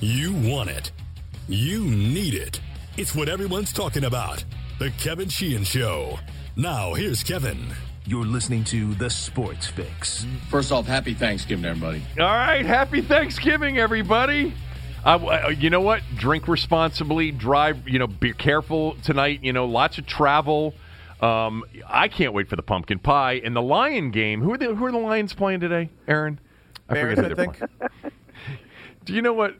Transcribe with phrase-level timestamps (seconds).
[0.00, 0.92] You want it.
[1.48, 2.60] You need it.
[2.96, 4.44] It's what everyone's talking about.
[4.78, 6.18] The Kevin Sheehan Show.
[6.56, 7.58] Now, here's Kevin.
[8.04, 10.26] You're listening to The Sports Fix.
[10.48, 12.02] First off, happy Thanksgiving, everybody.
[12.18, 14.54] All right, happy Thanksgiving, everybody.
[15.04, 16.02] Uh, you know what?
[16.16, 17.30] Drink responsibly.
[17.32, 17.88] Drive.
[17.88, 19.40] You know, be careful tonight.
[19.42, 20.74] You know, lots of travel.
[21.20, 24.40] Um, I can't wait for the pumpkin pie and the Lion game.
[24.42, 26.38] Who are the Who are the Lions playing today, Aaron?
[26.88, 27.58] I Bears, forget who I they're think.
[27.78, 28.05] playing.
[29.06, 29.54] Do you know what?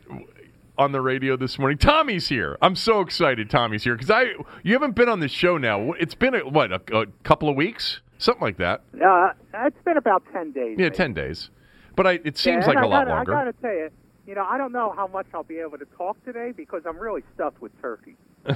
[0.78, 2.58] On the radio this morning, Tommy's here.
[2.60, 3.48] I'm so excited.
[3.48, 4.24] Tommy's here because I
[4.62, 5.92] you haven't been on the show now.
[5.92, 8.82] It's been a, what a, a couple of weeks, something like that.
[9.02, 10.76] Uh, it's been about ten days.
[10.78, 10.96] Yeah, maybe.
[10.96, 11.48] ten days.
[11.94, 13.34] But I, it seems Yeah, like and a I lot gotta, longer.
[13.34, 13.90] I got to tell you,
[14.26, 16.98] you know, I don't know how much I'll be able to talk today because I'm
[16.98, 18.16] really stuffed with turkey.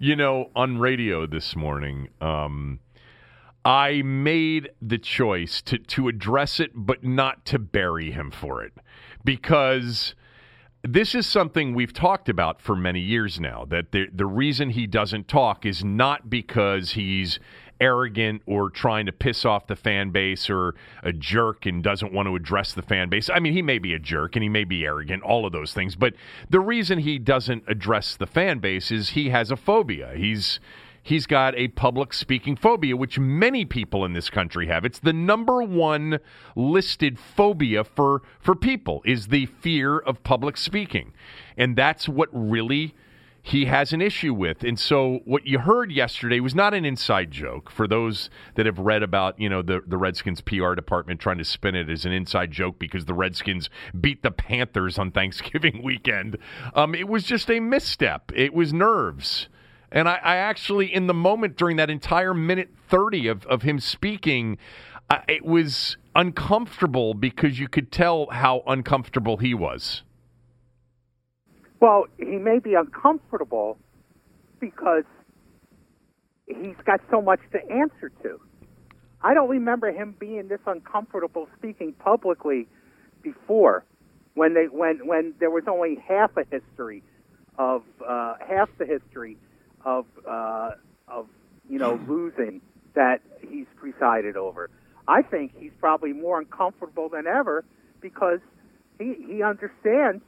[0.00, 2.80] you know, on radio this morning, um,
[3.64, 8.72] I made the choice to to address it, but not to bury him for it,
[9.24, 10.14] because
[10.82, 13.64] this is something we've talked about for many years now.
[13.64, 17.38] That the the reason he doesn't talk is not because he's
[17.80, 22.26] arrogant or trying to piss off the fan base or a jerk and doesn't want
[22.26, 23.28] to address the fan base.
[23.28, 25.72] I mean, he may be a jerk and he may be arrogant, all of those
[25.74, 25.96] things.
[25.96, 26.14] But
[26.48, 30.12] the reason he doesn't address the fan base is he has a phobia.
[30.16, 30.60] He's
[31.04, 34.84] he's got a public speaking phobia, which many people in this country have.
[34.84, 36.18] It's the number one
[36.56, 41.12] listed phobia for for people is the fear of public speaking,
[41.56, 42.94] and that's what really
[43.46, 44.64] he has an issue with.
[44.64, 48.78] And so what you heard yesterday was not an inside joke for those that have
[48.78, 52.12] read about, you know, the, the Redskins PR department trying to spin it as an
[52.12, 53.68] inside joke because the Redskins
[54.00, 56.38] beat the Panthers on Thanksgiving weekend.
[56.74, 58.32] Um, it was just a misstep.
[58.34, 59.48] It was nerves.
[59.94, 63.78] And I, I actually, in the moment during that entire minute 30 of, of him
[63.78, 64.58] speaking,
[65.08, 70.02] uh, it was uncomfortable because you could tell how uncomfortable he was.
[71.78, 73.78] Well, he may be uncomfortable
[74.58, 75.04] because
[76.46, 78.40] he's got so much to answer to.
[79.22, 82.66] I don't remember him being this uncomfortable speaking publicly
[83.22, 83.84] before,
[84.34, 87.02] when they when when there was only half a history
[87.58, 89.38] of uh, half the history
[89.84, 90.70] of uh,
[91.08, 91.26] of
[91.68, 92.60] you know losing
[92.94, 94.70] that he's presided over.
[95.06, 97.64] I think he's probably more uncomfortable than ever
[98.00, 98.40] because
[98.98, 100.22] he he understands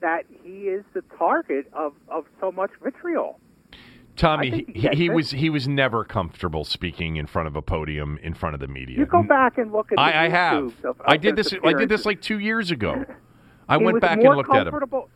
[0.00, 3.38] that he is the target of, of so much vitriol.
[4.16, 8.18] Tommy, he, he he was he was never comfortable speaking in front of a podium
[8.22, 8.98] in front of the media.
[8.98, 10.64] You go back and look at the I, I have.
[10.64, 11.60] YouTube of- I did his this.
[11.64, 13.04] I did this like two years ago.
[13.68, 14.72] I He went back and looked at him.
[14.72, 15.08] comfortable.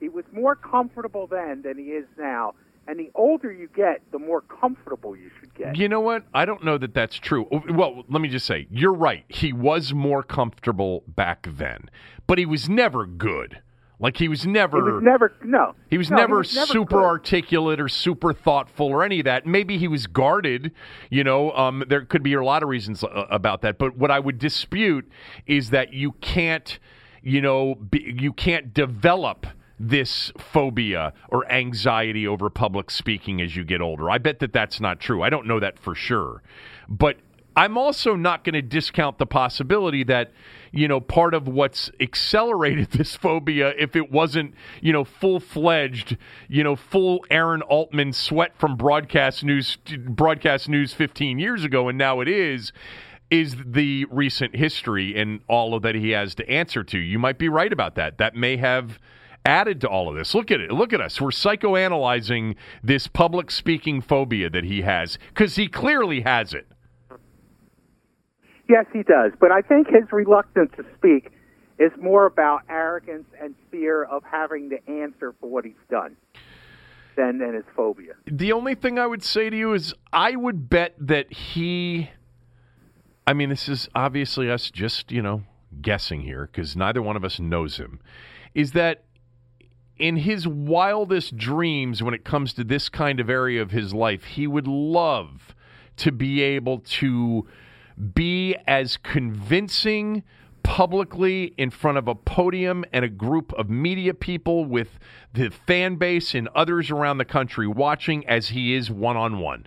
[0.00, 2.54] He was more comfortable then than he is now.
[2.88, 5.76] And the older you get, the more comfortable you should get.
[5.76, 6.24] You know what?
[6.32, 7.46] I don't know that that's true.
[7.52, 9.24] Oh, Well, let me just say, you're right.
[9.28, 11.90] He was more comfortable back then,
[12.26, 13.60] but he was never good.
[14.00, 14.78] Like he was never.
[14.78, 15.74] He was never no.
[15.90, 17.04] He was No, never, was never super good.
[17.04, 19.44] articulate or super thoughtful or any of that.
[19.44, 20.70] Maybe he was guarded.
[21.10, 23.76] You know, um, there could be a lot of reasons uh, about that.
[23.76, 25.10] But what I would dispute
[25.48, 26.78] is that you can't,
[27.22, 29.46] you know, be, you can't develop
[29.78, 34.10] this phobia or anxiety over public speaking as you get older.
[34.10, 35.22] I bet that that's not true.
[35.22, 36.42] I don't know that for sure.
[36.88, 37.18] But
[37.58, 40.30] I'm also not going to discount the possibility that,
[40.70, 46.16] you know, part of what's accelerated this phobia, if it wasn't, you know, full fledged,
[46.48, 51.98] you know, full Aaron Altman sweat from broadcast news, broadcast news 15 years ago, and
[51.98, 52.72] now it is,
[53.28, 56.98] is the recent history and all of that he has to answer to.
[56.98, 58.18] You might be right about that.
[58.18, 59.00] That may have
[59.44, 60.34] added to all of this.
[60.34, 60.70] Look at it.
[60.70, 61.20] Look at us.
[61.20, 66.66] We're psychoanalyzing this public speaking phobia that he has because he clearly has it.
[68.68, 69.32] Yes, he does.
[69.40, 71.32] But I think his reluctance to speak
[71.78, 76.16] is more about arrogance and fear of having to answer for what he's done
[77.16, 78.14] than, than his phobia.
[78.26, 82.10] The only thing I would say to you is I would bet that he.
[83.26, 85.42] I mean, this is obviously us just, you know,
[85.82, 88.00] guessing here because neither one of us knows him.
[88.54, 89.04] Is that
[89.98, 94.24] in his wildest dreams, when it comes to this kind of area of his life,
[94.24, 95.54] he would love
[95.96, 97.46] to be able to
[98.14, 100.22] be as convincing
[100.62, 104.98] publicly in front of a podium and a group of media people with
[105.32, 109.66] the fan base and others around the country watching as he is one on one.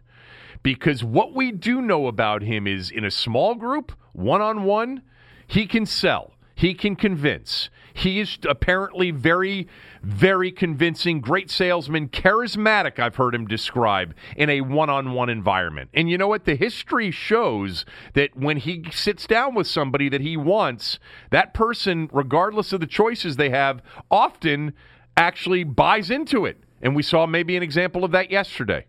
[0.64, 5.02] Because what we do know about him is in a small group, one on one,
[5.48, 6.34] he can sell.
[6.54, 7.72] He can convince.
[7.94, 9.68] He is apparently very,
[10.02, 15.90] very convincing, great salesman, charismatic, I've heard him describe, in a one on one environment.
[15.94, 16.46] And you know what?
[16.46, 21.00] The history shows that when he sits down with somebody that he wants,
[21.32, 24.74] that person, regardless of the choices they have, often
[25.18, 26.58] actually buys into it.
[26.82, 28.86] And we saw maybe an example of that yesterday.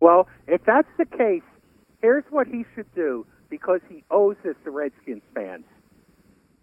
[0.00, 1.42] Well, if that's the case,
[2.00, 5.64] here's what he should do because he owes this to Redskins fans.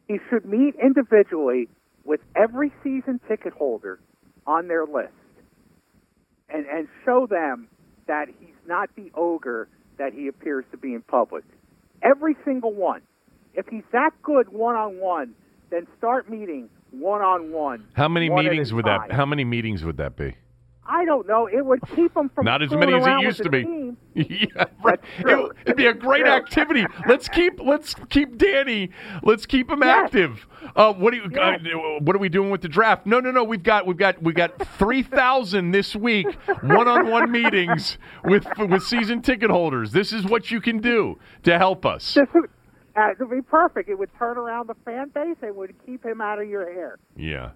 [0.07, 1.67] He should meet individually
[2.03, 3.99] with every season ticket holder
[4.45, 5.13] on their list
[6.49, 7.67] and, and show them
[8.07, 9.67] that he's not the ogre
[9.97, 11.43] that he appears to be in public.
[12.03, 13.01] Every single one.
[13.53, 15.33] If he's that good one on one,
[15.71, 17.87] then start meeting one on one.
[17.93, 19.11] How many meetings would that?
[19.11, 20.35] How many meetings would that be?
[20.87, 21.47] I don't know.
[21.47, 23.93] It would keep him from Not as many as it used to be.
[24.13, 24.99] yeah, right.
[25.19, 26.85] It, would be a great activity.
[27.07, 28.91] Let's keep let's keep Danny.
[29.23, 30.05] Let's keep him Yes.
[30.05, 30.47] active.
[30.75, 31.29] Uh, what do you?
[31.31, 31.61] Yes.
[31.65, 33.05] Uh, what are we doing with the draft?
[33.05, 33.43] No, no, no.
[33.43, 36.27] We've got we've got we got three thousand this week
[36.61, 39.91] one-on-one meetings with with season ticket holders.
[39.91, 42.13] This is what you can do to help us.
[42.13, 42.49] This would,
[42.95, 43.89] uh, it would be perfect.
[43.89, 45.37] It would turn around the fan base.
[45.41, 46.99] It would keep him out of your hair.
[47.15, 47.51] Yeah.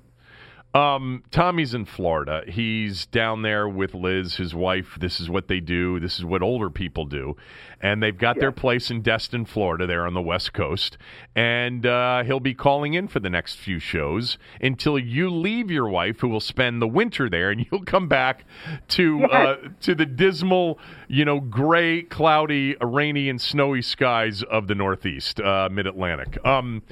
[0.73, 2.43] Um, Tommy's in Florida.
[2.47, 4.97] He's down there with Liz, his wife.
[4.99, 5.99] This is what they do.
[5.99, 7.35] This is what older people do.
[7.81, 10.97] And they've got their place in Destin, Florida, there on the West Coast.
[11.35, 15.89] And uh, he'll be calling in for the next few shows until you leave your
[15.89, 18.45] wife, who will spend the winter there, and you'll come back
[18.89, 20.77] to uh, to the dismal,
[21.07, 26.37] you know, gray, cloudy, rainy, and snowy skies of the Northeast, uh, Mid Atlantic.
[26.45, 26.83] Um,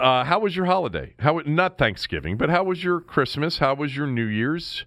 [0.00, 1.14] uh, how was your holiday?
[1.18, 3.58] How not Thanksgiving, but how was your Christmas?
[3.58, 4.84] How was your New Year's?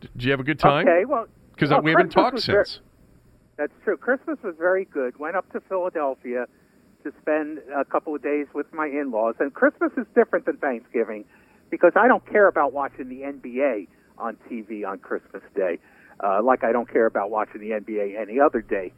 [0.00, 0.86] Did you have a good time?
[0.88, 2.80] Okay, well, Because well, we haven't talked since.
[3.56, 3.96] That's true.
[3.96, 5.18] Christmas was very good.
[5.18, 6.46] Went up to Philadelphia
[7.04, 9.36] to spend a couple of days with my in-laws.
[9.38, 11.24] And Christmas is different than Thanksgiving
[11.70, 13.86] because I don't care about watching the NBA
[14.18, 15.78] on TV on Christmas Day,
[16.22, 18.92] uh, like I don't care about watching the NBA any other day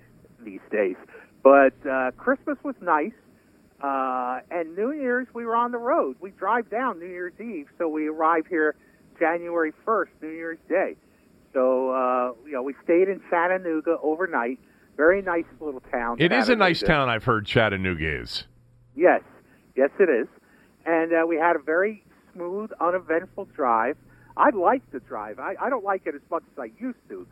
[0.44, 0.96] these days.
[1.42, 3.12] But uh, Christmas was nice.
[3.82, 6.16] Uh, and New Year's, we were on the road.
[6.20, 8.74] We drive down New Year's Eve, so we arrive here
[9.18, 10.96] January 1st, New Year's Day.
[11.52, 14.58] So, uh, you know, we stayed in Chattanooga overnight.
[14.96, 16.16] Very nice little town.
[16.20, 17.08] It is a nice town.
[17.10, 18.44] I've heard Chattanooga is.
[18.94, 19.20] Yes,
[19.74, 20.26] yes, it is.
[20.86, 22.02] And uh, we had a very
[22.34, 23.96] smooth, uneventful drive.
[24.36, 25.38] I like the drive.
[25.38, 27.26] I, I don't like it as much as I used to.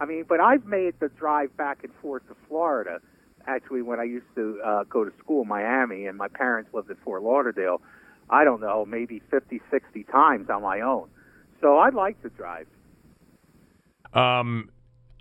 [0.00, 3.00] I mean, but I've made the drive back and forth to Florida.
[3.46, 6.90] Actually, when I used to uh, go to school in Miami and my parents lived
[6.90, 7.80] in Fort Lauderdale,
[8.30, 11.08] I don't know, maybe 50, 60 times on my own.
[11.60, 12.66] So I like to drive.
[14.12, 14.70] Um,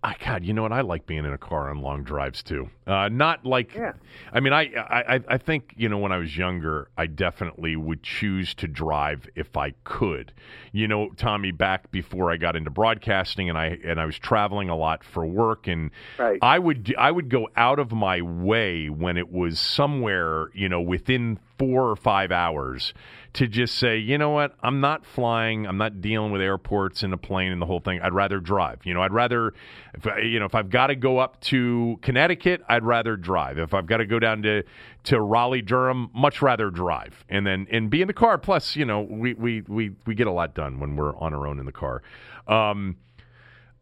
[0.08, 0.72] I God, you know what?
[0.72, 2.70] I like being in a car on long drives too.
[2.86, 3.92] Uh, not like, Yeah.
[4.32, 8.04] I mean, I, I, I think you know when I was younger, I definitely would
[8.04, 10.32] choose to drive if I could.
[10.72, 14.70] You know, Tommy, back before I got into broadcasting, and I and I was traveling
[14.70, 16.40] a lot for work, and Right.
[16.42, 20.80] I would I would go out of my way when it was somewhere you know
[20.80, 22.94] within four or five hours
[23.38, 27.14] to just say, you know what, I'm not flying, I'm not dealing with airports and
[27.14, 28.02] a plane and the whole thing.
[28.02, 28.80] I'd rather drive.
[28.84, 29.54] You know, I'd rather,
[29.94, 33.60] if you know, if I've got to go up to Connecticut, I'd rather drive.
[33.60, 34.64] If I've got to go down to
[35.04, 37.24] to Raleigh, Durham, much rather drive.
[37.30, 38.40] And then and be in the car.
[38.40, 41.46] Plus, you know, we we we we get a lot done when we're on our
[41.46, 42.02] own in the car.
[42.48, 42.96] Um,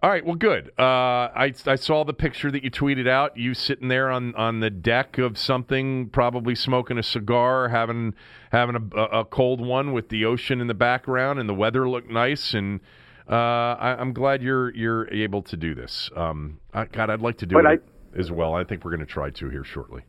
[0.05, 0.71] all right, well, good.
[0.77, 3.37] Uh, I, I saw the picture that you tweeted out.
[3.37, 8.13] You sitting there on, on the deck of something, probably smoking a cigar, having
[8.51, 12.11] having a, a, cold one with the ocean in the background, and the weather looked
[12.11, 12.53] nice.
[12.53, 12.81] And
[13.27, 16.11] uh, I, I'm glad you're you're able to do this.
[16.15, 17.83] Um, I, God, I'd like to do it
[18.15, 18.53] as well.
[18.53, 20.03] I think we're going to try to here shortly.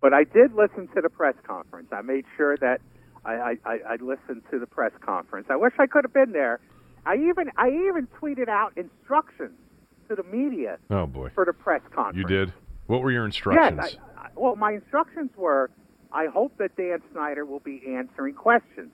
[0.00, 1.88] But I did listen to the press conference.
[1.92, 2.80] I made sure that
[3.22, 5.48] I, I, I I listened to the press conference.
[5.50, 6.60] I wish I could have been there.
[7.06, 9.58] I even I even tweeted out instructions
[10.08, 12.16] to the media Oh boy, for the press conference.
[12.18, 12.52] you did.
[12.86, 13.34] What were your Yes.
[13.34, 13.80] instructions?
[14.16, 15.70] I, I, well, my instructions were:
[16.12, 18.90] I hope that Dan Snyder will be answering questions.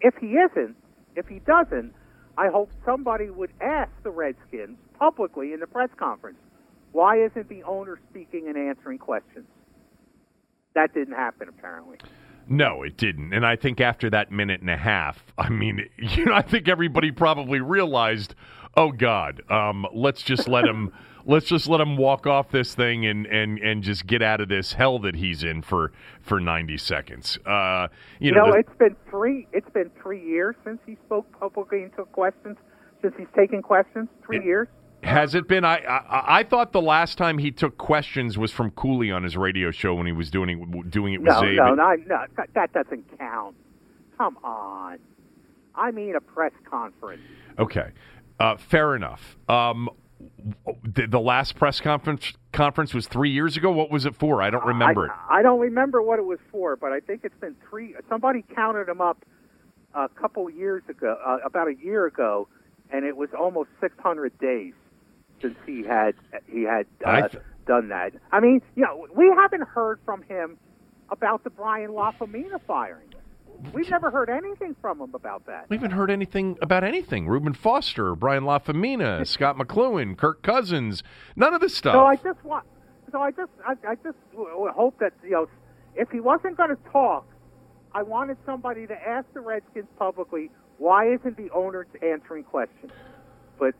[0.00, 0.76] If he isn't,
[1.16, 1.94] if he doesn't,
[2.36, 6.38] I hope somebody would ask the Redskins publicly in the press conference,
[6.92, 9.46] why isn't the owner speaking and answering questions?
[10.74, 11.98] That didn't happen, apparently.
[12.52, 13.32] No, it didn't.
[13.32, 16.68] And I think after that minute and a half, I mean, you know, I think
[16.68, 18.34] everybody probably realized,
[18.76, 20.92] oh God, um, let's just let him,
[21.24, 24.48] let's just let him walk off this thing and and and just get out of
[24.50, 27.38] this hell that he's in for for ninety seconds.
[27.46, 27.88] Uh,
[28.20, 29.46] you, You know, know, the- it's been three.
[29.52, 32.58] It's been three years since he spoke publicly and took questions.
[33.00, 34.68] Since he's taken questions, three It- years.
[35.02, 35.64] Has it been?
[35.64, 39.36] I, I I thought the last time he took questions was from Cooley on his
[39.36, 41.56] radio show when he was doing it, doing it with No, Zabe.
[41.56, 43.56] no, no, no, that- that doesn't count.
[44.16, 44.98] Come on.
[45.74, 47.22] I mean a press conference.
[47.58, 47.90] Okay,
[48.38, 49.36] uh, fair enough.
[49.48, 49.88] Um,
[50.84, 53.72] the, the last press conference conference was three years ago.
[53.72, 54.40] What was it for?
[54.40, 55.40] I don't remember I, it.
[55.40, 57.96] I don't remember what it was for, but I think it's been three.
[58.08, 59.24] Somebody counted them up
[59.94, 62.46] a couple years ago, uh, about a year ago,
[62.90, 64.74] and it was almost 600 days
[65.42, 66.14] since he had
[66.50, 68.12] he had uh, th- done that.
[68.30, 70.56] I mean, you know, we haven't heard from him
[71.10, 73.08] about the Brian Lafemina firing.
[73.72, 75.66] We've never heard anything from him about that.
[75.68, 77.28] We haven't heard anything about anything.
[77.28, 81.02] Reuben Foster, Brian Lafemina, Scot McCloughan, Kirk Cousins,
[81.36, 81.94] none of this stuff.
[81.94, 82.66] So I just want.
[83.12, 85.48] So I just, I, I just hope that you know,
[85.94, 87.26] if he wasn't going to talk,
[87.94, 92.90] I wanted somebody to ask the Redskins publicly why isn't the owner answering questions.
[93.58, 93.74] But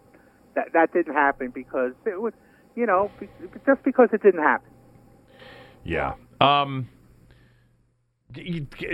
[0.54, 2.32] that that didn't happen because it was,
[2.74, 3.10] you know,
[3.66, 4.70] just because it didn't happen.
[5.84, 6.14] Yeah.
[6.40, 6.88] Um,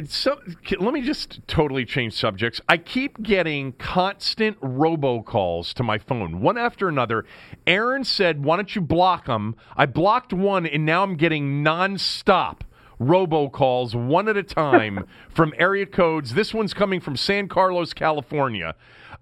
[0.08, 0.40] so,
[0.80, 2.60] let me just totally change subjects.
[2.68, 7.24] I keep getting constant robocalls to my phone, one after another.
[7.66, 12.62] Aaron said, "Why don't you block them?" I blocked one, and now I'm getting nonstop
[13.00, 16.34] robocalls, one at a time, from area codes.
[16.34, 18.74] This one's coming from San Carlos, California.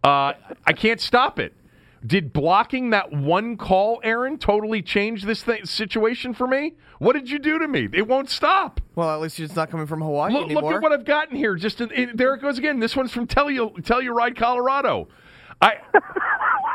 [0.02, 0.32] Uh,
[0.64, 1.52] I can't stop it.
[2.04, 6.74] Did blocking that one call, Aaron, totally change this thing, situation for me?
[6.98, 7.88] What did you do to me?
[7.92, 8.80] It won't stop.
[8.94, 10.62] Well, at least it's not coming from Hawaii Look, anymore.
[10.64, 11.54] look at what I've gotten here.
[11.56, 12.80] Just in, in- there it goes again.
[12.80, 15.08] This one's from Tellur- Telluride, Colorado.
[15.60, 15.76] I.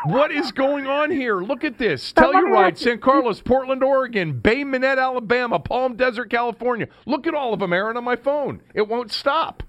[0.05, 1.39] what is going on here?
[1.41, 2.13] Look at this.
[2.17, 6.87] Now, let me Telluride, ask San Carlos, Portland, Oregon, Bay Minette, Alabama, Palm Desert, California.
[7.05, 8.61] Look at all of them, Aaron, on my phone.
[8.73, 9.63] It won't stop.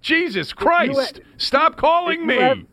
[0.00, 1.20] Jesus Christ!
[1.36, 2.66] Stop calling Did me.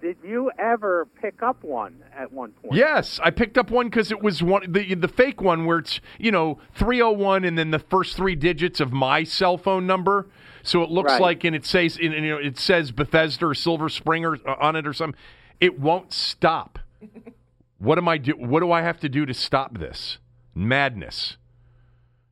[0.00, 2.74] Did you ever pick up one at one point?
[2.74, 6.00] Yes, I picked up one because it was one the the fake one where it's
[6.18, 9.86] you know three hundred one and then the first three digits of my cell phone
[9.86, 10.28] number.
[10.62, 11.20] So it looks Right.
[11.20, 14.36] like and it says and, and, you know it says Bethesda or Silver Spring or,
[14.46, 15.18] uh, on it or something.
[15.60, 16.78] It won't stop.
[17.78, 18.32] what am I do?
[18.32, 20.18] What do I have to do to stop this
[20.54, 21.36] madness?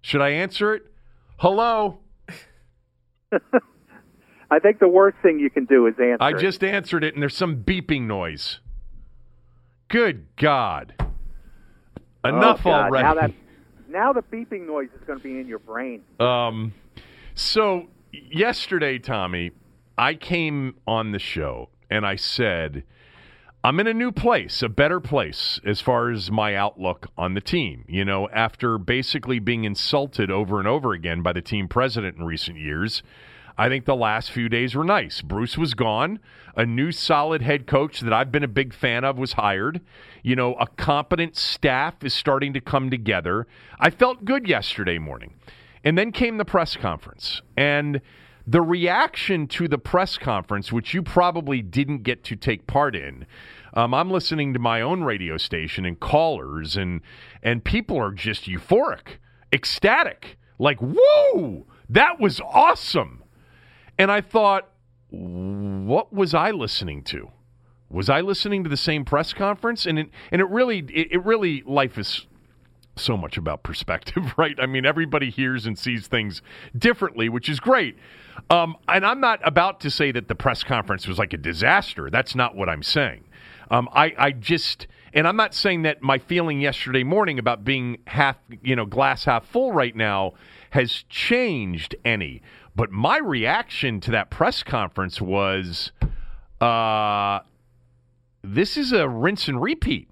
[0.00, 0.86] Should I answer it?
[1.38, 1.98] Hello.
[4.50, 6.16] I think the worst thing you can do is answer.
[6.20, 8.60] I just answered it and there's some beeping noise.
[9.88, 10.94] Good God.
[12.24, 13.04] Oh, Enough God, already.
[13.04, 13.32] Now that
[13.88, 16.02] now the beeping noise is going to be in your brain.
[16.20, 16.74] Um,
[17.34, 19.52] so yesterday, Tommy,
[19.96, 22.84] I came on the show and I said,
[23.64, 27.40] I'm in a new place, a better place as far as my outlook on the
[27.40, 27.84] team.
[27.88, 32.24] You know, after basically being insulted over and over again by the team president in
[32.24, 33.02] recent years,
[33.58, 35.20] I think the last few days were nice.
[35.20, 36.20] Bruce was gone.
[36.56, 39.80] A new solid head coach that I've been a big fan of was hired.
[40.22, 43.48] You know, a competent staff is starting to come together.
[43.80, 45.34] I felt good yesterday morning.
[45.82, 47.42] And then came the press conference.
[47.56, 48.00] And
[48.46, 53.26] the reaction to the press conference, which you probably didn't get to take part in,
[53.74, 57.02] um, I'm listening to my own radio station and callers, and
[57.42, 59.18] and people are just euphoric,
[59.52, 63.22] ecstatic, like "Whoa, that was awesome!"
[63.98, 64.68] And I thought,
[65.10, 67.30] what was I listening to?
[67.90, 69.86] Was I listening to the same press conference?
[69.86, 72.26] And it and it really it, it really life is
[72.96, 74.56] so much about perspective, right?
[74.60, 76.42] I mean, everybody hears and sees things
[76.76, 77.96] differently, which is great.
[78.50, 82.10] Um, and I'm not about to say that the press conference was like a disaster.
[82.10, 83.24] That's not what I'm saying.
[83.70, 87.98] Um, I, I just, and I'm not saying that my feeling yesterday morning about being
[88.06, 90.34] half, you know, glass half full right now
[90.70, 92.42] has changed any.
[92.78, 95.90] But my reaction to that press conference was,
[96.60, 97.40] uh,
[98.44, 100.08] this is a rinse and repeat.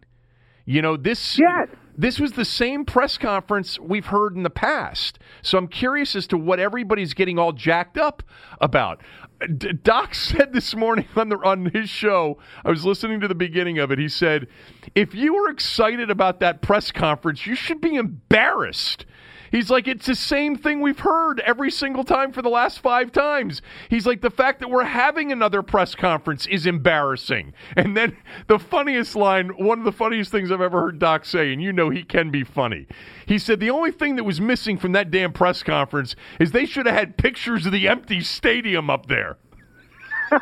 [0.65, 1.69] You know, this Yes.
[1.97, 5.21] this was the same press conference we've heard in the past.
[5.43, 8.25] So I'm curious as to what everybody's getting all jacked up
[8.61, 9.01] about.
[9.57, 13.35] D- Doc said this morning on the on his show, I was listening to the
[13.37, 14.01] beginning of it.
[14.01, 14.49] He said,
[14.97, 19.07] "If you were excited about that press conference, you should be embarrassed."
[19.51, 23.13] He's like, it's the same thing we've heard every single time for the last five
[23.13, 23.63] times.
[23.89, 27.53] He's like, the fact that we're having another press conference is embarrassing.
[27.77, 31.53] And then the funniest line, one of the funniest things I've ever heard Doc say,
[31.53, 32.87] and you know he can be funny.
[33.27, 36.67] He said, the only thing that was missing from that damn press conference is they
[36.67, 39.39] should have had pictures of the empty stadium up there.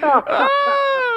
[0.02, 1.09] Ah,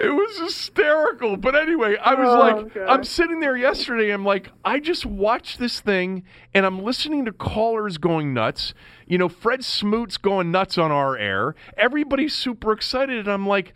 [0.00, 1.36] it was hysterical.
[1.36, 2.86] But anyway, I was Oh, like, God.
[2.88, 4.10] I'm sitting there yesterday.
[4.10, 8.72] I'm like, I just watched this thing and I'm listening to callers going nuts.
[9.06, 11.54] You know, Fred Smoot's going nuts on our air.
[11.76, 13.18] Everybody's super excited.
[13.18, 13.74] And I'm like,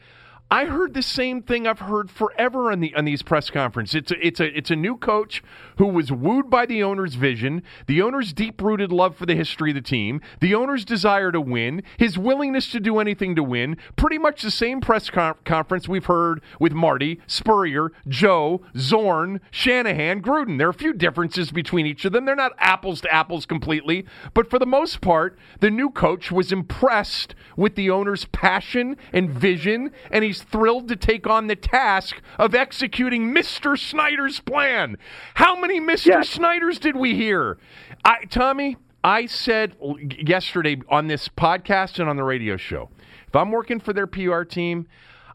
[0.50, 3.94] I heard the same thing I've heard forever on the on these press conferences.
[3.96, 5.42] It's a, it's a it's a new coach
[5.78, 9.74] who was wooed by the owner's vision, the owner's deep-rooted love for the history of
[9.74, 13.76] the team, the owner's desire to win, his willingness to do anything to win.
[13.96, 20.22] Pretty much the same press con- conference we've heard with Marty, Spurrier, Joe, Zorn, Shanahan,
[20.22, 20.58] Gruden.
[20.58, 22.26] There are a few differences between each of them.
[22.26, 26.52] They're not apples to apples completely, but for the most part, the new coach was
[26.52, 32.20] impressed with the owner's passion and vision, and he's thrilled to take on the task
[32.38, 33.78] of executing Mr.
[33.78, 34.96] Snyder's plan.
[35.34, 36.06] How many Mr.
[36.06, 36.28] Yes.
[36.28, 37.58] Snyders did we hear?
[38.04, 39.76] I, Tommy, I said
[40.18, 42.90] yesterday on this podcast and on the radio show,
[43.28, 44.88] if I'm working for their PR team,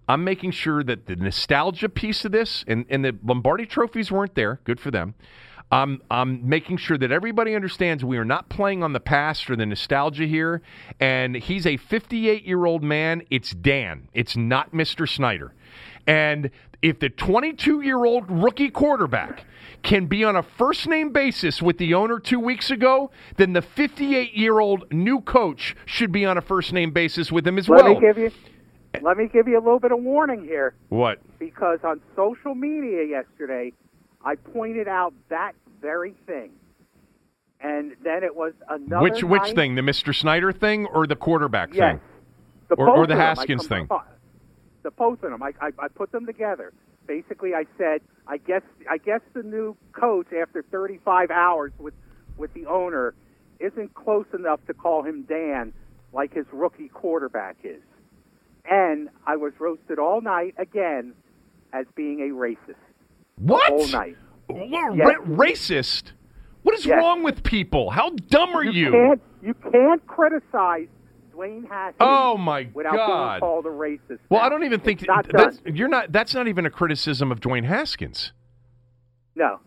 [0.07, 4.35] I'm making sure that the nostalgia piece of this and, and the Lombardi trophies weren't
[4.35, 4.59] there.
[4.63, 5.13] Good for them.
[5.71, 9.55] I'm, I'm making sure that everybody understands we are not playing on the past or
[9.55, 10.61] the nostalgia here.
[10.99, 13.21] And he's a 58 year old man.
[13.29, 14.09] It's Dan.
[14.13, 15.07] It's not Mr.
[15.07, 15.53] Snyder.
[16.07, 16.49] And
[16.81, 19.45] if the 22 year old rookie quarterback
[19.83, 23.61] can be on a first name basis with the owner two weeks ago, then the
[23.61, 27.69] 58 year old new coach should be on a first name basis with him as
[27.69, 27.93] Let well.
[27.93, 28.31] me give you
[29.03, 31.19] let me give you a little bit of warning here what?
[31.37, 33.71] because on social media yesterday
[34.23, 36.51] I pointed out that very thing.
[37.61, 39.75] And then it was another Which which night- thing?
[39.75, 40.15] The Mr.
[40.15, 41.93] Snyder thing or the quarterback Yes.
[41.93, 42.01] thing?
[42.69, 43.87] The Or- or the of them, I Haskins thing.
[44.83, 45.43] The both of them.
[45.43, 46.71] I, I, I put them together.
[47.05, 51.93] Basically, I said, I guess, I guess the new coach after 35 hours with,
[52.37, 53.13] with the owner
[53.59, 55.73] isn't close enough to call him Dan
[56.13, 57.81] like his rookie quarterback is.
[58.69, 61.13] And I was roasted all night again
[61.73, 62.75] as being a racist.
[63.39, 63.71] What?
[63.71, 64.15] All night.
[64.49, 65.17] Yes.
[65.27, 66.11] racist?
[66.63, 66.97] What is Yes.
[66.97, 67.89] wrong with people?
[67.89, 68.91] How dumb are you?
[68.91, 70.87] Can't, you can't criticize
[71.33, 73.29] Dwayne Haskins Oh my without God.
[73.33, 74.19] being called a racist.
[74.29, 74.41] Well.
[74.41, 75.75] I don't even think not that's done.
[75.75, 76.11] you're not.
[76.11, 78.33] That's not even a criticism of Dwayne Haskins.
[79.35, 79.59] No.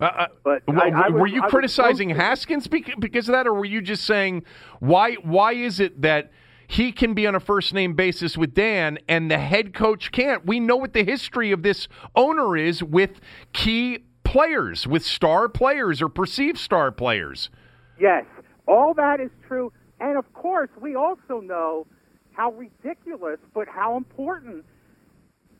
[0.00, 2.10] Uh, uh, But w- I- I were was- you I criticizing.
[2.10, 4.42] Haskins because of that, or were you just saying
[4.80, 5.14] why?
[5.14, 6.30] Why is it that
[6.66, 10.46] he can be on a first name basis with Dan and the head coach can't?
[10.46, 13.20] We know what the history of this owner is with
[13.52, 17.50] key players, with star players or perceived star players.
[17.98, 18.24] Yes,
[18.66, 19.72] all that is true.
[20.00, 21.86] And of course, we also know
[22.32, 24.64] how ridiculous, but how important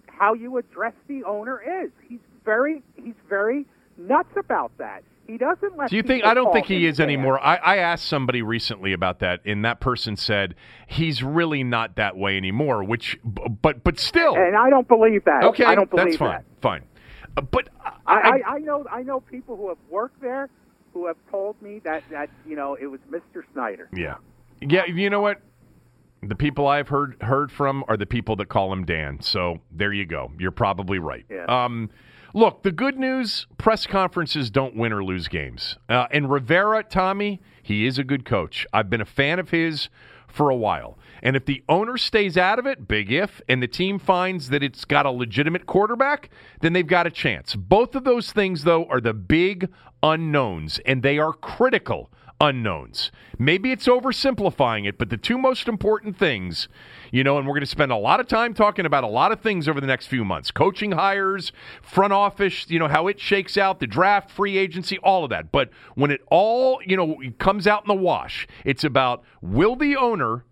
[0.07, 1.91] how you address the owner is.
[2.09, 5.03] He's very he's very nuts about that.
[5.27, 6.25] He doesn't let Do you think?
[6.25, 7.07] I don't think he is Dan.
[7.07, 7.41] anymore.
[7.41, 10.55] I, I asked somebody recently about that, and that person said
[10.87, 12.85] he's really not that way anymore.
[12.85, 15.45] Which, but but still, And I don't believe that.
[15.45, 16.45] okay, I don't believe that's fine, that.
[16.61, 16.83] fine.
[17.37, 17.69] Uh, but
[18.07, 20.51] I, I, I know I know people who have worked there
[20.93, 23.43] who have told me that that you know it was Mr.
[23.53, 23.89] Snyder.
[23.95, 24.17] yeah,
[24.61, 24.85] yeah.
[24.87, 25.41] You know what?
[26.23, 29.21] The people I've heard heard from are the people that call him Dan.
[29.21, 30.31] So there you go.
[30.39, 31.25] You're probably right.
[31.31, 31.45] Yeah.
[31.49, 31.91] Um,
[32.35, 35.79] look, the good news: press conferences don't win or lose games.
[35.89, 38.67] Uh, and Rivera, Tommy, he is a good coach.
[38.73, 39.89] I've been a fan of his
[40.29, 40.99] for a while.
[41.23, 44.63] And if the owner stays out of it, big if, and the team finds that
[44.63, 46.29] it's got a legitimate quarterback,
[46.61, 47.55] then they've got a chance.
[47.55, 49.71] Both of those things, though, are the big
[50.03, 53.11] unknowns, and they are critical unknowns.
[53.39, 56.69] Maybe it's oversimplifying it, but the two most important things,
[57.11, 59.33] you know, and we're going to spend a lot of time talking about a lot
[59.33, 63.21] of things over the next few months coaching hires, front office, you know, how it
[63.21, 65.53] shakes out, the draft, free agency, all of that.
[65.53, 69.97] But when it all, you know, comes out in the wash, it's about will the
[69.97, 70.45] owner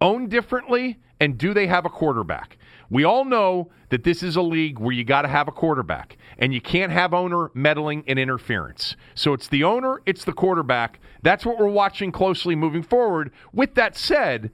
[0.00, 2.58] own differently and do they have a quarterback?
[2.90, 6.16] We all know that this is a league where you got to have a quarterback
[6.38, 8.96] and you can't have owner meddling and interference.
[9.14, 11.00] So it's the owner, it's the quarterback.
[11.22, 13.32] That's what we're watching closely moving forward.
[13.52, 14.50] With that said,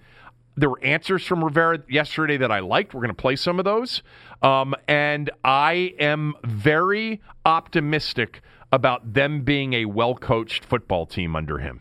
[0.56, 2.92] there were answers from Rivera yesterday that I liked.
[2.92, 4.02] We're going to play some of those.
[4.42, 11.58] Um, and I am very optimistic about them being a well coached football team under
[11.58, 11.80] him.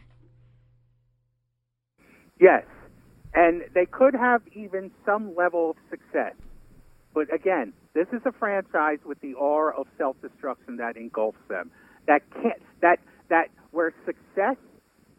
[2.40, 2.64] Yes,
[3.34, 6.34] and they could have even some level of success.
[7.14, 11.72] But again, this is a franchise with the aura of self-destruction that engulfs them.
[12.08, 14.58] That can't that that where success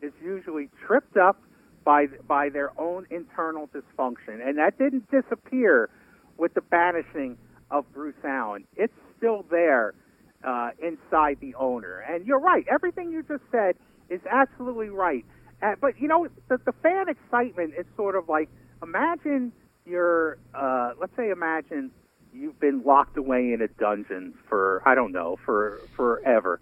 [0.02, 1.40] is usually tripped up
[1.84, 5.90] by by their own internal dysfunction, and that didn't disappear
[6.36, 7.36] with the banishing
[7.70, 8.64] of Bruce Allen.
[8.76, 9.94] It's still there
[10.42, 11.98] uh, inside the owner.
[12.08, 12.64] And you're right.
[12.70, 13.76] Everything you just said
[14.08, 15.24] is absolutely right.
[15.62, 18.48] Uh, but you know, the, the fan excitement is sort of like
[18.82, 19.52] imagine
[19.86, 21.90] you're, uh, let's say, imagine
[22.32, 26.60] you've been locked away in a dungeon for I don't know for forever,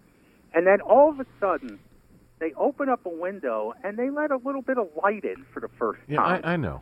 [0.55, 1.79] and then all of a sudden
[2.39, 5.61] they open up a window and they let a little bit of light in for
[5.61, 6.41] the first time.
[6.43, 6.81] Yeah, I know.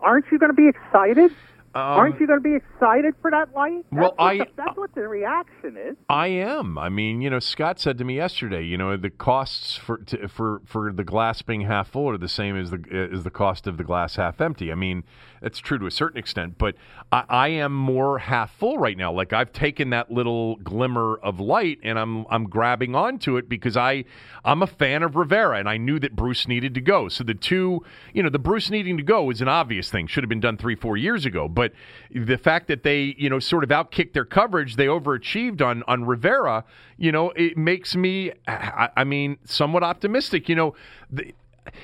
[0.00, 1.32] Aren't you going to be excited?
[1.76, 3.84] Um, Aren't you going to be excited for that light?
[3.92, 5.96] That's Well, what I- the, that's what the reaction is.
[6.08, 6.78] I am.
[6.78, 10.28] I mean, you know, Scott said to me yesterday, you know, the costs for to,
[10.28, 13.66] for for the glass being half full are the same as the as the cost
[13.66, 14.72] of the glass half empty.
[14.72, 15.04] I mean,
[15.42, 16.76] that's true to a certain extent, but
[17.12, 19.12] I, I am more half full right now.
[19.12, 23.76] Like I've taken that little glimmer of light and I'm I'm grabbing onto it because
[23.76, 24.04] I
[24.44, 27.08] I'm a fan of Rivera and I knew that Bruce needed to go.
[27.08, 27.82] So the two,
[28.14, 30.06] you know, the Bruce needing to go is an obvious thing.
[30.06, 31.48] Should have been done three four years ago.
[31.48, 31.65] But
[32.10, 36.04] the fact that they you know sort of outkicked their coverage, they overachieved on on
[36.04, 36.64] Rivera.
[36.96, 40.48] You know, it makes me I, I mean somewhat optimistic.
[40.48, 40.74] You know.
[41.10, 41.34] The,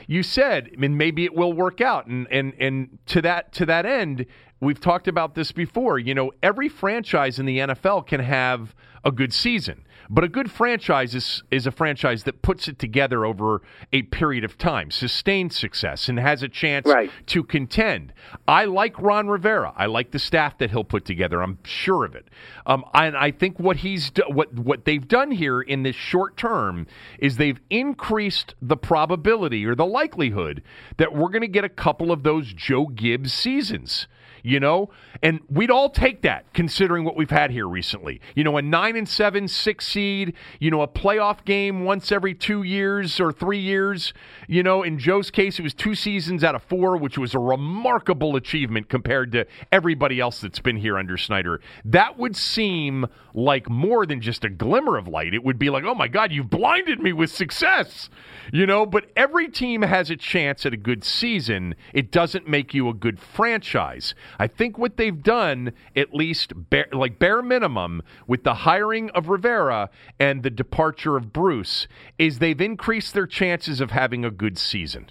[0.07, 3.67] you said, I mean, maybe it will work out, and and and to that to
[3.67, 4.27] that end,
[4.61, 5.99] we've talked about this before.
[5.99, 10.51] You know, every franchise in the NFL can have a good season, but a good
[10.51, 13.63] franchise is is a franchise that puts it together over
[13.93, 17.11] a period of time, sustained success, and has a chance Right.
[17.27, 18.13] to contend.
[18.47, 19.73] I like Ron Rivera.
[19.77, 21.43] I like the staff that he'll put together.
[21.43, 22.29] I'm sure of it.
[22.67, 26.87] Um, and I think what he's what what they've done here in this short term
[27.19, 30.63] is they've increased the probability or the likelihood
[30.97, 34.07] that we're going to get a couple of those Joe Gibbs seasons.
[34.43, 34.91] You know,
[35.23, 38.21] and we'd all take that considering what we've had here recently.
[38.35, 40.35] You know, a nine and seven, six seed.
[40.59, 44.13] You know, a playoff game once every two years or three years.
[44.49, 47.39] You know, in Joe's case, it was two seasons out of four, which was a
[47.39, 51.61] remarkable achievement compared to everybody else that's been here under Snyder.
[51.85, 55.35] That would seem like more than just a glimmer of light.
[55.35, 58.11] It would be like, oh my God, you've blinded me with success.
[58.53, 61.75] You know, but every team has a chance at a good season.
[61.93, 64.15] It doesn't make you a good franchise.
[64.39, 69.29] I think what they've done, at least bare, like bare minimum, with the hiring of
[69.29, 71.87] Rivera and the departure of Bruce,
[72.19, 75.11] is they've increased their chances of having a good season.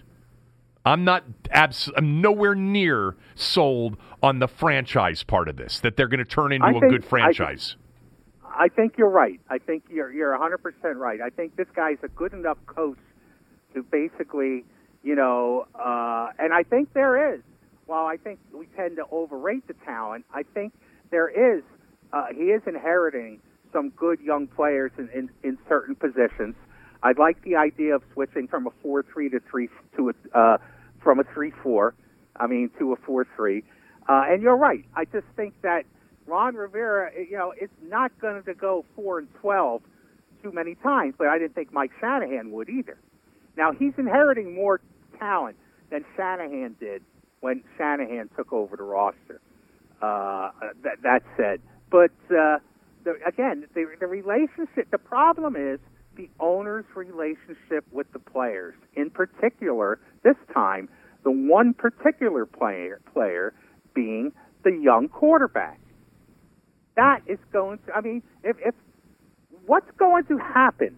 [0.86, 6.08] I'm not abs- I'm nowhere near sold on the franchise part of this that they're
[6.08, 7.76] going to turn into I a think- good I- franchise.
[8.54, 9.40] I think you're right.
[9.50, 11.22] I think you're you're 100% right.
[11.22, 12.98] I think this guy's a good enough coach
[13.74, 14.66] to basically,
[15.04, 17.42] you know, uh, and I think there is.
[17.92, 20.72] While I think we tend to overrate the talent, I think
[21.10, 21.62] there is.
[22.14, 23.42] Uh, he is inheriting
[23.74, 26.56] some good young players in, in, in certain positions.
[27.04, 30.58] I like the idea of switching from a four-three to three to a uh,
[31.04, 31.94] from a three-four.
[32.38, 33.66] I mean to a four-three.
[34.08, 34.86] Uh, and you're right.
[34.96, 35.84] I just think that
[36.28, 39.82] Ron Rivera, you know, it's not going to go four and twelve
[40.42, 42.98] too many times, but I didn't think Mike Shanahan would either.
[43.58, 44.80] Now he's inheriting more
[45.20, 45.58] talent
[45.90, 47.02] than Shanahan did
[47.42, 49.42] when Shanahan took over the roster.
[50.02, 50.50] Uh,
[50.84, 52.58] that, that said, but uh,
[53.04, 54.90] the, again, the, the relationship.
[54.90, 55.80] The problem is
[56.16, 58.74] the owner's relationship with the players.
[58.96, 60.90] In particular, this time,
[61.24, 63.54] the one particular player player
[63.94, 64.32] being
[64.64, 65.80] the young quarterback.
[66.96, 67.94] That is going to.
[67.94, 68.74] I mean, if, if
[69.68, 70.96] what's going to happen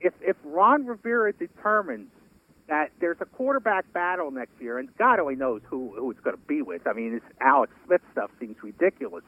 [0.00, 2.10] if if Ron Rivera determines
[2.68, 6.36] that there's a quarterback battle next year, and God only knows who who it's going
[6.36, 6.86] to be with.
[6.86, 9.24] I mean, this Alex Smith stuff seems ridiculous.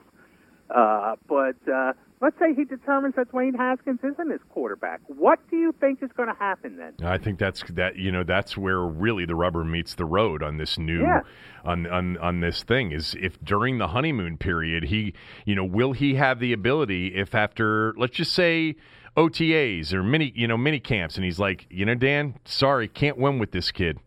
[0.75, 5.01] Uh, but uh, let's say he determines that Dwayne Haskins isn't his quarterback.
[5.09, 6.95] What do you think is going to happen then?
[7.05, 7.97] I think that's that.
[7.97, 11.23] You know, that's where really the rubber meets the road on this new Yeah.
[11.65, 12.93] on on on this thing.
[12.93, 15.13] Is if during the honeymoon period he,
[15.45, 18.77] you know, will he have the ability if after let's just say
[19.17, 23.19] OTAs or mini, you know, mini camps, and he's like, you know, Dan, sorry, can't
[23.19, 23.99] win with this kid.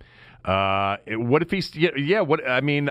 [0.46, 2.22] Uh, what if he's yeah, yeah?
[2.22, 2.90] What I mean.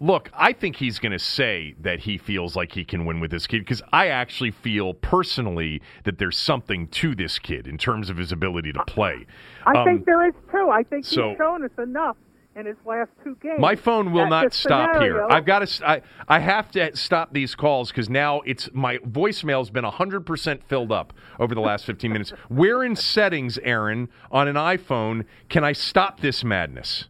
[0.00, 3.30] Look, I think he's going to say that he feels like he can win with
[3.30, 8.10] this kid because I actually feel personally that there's something to this kid in terms
[8.10, 9.24] of his ability to play.
[9.64, 10.68] I Um, think there is too.
[10.68, 12.16] I think so- he's shown us enough
[12.56, 13.58] in his last two games.
[13.58, 15.24] My phone will not stop here.
[15.24, 15.88] I've got to.
[15.88, 20.62] I, I have to stop these calls because now it's my voicemail's been hundred percent
[20.68, 22.30] filled up over the last fifteen minutes.
[22.48, 27.06] Where in settings, Aaron, on an iPhone, can I stop this madness?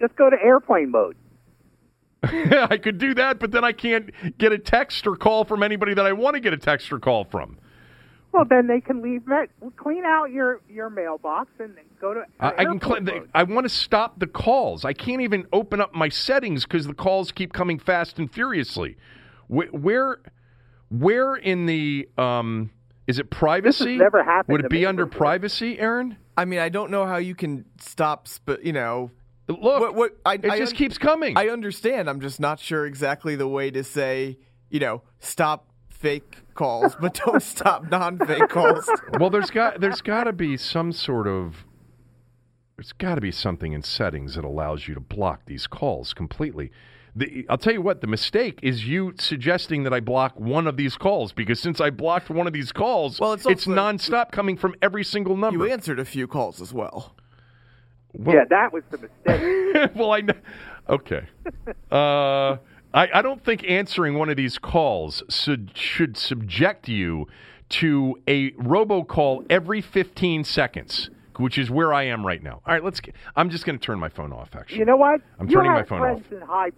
[0.00, 1.16] just go to airplane mode.
[2.22, 5.94] I could do that, but then I can't get a text or call from anybody
[5.94, 7.58] that I want to get a text or call from.
[8.32, 9.48] Well, then they can leave that.
[9.76, 12.24] Clean out your your mailbox and then go to.
[12.38, 12.66] I, I can.
[12.74, 13.30] airplane Cl- mode.
[13.34, 14.84] I want to stop the calls.
[14.84, 18.96] I can't even open up my settings because the calls keep coming fast and furiously.
[19.48, 20.20] Wh- Where,
[20.90, 22.70] where in the um,
[23.06, 23.96] is it privacy?
[23.96, 25.18] never happened Would to it be me under before.
[25.18, 26.16] privacy, Aaron?
[26.36, 28.28] I mean, I don't know how you can stop.
[28.30, 29.10] Sp- you know,
[29.48, 31.36] Look, What- what- I- it I just un- keeps coming.
[31.36, 32.08] I understand.
[32.08, 34.38] I'm just not sure exactly the way to say.
[34.68, 35.66] You know, stop
[36.00, 38.88] fake calls, but don't stop non-fake calls.
[39.18, 41.64] well, there's got there's got to be some sort of
[42.76, 46.70] there's got to be something in settings that allows you to block these calls completely.
[47.14, 50.78] the, I'll tell you what, the mistake is you suggesting that I block one of
[50.78, 54.30] these calls because since I blocked one of these calls, Well, it's it's also- nonstop
[54.32, 55.66] coming from every single number.
[55.66, 57.14] You answered a few calls as well.
[58.14, 59.90] Well- yeah, that was the mistake.
[59.94, 60.34] well, I know.
[60.88, 61.26] Okay.
[61.90, 62.56] Uh,
[62.92, 67.28] I, I don't think answering one of these calls should, should subject you
[67.70, 72.60] to a robocall every 15 seconds, which is where I am right now.
[72.66, 73.00] All right, let's.
[73.00, 74.56] Get, I'm just going to turn my phone off.
[74.56, 75.20] Actually, You know what?
[75.38, 76.32] I'm you turning my phone friends off.
[76.32, 76.70] In high,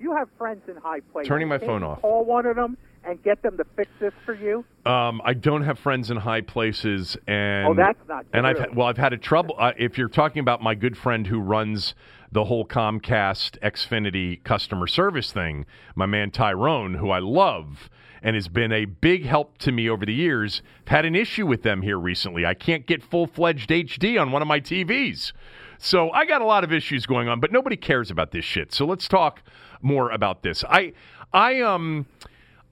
[0.00, 1.28] you have friends in high places.
[1.28, 2.00] Turning my Can't phone off.
[2.00, 4.64] Call one of them and get them to fix this for you.
[4.84, 8.66] Um, I don't have friends in high places, and Oh, that's not And I've true.
[8.74, 9.54] well, I've had a trouble.
[9.58, 11.94] Uh, if you're talking about my good friend who runs
[12.32, 17.90] the whole Comcast Xfinity customer service thing, my man Tyrone, who I love
[18.22, 21.62] and has been a big help to me over the years, had an issue with
[21.62, 22.44] them here recently.
[22.44, 25.32] I can't get full fledged HD on one of my TVs.
[25.78, 28.72] So I got a lot of issues going on, but nobody cares about this shit.
[28.72, 29.42] So let's talk
[29.80, 30.62] more about this.
[30.68, 30.92] I
[31.32, 32.06] I um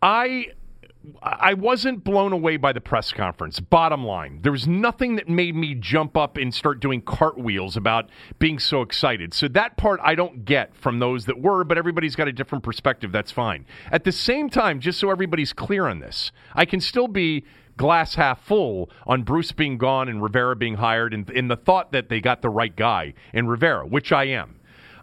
[0.02, 0.48] I
[1.22, 3.60] I wasn't blown away by the press conference.
[3.60, 8.10] Bottom line, there was nothing that made me jump up and start doing cartwheels about
[8.38, 9.34] being so excited.
[9.34, 12.64] So that part I don't get from those that were, but everybody's got a different
[12.64, 13.12] perspective.
[13.12, 13.66] That's fine.
[13.90, 17.44] At the same time, just so everybody's clear on this, I can still be
[17.76, 21.92] glass half full on Bruce being gone and Rivera being hired, and in the thought
[21.92, 24.56] that they got the right guy in Rivera, which I am.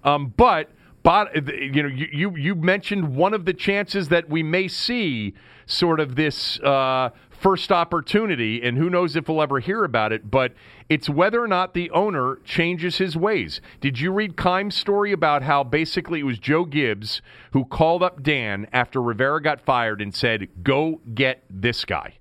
[0.03, 0.69] Um, but
[1.05, 5.35] but you know, you, you you mentioned one of the chances that we may see
[5.67, 10.31] sort of this uh, first opportunity, and who knows if we'll ever hear about it.
[10.31, 10.53] But
[10.89, 13.61] it's whether or not the owner changes his ways.
[13.81, 18.23] Did you read Keim's story about how basically it was Joe Gibbs who called up
[18.23, 22.15] Dan after Rivera got fired and said, "Go get this guy.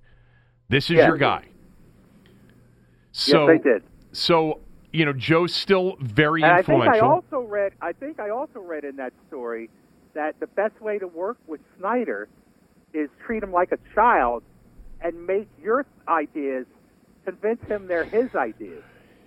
[0.68, 1.09] This is Yeah.
[1.09, 1.44] your guy."
[3.12, 3.83] So yes, they did.
[4.12, 4.61] so
[4.94, 7.09] you know, Joe's still very And I think I influential.
[7.11, 7.72] also read.
[7.83, 9.68] I think I also read in that story
[10.14, 12.28] that the best way to work with Snyder
[12.92, 14.44] is treat him like a child
[15.00, 16.66] and make your ideas
[17.24, 18.85] convince him they're his ideas.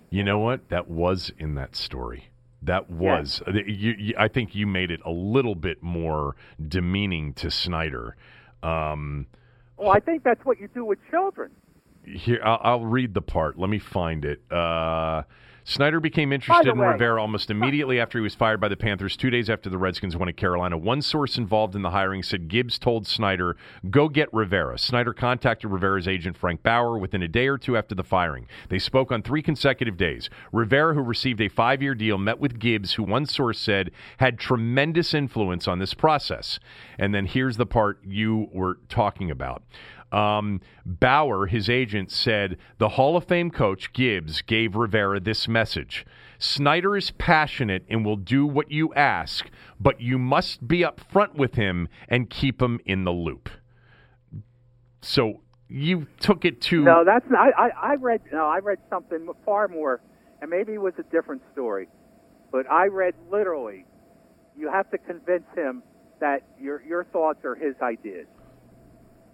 [0.08, 0.70] You know what?
[0.70, 2.30] That was in that story.
[2.62, 3.42] That was.
[3.46, 6.34] You, you, I think you made it a little bit more
[6.66, 8.16] demeaning to Snyder.
[8.62, 9.26] Um,
[9.76, 11.50] Well, I think that's what you do with children.
[12.04, 13.58] here, I'll, I'll read the part.
[13.58, 14.40] Let me find it.
[14.50, 15.22] Uh,
[15.68, 19.18] Snyder became interested in way- Rivera almost immediately after he was fired by the Panthers.
[19.18, 22.48] Two days after the Redskins went to Carolina, one source involved in the hiring said
[22.48, 23.54] Gibbs told Snyder,
[23.90, 27.94] "Go get Rivera." Snyder contacted Rivera's agent Frank Bauer within a day or two after
[27.94, 28.46] the firing.
[28.70, 30.30] They spoke on three consecutive days.
[30.52, 35.12] Rivera, who received a five-year deal, met with Gibbs, who one source said had tremendous
[35.12, 36.58] influence on this process.
[36.98, 39.62] And then here's the part you were talking about.
[40.10, 46.06] Um, Bauer, his agent, said the Hall of Fame coach Gibbs gave Rivera this message
[46.38, 51.56] Snyder is passionate and will do what you ask, but you must be upfront with
[51.56, 53.50] him and keep him in the loop.
[55.02, 56.82] So you took it to.
[56.82, 57.52] No, that's not.
[57.56, 58.22] I, I, I read.
[58.32, 60.00] No, I read something far more,
[60.40, 61.88] and maybe it was a different story,
[62.52, 63.84] but I read literally.
[64.56, 65.82] You have to convince him
[66.20, 68.26] that your your thoughts are his ideas.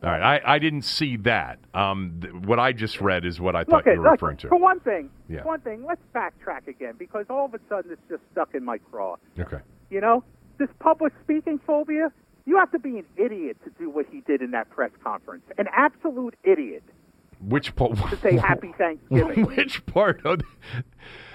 [0.04, 1.58] All right, I, I didn't see that.
[1.72, 4.48] Um, th- what I just read is what I thought at, you were referring to.
[4.48, 5.08] for one thing.
[5.28, 5.42] Yeah.
[5.42, 8.64] For one thing, let's backtrack again because all of a sudden it's just stuck in
[8.64, 9.16] my craw.
[9.38, 9.58] Okay.
[9.90, 10.22] You know,
[10.58, 12.12] this public speaking phobia.
[12.46, 15.44] You have to be an idiot to do what he did in that press conference.
[15.56, 16.82] An absolute idiot
[17.40, 17.96] Which part?
[17.96, 19.44] to say Happy Thanksgiving.
[19.46, 20.38] Which part of?
[20.40, 20.44] The,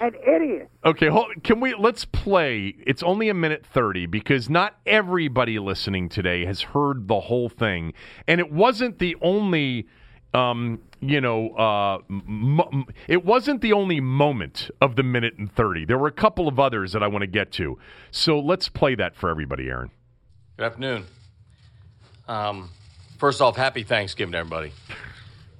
[0.00, 0.70] An idiot.
[0.84, 2.74] Okay, hold, can we let's play?
[2.86, 7.92] It's only a minute 30 because not everybody listening today has heard the whole thing
[8.26, 9.86] and it wasn't the only
[10.32, 15.50] um, you know, uh, m- m- it wasn't the only moment of the minute and
[15.52, 15.86] 30.
[15.86, 17.78] There were a couple of others that I want to get to.
[18.10, 19.90] So let's play that for everybody, Aaron.
[20.56, 21.06] Good afternoon.
[22.28, 22.70] Um,
[23.18, 24.72] first off, happy Thanksgiving, everybody.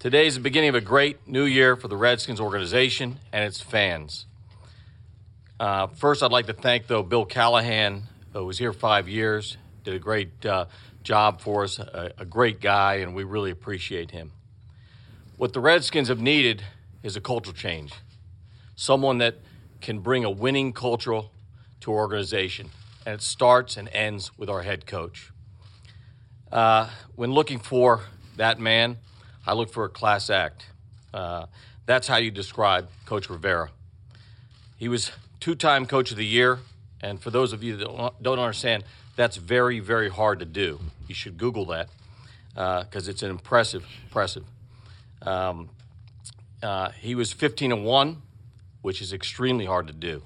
[0.01, 3.61] Today is the beginning of a great new year for the Redskins organization and its
[3.61, 4.25] fans.
[5.61, 9.93] Uh, first, I'd like to thank, though, Bill Callahan, who was here five years, did
[9.93, 10.65] a great uh,
[11.03, 14.33] job for us, a, a great guy, and we really appreciate him.
[15.37, 16.63] What the Redskins have needed
[17.03, 17.93] is a cultural change,
[18.77, 19.35] someone that
[19.83, 21.21] can bring a winning culture
[21.81, 22.71] to our organization,
[23.05, 25.31] and it starts and ends with our head coach.
[26.51, 28.05] Uh, when looking for
[28.39, 28.97] that man,
[29.51, 30.67] I look for a class act.
[31.13, 31.47] Uh,
[31.85, 33.71] that's how you describe Coach Rivera.
[34.77, 35.11] He was
[35.41, 36.61] two-time Coach of the Year,
[37.01, 38.85] and for those of you that don't- understand,
[39.17, 40.79] that's very, very hard to do.
[41.09, 41.89] You should Google that
[42.55, 44.45] because it's an impressive, impressive.
[45.23, 45.71] Um,
[46.63, 48.23] uh, he was 15 and one,
[48.83, 50.23] which is extremely hard to do.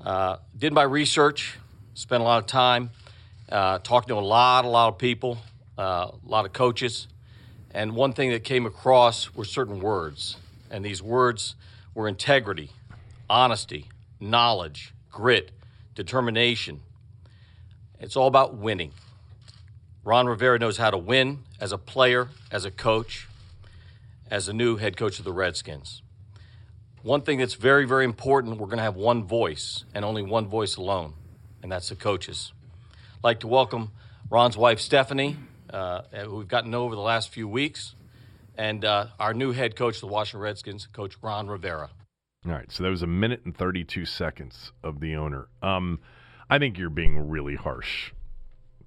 [0.00, 1.58] Uh, did my research,
[1.92, 2.88] spent a lot of time
[3.50, 5.36] uh, talking to a lot, a lot of people,
[5.78, 7.08] uh, a lot of coaches.
[7.76, 10.38] And one thing that came across were certain words.
[10.70, 11.56] And these words
[11.92, 12.70] were integrity,
[13.28, 15.50] honesty, knowledge, grit,
[15.94, 16.80] determination.
[18.00, 18.92] It's all about winning.
[20.04, 23.28] Ron Rivera knows how to win as a player, as a coach,
[24.30, 26.00] as a new head coach of the Redskins.
[27.02, 30.46] One thing that's very, very important we're going to have one voice and only one
[30.46, 31.12] voice alone,
[31.62, 32.54] and that's the coaches.
[33.16, 33.90] I'd like to welcome
[34.30, 35.36] Ron's wife, Stephanie,
[35.76, 37.94] uh, we've gotten to know over the last few weeks,
[38.56, 41.90] and uh, our new head coach the Washington Redskins, Coach Ron Rivera.
[42.46, 45.48] All right, so that was a minute and 32 seconds of the owner.
[45.62, 45.98] Um,
[46.48, 48.12] I think you're being really harsh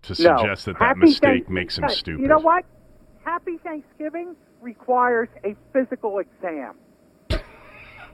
[0.04, 0.38] to No.
[0.38, 2.22] suggest that that Happy mistake makes him stupid.
[2.22, 2.64] You know what?
[3.26, 6.76] Happy Thanksgiving requires a physical exam.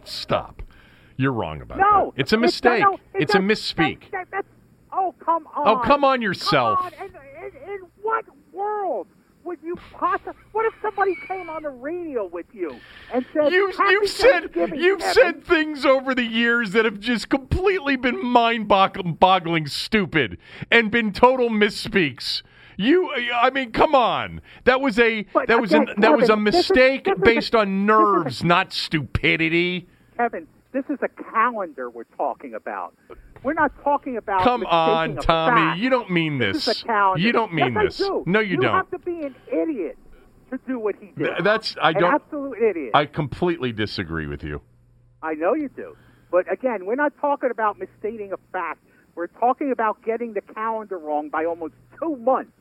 [0.03, 0.61] Stop.
[1.17, 1.81] You're wrong about it.
[1.81, 2.21] No, that.
[2.21, 2.81] It's a mistake.
[2.81, 4.01] no, it's a not- misspeak.
[4.11, 4.47] That, that, that's,
[4.91, 5.67] oh, come on.
[5.67, 6.79] Oh, come on yourself.
[6.79, 6.93] Come on.
[7.05, 7.91] In, in, in what
[8.65, 9.07] world
[9.43, 10.33] would you possibly?
[10.53, 12.79] What if somebody came on the radio with you
[13.13, 15.13] and said, You've, Happy you've said you've Kevin?
[15.13, 20.39] said things over the years that have just completely been mind-boggling stupid
[20.71, 22.41] and been total misspeaks.
[22.77, 24.41] You, I mean, come on.
[24.63, 27.13] That was a But that was a, that was a Kevin, this is- mistake is
[27.15, 29.87] a- based on this is a- nerves, not stupidity.
[30.17, 32.95] Kevin, this is a calendar we're talking about.
[33.45, 34.41] We're not talking about.
[34.43, 35.61] Come on, Tommy.
[35.61, 35.79] fact.
[35.79, 36.77] You don't mean This this.
[36.77, 37.21] is a calendar.
[37.25, 38.07] You don't mean yes, this.
[38.07, 38.23] Do.
[38.25, 38.63] No, you, you don't.
[38.71, 39.97] You have to be an idiot
[40.51, 41.17] to do what he did.
[41.17, 42.91] Th- that's- I An don't- absolute idiot.
[42.95, 44.61] I completely disagree with you.
[45.21, 45.95] I know you do.
[46.31, 48.79] But again, we're not talking about misstating a fact.
[49.15, 52.51] We're talking about getting the calendar wrong by almost two months.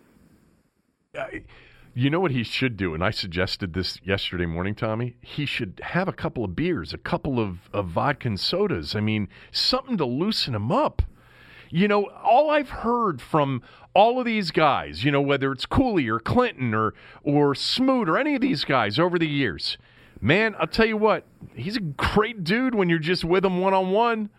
[1.97, 5.15] You know what he should do, and I suggested this yesterday morning, Tommy.
[5.21, 8.97] He should have a couple of beers, a couple of, of vodka and sodas.
[8.97, 11.03] I mean, something to loosen him up.
[11.71, 13.63] You know, all I've heard from
[13.95, 18.19] all of these guys, you know, whether it's Cooley or Clinton or or Smoot or
[18.19, 19.79] any of these guys over the years,
[20.21, 23.73] man, I'll tell you what, he's a great dude when you're just with him one
[23.73, 24.31] on one.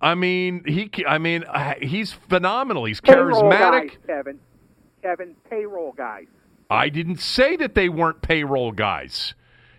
[0.00, 1.44] I mean, he, I mean,
[1.80, 2.84] he's phenomenal.
[2.84, 3.90] He's Payroll charismatic.
[3.90, 4.40] guys, Kevin.
[5.02, 6.26] Kevin, payroll guys.
[6.70, 9.34] I didn't say that they weren't payroll guys.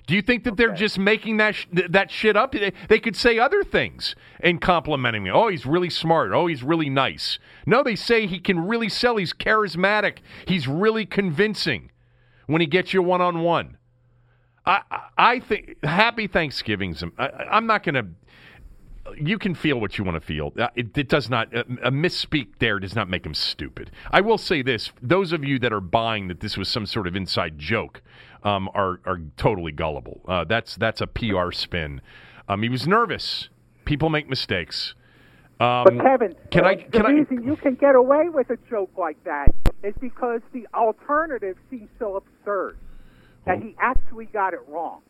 [0.05, 2.53] Do you think that they're just making that sh- that shit up?
[2.53, 5.31] They, they could say other things and complimenting me.
[5.31, 6.31] Oh, he's really smart.
[6.31, 7.39] Oh, he's really nice.
[7.65, 9.17] No, they say he can really sell.
[9.17, 10.19] He's charismatic.
[10.45, 11.91] He's really convincing
[12.45, 13.77] when he gets you one on one.
[14.65, 17.03] I I- I think Happy Thanksgiving's.
[17.17, 18.05] I, I'm not going to.
[19.15, 20.53] You can feel what you want to feel.
[20.59, 21.53] Uh, It, it does not.
[21.53, 23.91] A, a misspeak there does not make him stupid.
[24.11, 27.07] I will say this: those of you that are buying that this was some sort
[27.07, 28.01] of inside joke
[28.43, 30.21] um, are are totally gullible.
[30.27, 32.01] Uh, that's that's a PR spin.
[32.49, 33.49] Um, he was nervous.
[33.85, 34.93] People make mistakes.
[35.59, 36.87] Um, But Kevin, can uh, I?
[36.91, 37.09] the I?
[37.11, 39.47] reason you can get away with a joke like that
[39.83, 42.77] is because the alternative seems so absurd
[43.45, 45.01] that he actually got it wrong.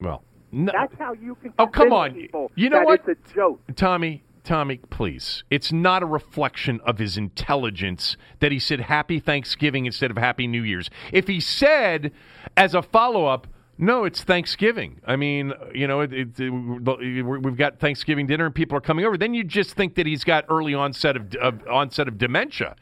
[0.00, 0.22] Well,
[0.56, 1.52] no, That's how you can.
[1.58, 2.14] Oh, come on.
[2.14, 3.02] People You know what?
[3.06, 3.60] It's a joke.
[3.76, 5.44] Tommy, Tommy, please.
[5.50, 10.46] It's not a reflection of his intelligence that he said Happy Thanksgiving instead of Happy
[10.46, 10.88] New Year's.
[11.12, 12.12] If he said
[12.56, 13.46] as a follow up,
[13.78, 15.00] no, it's Thanksgiving.
[15.06, 19.04] I mean, you know, it, it, it- we've got Thanksgiving dinner and people are coming
[19.04, 19.18] over.
[19.18, 22.76] Then you just think that he's got early onset of, of onset of dementia.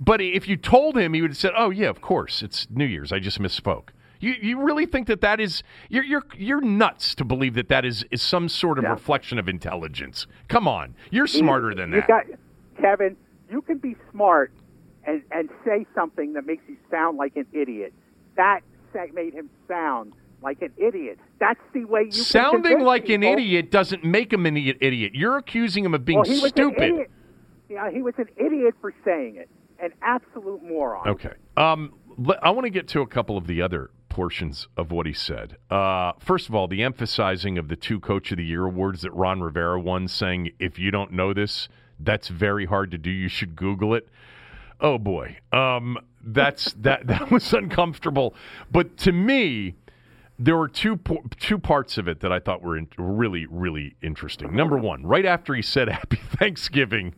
[0.00, 2.86] But if you told him, he would have said, "Oh yeah, of course, it's New
[2.86, 3.12] Year's.
[3.12, 3.90] I just misspoke."
[4.22, 7.84] You you really think that that is you're you're you're nuts to believe that that
[7.84, 10.26] is is some sort of reflection of intelligence?
[10.48, 12.08] Come on, you're smarter than you that.
[12.08, 12.26] Got,
[12.80, 13.16] Kevin,
[13.50, 14.52] you can be smart
[15.04, 17.92] and and say something that makes you sound like an idiot.
[18.36, 18.60] That
[19.14, 21.18] made him sound like an idiot.
[21.40, 24.78] That's the way you Sounding like an idiot doesn't make him an idiot.
[24.80, 25.14] idiot.
[25.14, 27.06] You're accusing him of being Well, he was stupid.
[27.68, 29.48] Yeah, he was an idiot for saying it.
[29.82, 31.08] An absolute moron.
[31.08, 31.32] Okay.
[31.56, 31.94] Um,
[32.42, 35.56] I want to get to a couple of the other portions of what he said.
[35.70, 39.10] Uh, first of all, the emphasizing of the two Coach of the Year awards that
[39.12, 43.10] Ron Rivera won, saying, if you don't know this, that's very hard to do.
[43.10, 44.08] You should Google it.
[44.80, 48.34] Oh boy, um, that's that that was uncomfortable.
[48.70, 49.76] But to me,
[50.38, 51.00] there were two
[51.40, 54.54] two parts of it that I thought were in, really really interesting.
[54.54, 57.14] Number one, right after he said Happy Thanksgiving,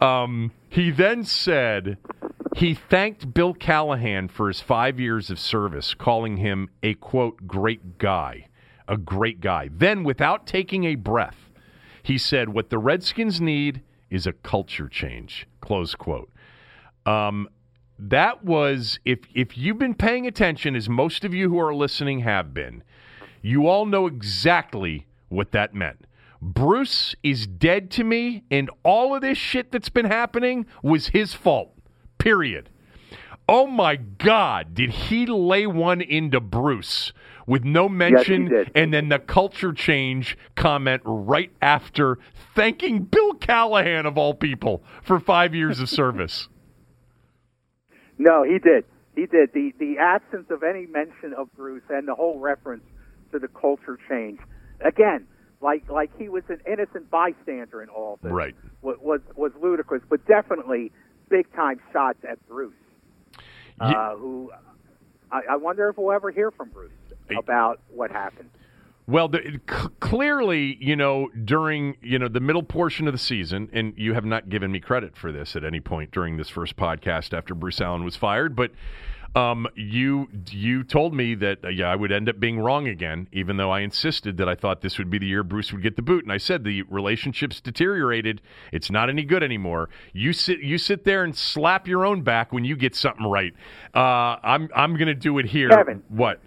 [0.00, 1.98] um, he then said
[2.56, 7.98] he thanked Bill Callahan for his five years of service, calling him a quote great
[7.98, 8.46] guy,
[8.88, 9.68] a great guy.
[9.70, 11.50] Then, without taking a breath,
[12.02, 16.32] he said, "What the Redskins need is a culture change." Close quote.
[17.04, 17.46] Um,
[17.98, 22.20] that was if if you've been paying attention, as most of you who are listening
[22.20, 22.82] have been,
[23.42, 26.06] you all know exactly what that meant.
[26.40, 31.34] Bruce is dead to me, and all of this shit that's been happening was his
[31.34, 31.75] fault.
[32.18, 32.68] Period.
[33.48, 37.12] Oh my God, did he lay one into Bruce
[37.46, 38.72] with no mention did.
[38.74, 42.18] and then the culture change comment right after
[42.56, 46.48] thanking Bill Callahan, of all people, for five years of service?
[48.18, 48.86] No, he did.
[49.14, 49.52] He did.
[49.52, 52.82] The the absence of any mention of Bruce and the whole reference
[53.32, 54.38] to the culture change.
[54.80, 55.26] Again,
[55.60, 58.32] like like he was an innocent bystander in all this.
[58.32, 58.54] Right.
[58.80, 60.92] Was was, was ludicrous, but definitely
[61.28, 62.74] big time shots at Bruce.
[63.78, 64.50] Uh, who
[65.30, 66.92] I, I wonder if we'll ever hear from Bruce
[67.36, 68.50] about what happened.
[69.08, 73.68] Well, the, c- clearly, you know, during you know the middle portion of the season,
[73.72, 76.76] and you have not given me credit for this at any point during this first
[76.76, 78.72] podcast after Bruce Allen was fired, but
[79.36, 83.28] um, you you told me that uh, yeah I would end up being wrong again,
[83.32, 85.96] even though I insisted that I thought this would be the year Bruce would get
[85.96, 88.40] the boot, and I said the relationships deteriorated.
[88.72, 89.90] It's not any good anymore.
[90.14, 93.52] You sit you sit there and slap your own back when you get something right.
[93.94, 95.68] Uh, I'm I'm going to do it here.
[95.68, 96.02] Kevin.
[96.08, 96.40] what?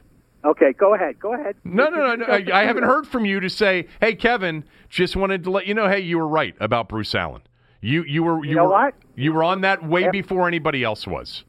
[0.43, 1.19] Okay, go ahead.
[1.19, 1.57] Go ahead.
[1.63, 2.25] No, no, no, no.
[2.25, 5.73] I, I haven't heard from you to say, "Hey, Kevin, just wanted to let you
[5.73, 7.41] know, hey, you were right about Bruce Allen.
[7.81, 8.95] You you were you, know were what?
[9.15, 11.43] you were on that way before anybody else was."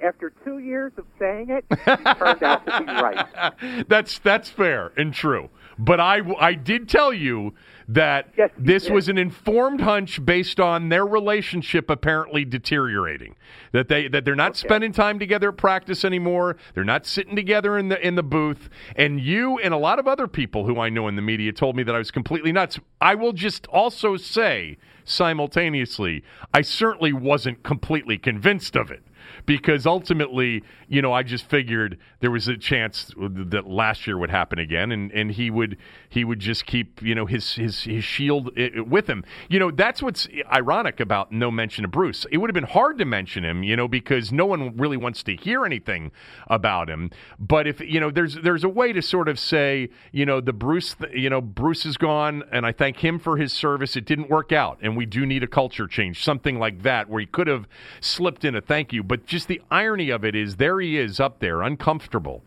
[0.00, 3.88] After two years of saying it, he turned out to be right.
[3.88, 5.50] that's that's fair and true.
[5.78, 7.54] But I I did tell you
[7.88, 13.34] that Yes, this was an informed hunch based on their relationship apparently deteriorating.
[13.72, 16.56] That they that they're not spending time together at practice anymore.
[16.74, 18.68] They're not sitting together in the in the booth.
[18.94, 21.74] And you and a lot of other people who I know in the media told
[21.74, 22.78] me that I was completely nuts.
[23.00, 26.22] I will just also say simultaneously,
[26.52, 29.02] I certainly wasn't completely convinced of it
[29.46, 34.30] because ultimately, you know, I just figured there was a chance that last year would
[34.30, 35.76] happen again, and, and he would
[36.08, 39.24] he would just keep you know his his his shield eh, eh, with him.
[39.48, 42.26] You know, that's what's ironic about no mention of Bruce.
[42.30, 45.22] It would have been hard to mention him, you know, because no one really wants
[45.24, 46.10] to hear anything
[46.48, 47.10] about him.
[47.38, 50.52] But if you know, there's there's a way to sort of say, you know, the
[50.52, 53.96] Bruce, you know, Bruce is gone, and I thank him for his service.
[53.96, 57.20] It didn't work out, and we do need a culture change, something like that, where
[57.20, 57.66] he could have
[58.00, 59.02] slipped in a thank you.
[59.02, 62.44] But just the irony of it is, there he is up there, uncomfortable,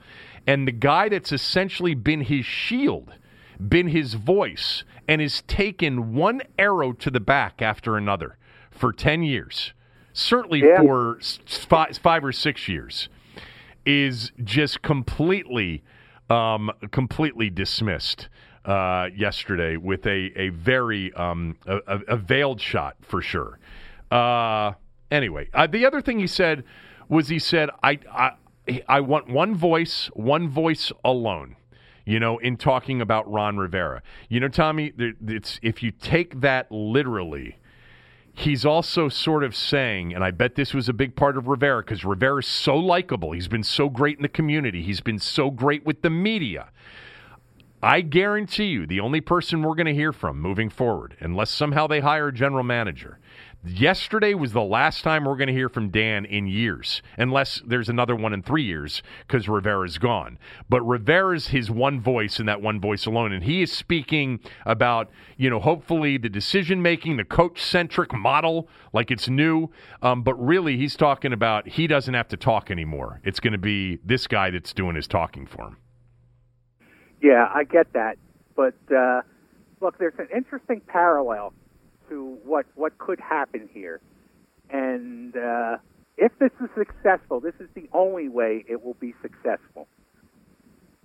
[0.47, 3.13] and the guy that's essentially been his shield,
[3.67, 8.38] been his voice, and has taken one arrow to the back after another
[8.72, 9.74] for ten years,
[10.13, 10.80] certainly Yeah.
[10.82, 13.09] for five, five or six years
[13.86, 15.84] is just completely,
[16.30, 18.30] um, completely dismissed
[18.63, 23.57] uh, yesterday with a a very um, a- a veiled shot for sure.
[24.11, 24.74] Uh,
[25.12, 26.64] anyway, uh, the other thing he said
[27.07, 28.32] was he said I I
[28.88, 31.57] I want one voice, one voice alone.
[32.03, 36.72] You know, in talking about Ron Rivera, you know, Tommy, it's if you take that
[36.72, 37.59] literally,
[38.34, 41.84] he's also sort of saying, and I bet this was a big part of Rivera
[41.84, 43.34] because Rivera's so likable.
[43.34, 44.82] He's been so great in the community.
[44.82, 46.70] He's been so great with the media.
[47.84, 51.88] I guarantee you, the only person we're going to hear from moving forward, unless somehow
[51.88, 53.20] they hire a general manager,
[53.64, 57.89] yesterday was the last time we're going to hear from Dan in years, unless there's
[57.89, 60.38] another one in three years because Rivera's gone.
[60.70, 65.09] But Rivera's his one voice and that one voice alone, and he is speaking about,
[65.38, 69.70] you know, hopefully the decision making, the coach centric model, like it's new.
[70.01, 73.22] Um, but really, he's talking about he doesn't have to talk anymore.
[73.24, 75.78] It's going to be this guy that's doing his talking for him.
[77.22, 78.18] Yeah, I get that,
[78.55, 79.22] but uh,
[79.80, 81.53] look, there's an interesting parallel
[82.12, 84.01] to what what could happen here,
[84.70, 85.78] and uh,
[86.18, 89.88] if this is successful, this is the only way it will be successful.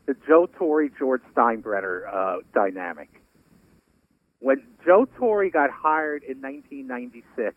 [0.06, 3.08] The Joe Torre George Steinbrenner uh, dynamic.
[4.40, 7.56] When Joe Torre got hired in 1996,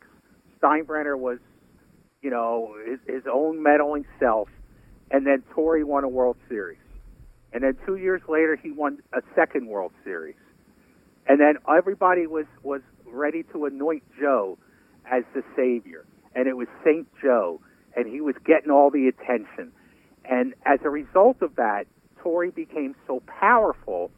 [0.62, 1.40] Steinbrenner was,
[2.22, 4.48] you know, his, his own meddling self,
[5.12, 6.80] and then Torre won a World Series.
[7.52, 10.36] And then two years later, he won a second World Series.
[11.28, 12.82] And then everybody was, was
[13.12, 14.58] ready to anoint Joe
[15.10, 16.06] as the savior.
[16.36, 17.08] And it was St.
[17.22, 17.62] Joe.
[17.96, 19.72] And he was getting all the attention.
[20.26, 21.86] And as a result of that,
[22.22, 24.12] Torre became so powerful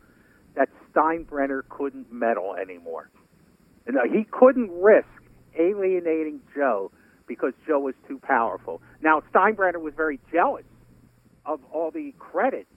[0.55, 3.09] that Steinbrenner couldn't meddle anymore.
[3.87, 5.07] Uh, he couldn't risk
[5.57, 6.91] alienating Joe
[7.27, 8.81] because Joe was too powerful.
[9.01, 10.65] Now, Steinbrenner was very jealous
[11.45, 12.67] of all the credit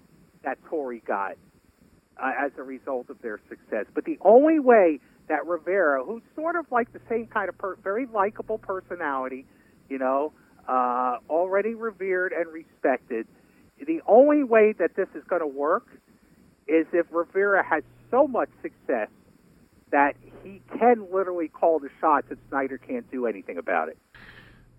[0.44, 1.36] that Torre got
[2.22, 3.86] uh, as a result of their success.
[3.94, 7.76] But the only way that Rivera, who's sort of like the same kind of per-
[7.76, 9.46] very likable personality,
[9.88, 10.32] you know,
[10.68, 13.26] uh, already revered and respected,
[13.86, 15.86] the only way that this is going to work
[16.66, 19.08] is if Rivera has so much success
[19.90, 23.98] that he can literally call the shots and Snyder can't do anything about it.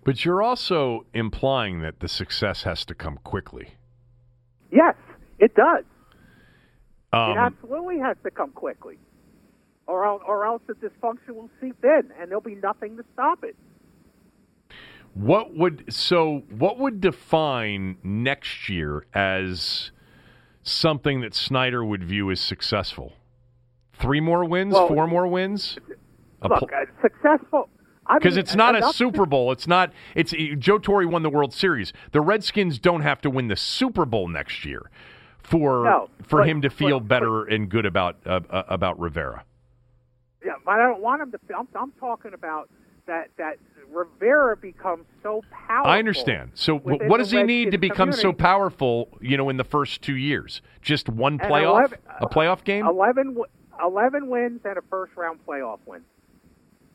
[0.04, 3.74] But you're also implying that the success has to come quickly.
[4.70, 4.94] Yes,
[5.38, 5.84] it does.
[7.12, 8.98] it Um, absolutely has to come quickly,
[9.86, 13.44] or else, or else the dysfunction will seep in, and there'll be nothing to stop
[13.44, 13.56] it.
[15.14, 19.90] what would so what would define next year as
[20.62, 23.12] something that Snyder would view as successful?
[23.94, 25.78] Three more wins, Well, four more wins?
[26.42, 27.70] Look, pl- uh, successful.
[28.08, 29.50] I Because mean, it's not a Super Bowl.
[29.52, 29.92] It's not.
[30.14, 31.92] It's Joe Torre won the World Series.
[32.12, 34.90] The Redskins don't have to win the Super Bowl next year
[35.42, 39.00] for No, for but- him to feel but- better and good about uh, uh, about
[39.00, 39.44] Rivera.
[40.46, 41.38] Yeah, but I don't want him to.
[41.56, 42.70] I'm, I'm talking about
[43.06, 43.58] that that
[43.90, 45.90] Rivera becomes so powerful.
[45.90, 46.52] I understand.
[46.54, 49.08] So, what does he need to become so powerful?
[49.20, 52.86] You know, in the first two years, just one playoff, 11 a playoff uh, game
[52.86, 53.36] 11,
[53.82, 56.02] 11 wins and a first round playoff win.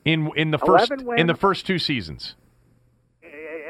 [0.05, 2.35] in in the first 11 in the first two seasons.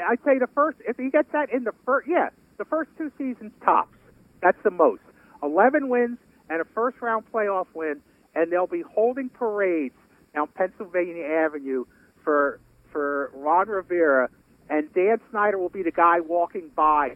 [0.07, 3.11] I'd say the first, if he gets that in the first, yeah, the first two
[3.17, 3.95] seasons tops.
[4.41, 5.01] That's the most.
[5.43, 6.17] 11 wins
[6.49, 8.01] and a first round playoff win,
[8.35, 9.95] and they'll be holding parades
[10.33, 11.85] down Pennsylvania Avenue
[12.23, 12.59] for
[12.91, 14.29] for Ron Rivera,
[14.69, 17.15] and Dan Snyder will be the guy walking by,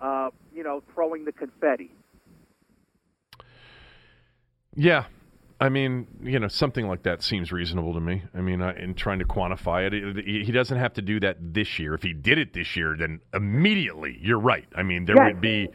[0.00, 1.90] uh, you know, throwing the confetti.
[4.76, 5.06] Yeah.
[5.58, 8.22] I mean, you know, something like that seems reasonable to me.
[8.34, 11.38] I mean, uh, in trying to quantify it, it, he doesn't have to do that
[11.40, 11.94] this year.
[11.94, 14.66] If he did it this year, then immediately, you're right.
[14.76, 15.32] I mean, there Yes.
[15.32, 15.68] would be,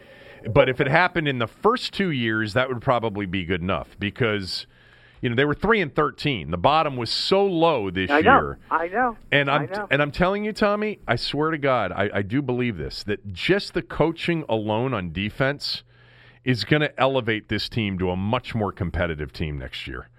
[0.53, 3.97] but if it happened in the first two years, that would probably be good enough
[3.99, 4.67] because,
[5.21, 6.51] you know, they were three and thirteen.
[6.51, 8.59] The bottom was so low this I year.
[8.69, 9.87] know, I know, And I I'm know.
[9.91, 13.31] and I'm telling you, Tommy, I swear to God, I, I do believe this that
[13.31, 15.83] just the coaching alone on defense
[16.43, 20.09] is going to elevate this team to a much more competitive team next year.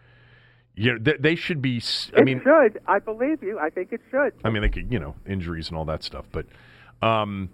[0.74, 1.82] You know, they, they should be.
[2.16, 2.80] I it mean, should.
[2.86, 3.58] I believe you.
[3.58, 4.32] I think it should.
[4.44, 6.24] I mean, they could, you know, injuries and all that stuff.
[6.32, 6.46] But,
[7.02, 7.50] um,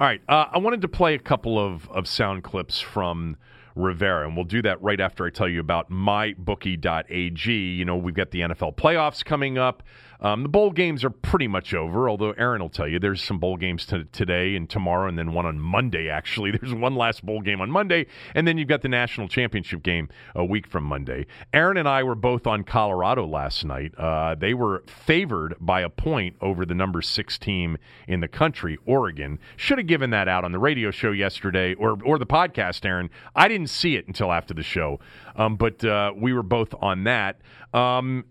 [0.00, 3.36] all right, uh, I wanted to play a couple of, of sound clips from
[3.74, 7.52] Rivera, and we'll do that right after I tell you about mybookie.ag.
[7.52, 9.82] You know, we've got the NFL playoffs coming up.
[10.24, 13.38] Um, the bowl games are pretty much over, although Aaron will tell you there's some
[13.38, 16.50] bowl games to, today and tomorrow, and then one on Monday, actually.
[16.64, 20.08] There's one last bowl game on Monday, and then you've got the national championship game
[20.34, 21.26] a week from Monday.
[21.52, 23.92] Aaron and I were both on Colorado last night.
[23.98, 27.76] Uh, they were favored by a point over the number six team
[28.08, 29.38] in the country, Oregon.
[29.56, 33.10] Should have given that out on the radio show yesterday or, or the podcast, Aaron.
[33.36, 35.00] I didn't see it until after the show,
[35.36, 37.42] um, but uh, we were both on that.
[37.74, 38.24] Um,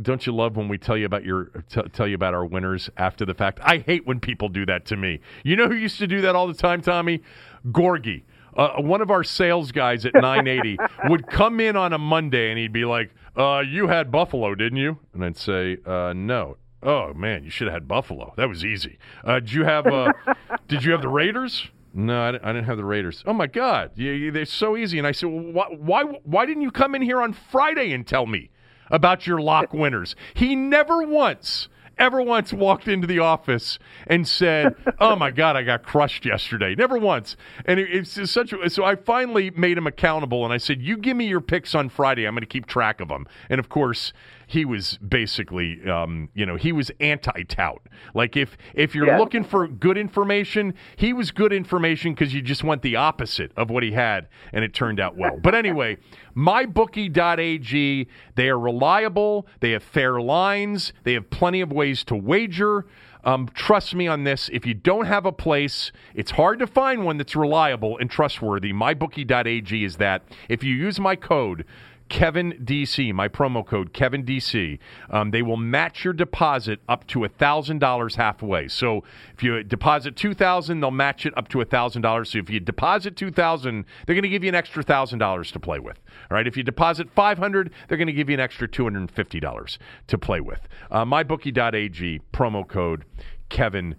[0.00, 2.88] don't you love when we tell you about your t- tell you about our winners
[2.96, 3.60] after the fact?
[3.62, 5.20] I hate when people do that to me.
[5.44, 7.22] You know who used to do that all the time, Tommy?
[7.66, 8.22] Gorgie.
[8.56, 10.78] Uh, one of our sales guys at 980
[11.08, 14.78] would come in on a Monday and he'd be like, uh, "You had Buffalo, didn't
[14.78, 18.34] you?" And I'd say, uh, "No." Oh man, you should have had Buffalo.
[18.36, 18.98] That was easy.
[19.24, 20.12] Uh, did you have uh,
[20.68, 21.68] Did you have the Raiders?
[21.94, 23.22] No, I didn't, I didn't have the Raiders.
[23.26, 24.96] Oh my God, you, you, they're so easy.
[24.98, 28.06] And I said, well, why, why why didn't you come in here on Friday and
[28.06, 28.50] tell me?
[28.92, 30.14] About your lock winners.
[30.34, 31.68] He never once,
[31.98, 36.76] ever once walked into the office and said, "Oh my God, I got crushed yesterday."
[36.76, 37.36] Never once.
[37.64, 38.52] And it, it's just such.
[38.52, 41.74] A, so I finally made him accountable, and I said, "You give me your picks
[41.74, 42.26] on Friday.
[42.26, 44.12] I'm going to keep track of them." And of course.
[44.52, 47.80] He was basically, um, you know, he was anti-tout.
[48.14, 49.18] Like if if you're Yeah.
[49.18, 53.70] looking for good information, he was good information because you just went the opposite of
[53.70, 55.38] what he had, and it turned out well.
[55.42, 55.96] But anyway,
[56.36, 62.84] mybookie.ag, they are reliable, they have fair lines, they have plenty of ways to wager.
[63.24, 64.50] Um, trust me on this.
[64.52, 68.72] If you don't have a place, it's hard to find one that's reliable and trustworthy.
[68.72, 70.22] MyBookie.ag is that.
[70.48, 71.64] If you use my code,
[72.12, 74.78] Kevin DC, my promo code Kevin DC.
[75.08, 78.68] Um, they will match your deposit up to thousand dollars halfway.
[78.68, 79.02] So
[79.32, 82.30] if you deposit two thousand, they'll match it up to thousand dollars.
[82.30, 85.50] So if you deposit two thousand, they're going to give you an extra thousand dollars
[85.52, 85.98] to play with.
[86.30, 86.46] All right.
[86.46, 89.10] If you deposit five hundred, they're going to give you an extra two hundred and
[89.10, 90.68] fifty dollars to play with.
[90.90, 93.06] Uh, MyBookie.ag promo code
[93.48, 93.96] Kevin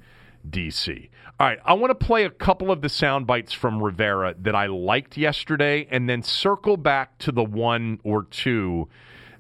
[0.47, 1.09] DC.
[1.43, 4.55] All right, I want to play a couple of the sound bites from Rivera that
[4.55, 8.87] I liked yesterday and then circle back to the one or two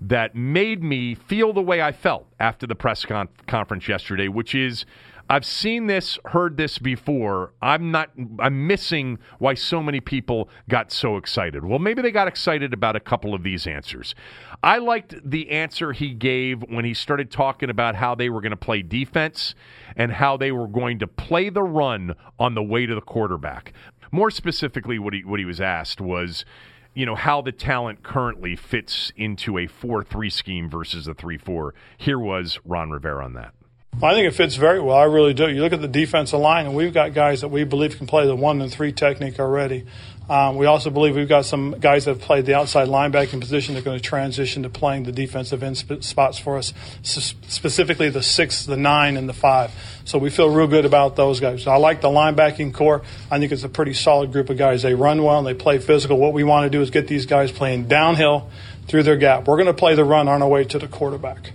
[0.01, 4.53] that made me feel the way I felt after the press con- conference yesterday, which
[4.53, 4.85] is
[5.33, 7.53] I've seen this, heard this before.
[7.59, 11.65] I'm not I'm missing why so many people got so excited.
[11.65, 14.13] Well, maybe they got excited about a couple of these answers.
[14.61, 18.51] I liked the answer he gave when he started talking about how they were going
[18.51, 19.55] to play defense
[19.95, 23.73] and how they were going to play the run on the way to the quarterback.
[24.11, 26.45] More specifically, what he what he was asked was,
[26.93, 31.73] you know how the talent currently fits into a four-three scheme versus a three-four.
[31.97, 33.55] Here was Ron Rivera on that.
[34.01, 34.97] I think it fits very well.
[34.97, 35.47] I really do.
[35.49, 38.25] You look at the defensive line, and we've got guys that we believe can play
[38.25, 39.85] the one and three technique already.
[40.29, 43.73] Um, we also believe we've got some guys that have played the outside linebacking position.
[43.73, 46.73] They're going to transition to playing the defensive end sp- spots for us,
[47.03, 49.71] S- specifically the six, the nine, and the five.
[50.05, 51.67] So we feel real good about those guys.
[51.67, 53.01] I like the linebacking core.
[53.29, 54.81] I think it's a pretty solid group of guys.
[54.81, 56.17] They run well and they play physical.
[56.17, 58.49] What we want to do is get these guys playing downhill
[58.87, 59.47] through their gap.
[59.47, 61.51] We're going to play the run on our way to the quarterback.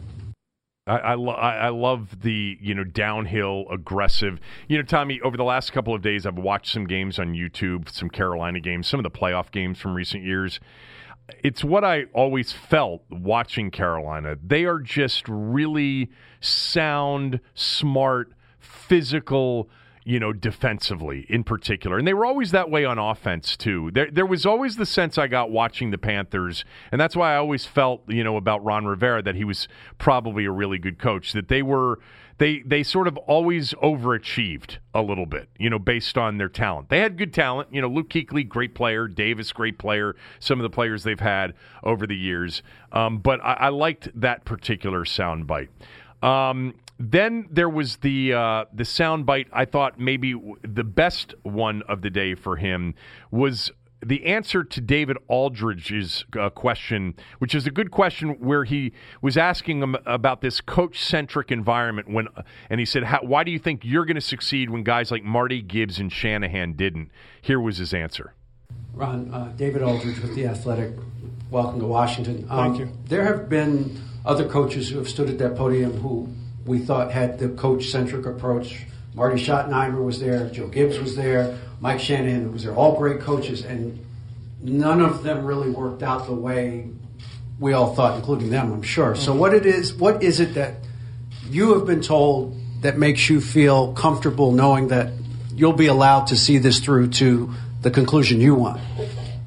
[0.88, 4.40] I, I, lo- I love the you know downhill aggressive.
[4.68, 5.20] You know, Tommy.
[5.20, 8.88] Over the last couple of days, I've watched some games on YouTube, some Carolina games,
[8.88, 10.60] some of the playoff games from recent years.
[11.44, 14.36] It's what I always felt watching Carolina.
[14.42, 16.10] They are just really
[16.40, 19.68] sound, smart, physical
[20.08, 21.98] you know, defensively in particular.
[21.98, 23.90] And they were always that way on offense, too.
[23.92, 27.36] There, there was always the sense I got watching the Panthers, and that's why I
[27.36, 31.32] always felt, you know, about Ron Rivera that he was probably a really good coach,
[31.32, 32.00] that they were.
[32.38, 36.88] They, they sort of always overachieved a little bit, you know, based on their talent.
[36.88, 37.70] They had good talent.
[37.72, 39.08] You know, Luke Kuechly, great player.
[39.08, 40.14] Davis, great player.
[40.38, 42.62] Some of the players they've had over the years.
[42.92, 45.66] Um, but I, I liked that particular soundbite.
[46.22, 49.46] Um, then there was the uh, the soundbite.
[49.52, 52.94] I thought maybe the best one of the day for him
[53.30, 53.70] was
[54.04, 59.36] the answer to David Aldridge's uh, question, which is a good question, where he was
[59.36, 62.08] asking him about this coach-centric environment.
[62.08, 62.28] When
[62.68, 65.62] and he said, "Why do you think you're going to succeed when guys like Marty
[65.62, 68.34] Gibbs and Shanahan didn't?" Here was his answer.
[68.92, 70.92] Ron, uh, David Aldridge with the Athletic.
[71.50, 72.44] Welcome to Washington.
[72.50, 72.92] Um, Thank you.
[73.06, 76.28] There have been other coaches who have stood at that podium who
[76.68, 78.82] we thought had the coach centric approach.
[79.14, 83.64] Marty Schottenheimer was there, Joe Gibbs was there, Mike Shanahan was there, all great coaches,
[83.64, 84.04] and
[84.62, 86.88] none of them really worked out the way
[87.58, 89.16] we all thought, including them, I'm sure.
[89.16, 90.74] So what it is, what is it that
[91.48, 95.12] you have been told that makes you feel comfortable knowing that
[95.54, 98.80] you'll be allowed to see this through to the conclusion you want?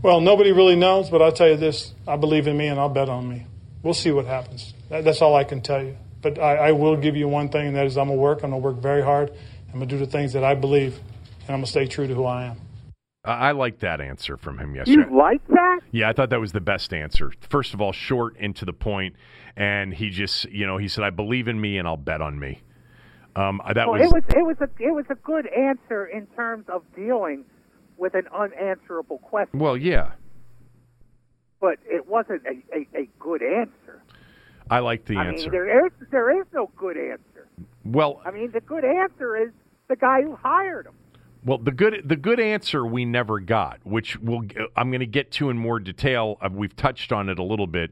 [0.01, 2.89] Well, nobody really knows, but I'll tell you this: I believe in me, and I'll
[2.89, 3.45] bet on me.
[3.84, 4.74] We'll see what happens.
[4.89, 5.95] that's all I can tell you.
[6.22, 8.43] But I, I, will give you one thing, and that is I'm going to work.
[8.43, 9.32] I'm going to work very hard.
[9.67, 12.07] I'm going to do the things that I believe, and I'm going to stay true
[12.07, 12.57] to who I am.
[13.24, 15.07] I like that answer from him yesterday.
[15.07, 15.82] You like that?
[15.91, 17.32] Yeah, I thought that was the best answer.
[17.49, 19.15] First of all, short and to the point,
[19.55, 22.39] and he just, you know, he said, "I believe in me, and I'll bet on
[22.39, 22.61] me."
[23.36, 26.26] Um, that well, was it was it was a it was a good answer in
[26.36, 27.45] terms of dealing
[27.97, 29.59] with an unanswerable question.
[29.59, 30.13] Well, yeah,
[31.61, 33.72] but it wasn't a, a, a good answer.
[34.72, 35.43] I like the I answer.
[35.43, 37.47] Mean, there is there is no good answer.
[37.84, 39.51] Well, I mean, the good answer is
[39.89, 40.93] the guy who hired him.
[41.43, 44.43] Well, the good the good answer we never got, which we'll,
[44.78, 46.38] I'm going to get to in more detail.
[46.41, 47.91] Uh, we've touched on it a little bit,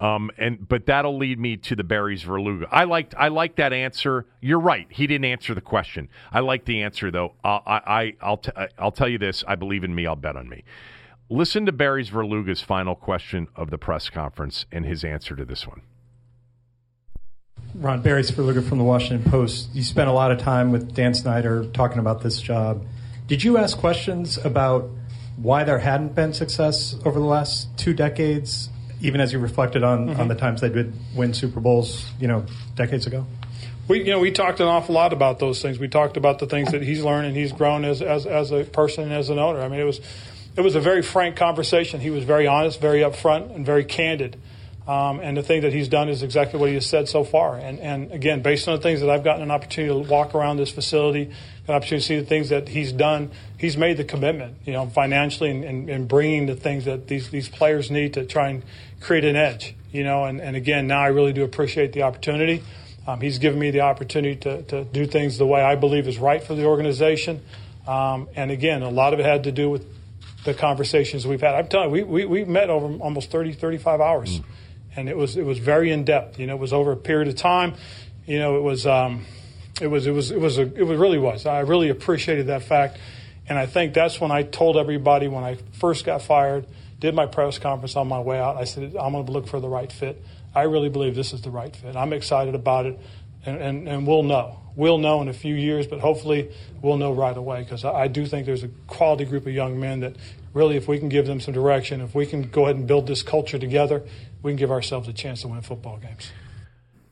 [0.00, 2.68] um, and but that'll lead me to the Barry Svrluga.
[2.70, 4.26] I liked I like that answer.
[4.40, 4.86] You're right.
[4.88, 6.08] He didn't answer the question.
[6.30, 7.34] I like the answer though.
[7.42, 9.42] I, I I'll t- I'll tell you this.
[9.48, 10.06] I believe in me.
[10.06, 10.62] I'll bet on me.
[11.28, 15.66] Listen to Barry Svrluga's final question of the press conference and his answer to this
[15.66, 15.80] one.
[17.74, 19.70] Ron Barry Svrluga from the Washington Post.
[19.72, 22.84] You spent a lot of time with Dan Snyder talking about this job.
[23.28, 24.90] Did you ask questions about
[25.36, 28.68] why there hadn't been success over the last two decades,
[29.00, 30.20] even as you reflected on, mm-hmm.
[30.20, 32.44] on the times they did win Super Bowls, you know,
[32.74, 33.24] decades ago?
[33.88, 35.78] We, you know, we talked an awful lot about those things.
[35.78, 38.64] We talked about the things that he's learned and he's grown as, as, as a
[38.64, 39.60] person and as an owner.
[39.60, 40.00] I mean, it was,
[40.56, 42.00] it was a very frank conversation.
[42.00, 44.40] He was very honest, very upfront, and very candid.
[44.90, 47.56] Um, and the thing that he's done is exactly what he has said so far.
[47.56, 50.56] And, and again, based on the things that I've gotten an opportunity to walk around
[50.56, 51.30] this facility,
[51.68, 54.86] an opportunity to see the things that he's done, he's made the commitment, you know,
[54.86, 58.64] financially and, and, and bringing the things that these, these players need to try and
[58.98, 60.24] create an edge, you know.
[60.24, 62.60] And, and again, now I really do appreciate the opportunity.
[63.06, 66.18] Um, he's given me the opportunity to, to do things the way I believe is
[66.18, 67.42] right for the organization.
[67.86, 69.86] Um, and again, a lot of it had to do with
[70.44, 71.54] the conversations we've had.
[71.54, 74.40] I'm telling you, we, we, we met over almost 30, 35 hours.
[74.40, 74.44] Mm
[74.96, 76.38] and it was it was very in depth.
[76.38, 77.74] You know, it was over a period of time.
[78.26, 79.24] You know, it was um,
[79.80, 81.46] it was it was it was a, it really was.
[81.46, 82.98] I really appreciated that fact,
[83.48, 86.66] and I think that's when I told everybody when I first got fired,
[86.98, 88.56] did my press conference on my way out.
[88.56, 90.22] I said I'm going to look for the right fit.
[90.54, 91.96] I really believe this is the right fit.
[91.96, 92.98] I'm excited about it,
[93.46, 94.58] and and, and we'll know.
[94.76, 98.08] We'll know in a few years, but hopefully we'll know right away because I, I
[98.08, 100.16] do think there's a quality group of young men that
[100.54, 103.06] really, if we can give them some direction, if we can go ahead and build
[103.06, 104.04] this culture together,
[104.42, 106.32] we can give ourselves a chance to win football games.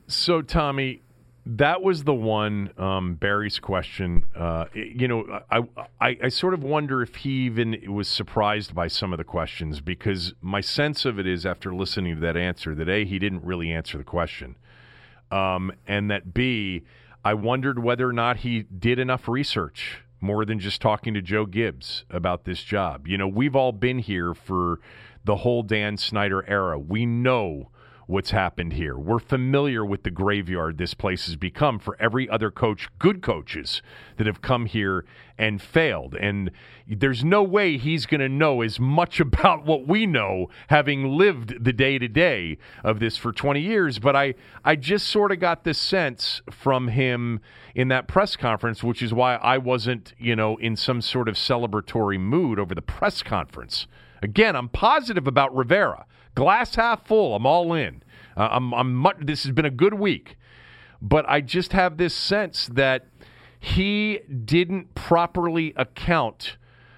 [0.06, 1.02] So, Tommy,
[1.50, 4.24] That was the one um, Barry's question.
[4.36, 5.62] Uh, you know, I,
[5.98, 9.80] I I sort of wonder if he even was surprised by some of the questions
[9.80, 13.44] because my sense of it is after listening to that answer that a he didn't
[13.44, 14.56] really answer the question,
[15.30, 16.82] um, and that b
[17.24, 21.46] I wondered whether or not he did enough research more than just talking to Joe
[21.46, 23.08] Gibbs about this job.
[23.08, 24.80] You know, we've all been here for
[25.24, 26.78] the whole Dan Snyder era.
[26.78, 27.70] We know
[28.08, 28.96] what's happened here.
[28.96, 33.82] We're familiar with the graveyard this place has become for every other coach, good coaches
[34.16, 35.04] that have come here
[35.36, 36.14] and failed.
[36.14, 36.50] And
[36.88, 41.62] there's no way he's going to know as much about what we know having lived
[41.62, 45.38] the day to day of this for 20 years, but I I just sort of
[45.38, 47.40] got this sense from him
[47.74, 51.34] in that press conference, which is why I wasn't, you know, in some sort of
[51.34, 53.86] celebratory mood over the press conference.
[54.22, 56.06] Again, I'm positive about Rivera.
[56.34, 57.34] Glass half full.
[57.34, 58.02] I'm all in.
[58.36, 60.36] Uh, I'm, I'm this has been a good week,
[61.02, 63.06] but I just have this sense that
[63.58, 66.56] he didn't properly account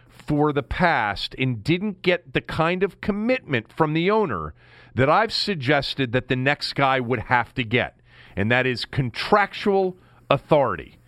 [0.08, 4.54] for the past and didn't get the kind of commitment from the owner
[4.94, 7.98] that I've suggested that the next guy would have to get,
[8.36, 9.96] and that is contractual
[10.28, 10.98] authority.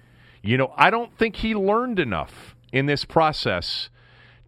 [0.42, 3.90] You know, I don't think he learned enough in this process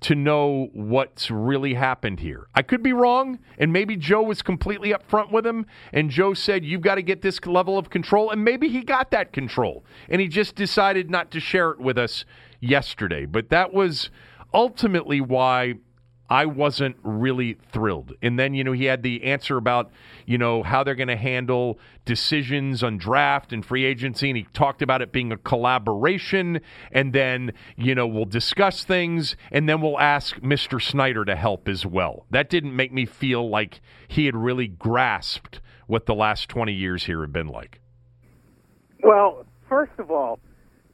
[0.04, 2.46] to know what's really happened here.
[2.54, 6.62] I could be wrong, and maybe Joe was completely upfront with him, and Joe said,
[6.62, 10.20] You've got to get this level of control, and maybe he got that control, and
[10.20, 12.26] he just decided not to share it with us
[12.60, 13.24] yesterday.
[13.24, 14.10] But that was
[14.52, 15.76] ultimately why
[16.28, 18.14] I wasn't really thrilled.
[18.22, 19.90] And then, you know, he had the answer about,
[20.24, 24.30] you know, how they're going to handle decisions on draft and free agency.
[24.30, 26.60] And he talked about it being a collaboration.
[26.92, 30.80] And then, you know, we'll discuss things and then we'll ask Mr.
[30.80, 32.24] Snyder to help as well.
[32.30, 37.04] That didn't make me feel like he had really grasped what the last 20 years
[37.04, 37.80] here have been like.
[39.02, 40.38] Well, first of all,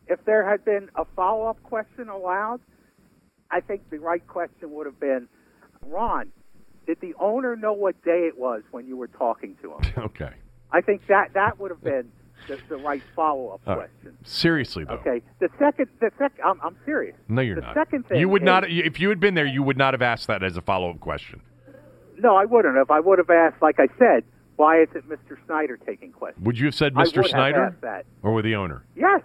[0.09, 2.61] if there had been a follow up question allowed,
[3.51, 5.29] I think the right question would have been,
[5.87, 6.31] Ron,
[6.87, 9.93] did the owner know what day it was when you were talking to him?
[10.05, 10.31] okay.
[10.73, 12.11] I think that that would have been
[12.49, 14.17] the, the right follow up Uh, question.
[14.25, 14.95] seriously, though.
[14.95, 15.21] Okay.
[15.41, 17.17] The second, the second, I'm, I'm serious.
[17.29, 17.75] No, you're the not.
[17.75, 20.03] second thing you would is- not, if you had been there, you would not have
[20.03, 21.43] asked that as a follow up question.
[22.19, 22.91] No, I wouldn't have.
[22.91, 24.25] I would have asked, like I said,
[24.57, 25.37] why isn't Mr.
[25.47, 26.45] Snyder taking questions?
[26.45, 27.27] Would you have said I Mr.
[27.27, 28.05] Snyder asked that.
[28.23, 28.85] or with the owner?
[28.95, 29.23] Yes.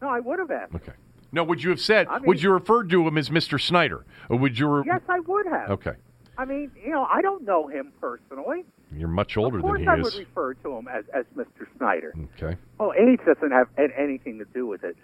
[0.00, 0.74] No, I would have asked.
[0.76, 0.92] Okay.
[1.36, 2.06] No, would you have said?
[2.08, 3.60] I mean- would you refer to him as Mr.
[3.60, 4.66] Snyder, or would you?
[4.68, 5.70] Re- Yes, I would have.
[5.70, 5.92] Okay.
[6.38, 8.64] I mean, you know, I don't know him personally.
[8.90, 10.04] You're much older of than course, he I is.
[10.04, 11.66] would refer to him as, as Mr.
[11.76, 12.14] Snyder.
[12.36, 12.56] Okay.
[12.78, 14.96] Well, age doesn't have anything to do with it.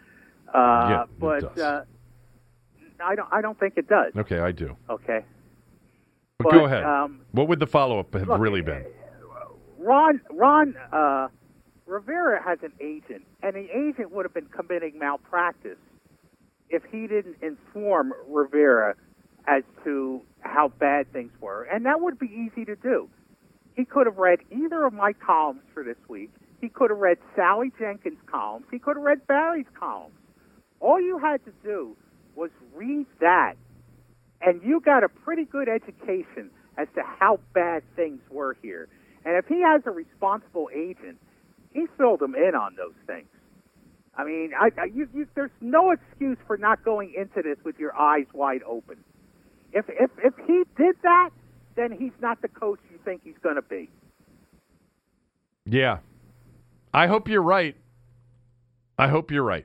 [0.54, 1.58] Uh, Yeah, it but does.
[1.58, 1.84] Uh,
[3.04, 3.28] I don't.
[3.30, 4.14] I don't think it does.
[4.16, 4.74] Okay, I do.
[4.88, 5.24] Okay.
[6.38, 6.84] But, But, go ahead.
[6.84, 8.86] um, what would the follow up have look, really been?
[9.78, 11.28] Ron Ron uh,
[11.84, 15.76] Rivera has an agent, and the agent would have been committing malpractice
[16.72, 18.96] if he didn't inform Rivera
[19.46, 23.08] as to how bad things were, and that would be easy to do.
[23.76, 26.30] He could have read either of my columns for this week.
[26.60, 28.66] He could have read Sally Jenkins' columns.
[28.70, 30.14] He could have read Barry's columns.
[30.80, 31.96] All you had to do
[32.34, 33.54] was read that,
[34.40, 38.88] and you got a pretty good education as to how bad things were here.
[39.24, 41.18] And if he has a responsible agent,
[41.72, 43.28] he filled them in on those things.
[44.14, 47.78] I mean, I, I, you, you, there's no excuse for not going into this with
[47.78, 48.98] your eyes wide open.
[49.72, 51.30] If if if he did that,
[51.76, 53.88] then he's not the coach you think he's going to be.
[55.64, 55.98] Yeah.
[56.92, 57.74] I hope you're right.
[58.98, 59.64] I hope you're right.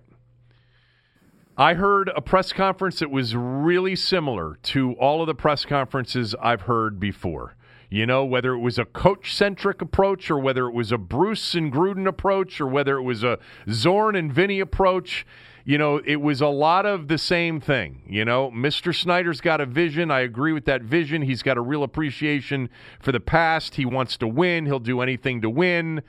[1.57, 6.35] I heard a press conference that was really similar to all of the press conferences
[6.41, 7.56] I've heard before.
[7.89, 11.55] You know, whether it was a coach centric approach or whether it was a Bruce
[11.55, 15.25] and Gruden approach or whether it was a Zorn and Vinny approach,
[15.63, 18.01] you know, it was a lot of the same thing.
[18.07, 18.93] You know, Mr.
[18.93, 20.11] Snyder's got a vision.
[20.11, 21.21] I agree with that vision.
[21.21, 22.69] He's got a real appreciation
[22.99, 23.75] for the past.
[23.75, 24.65] He wants to win.
[24.65, 26.03] He'll do anything to win.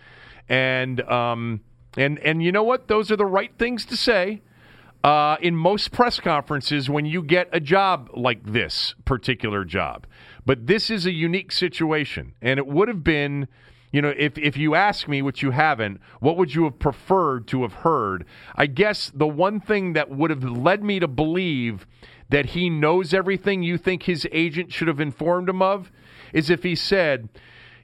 [0.49, 1.61] And um
[1.97, 2.89] and and you know what?
[2.89, 4.43] Those are the right things to say
[5.05, 10.07] uh, in most press conferences when you get a job like this particular job.
[10.49, 13.49] But this is a unique situation, and it would have been,
[13.93, 17.47] you know, if if you ask me, which you haven't, what would you have preferred
[17.49, 18.25] to have heard?
[18.55, 21.87] I guess the one thing that would have led me to believe
[22.31, 25.93] that he knows everything you think his agent should have informed him of
[26.33, 27.29] is if he said,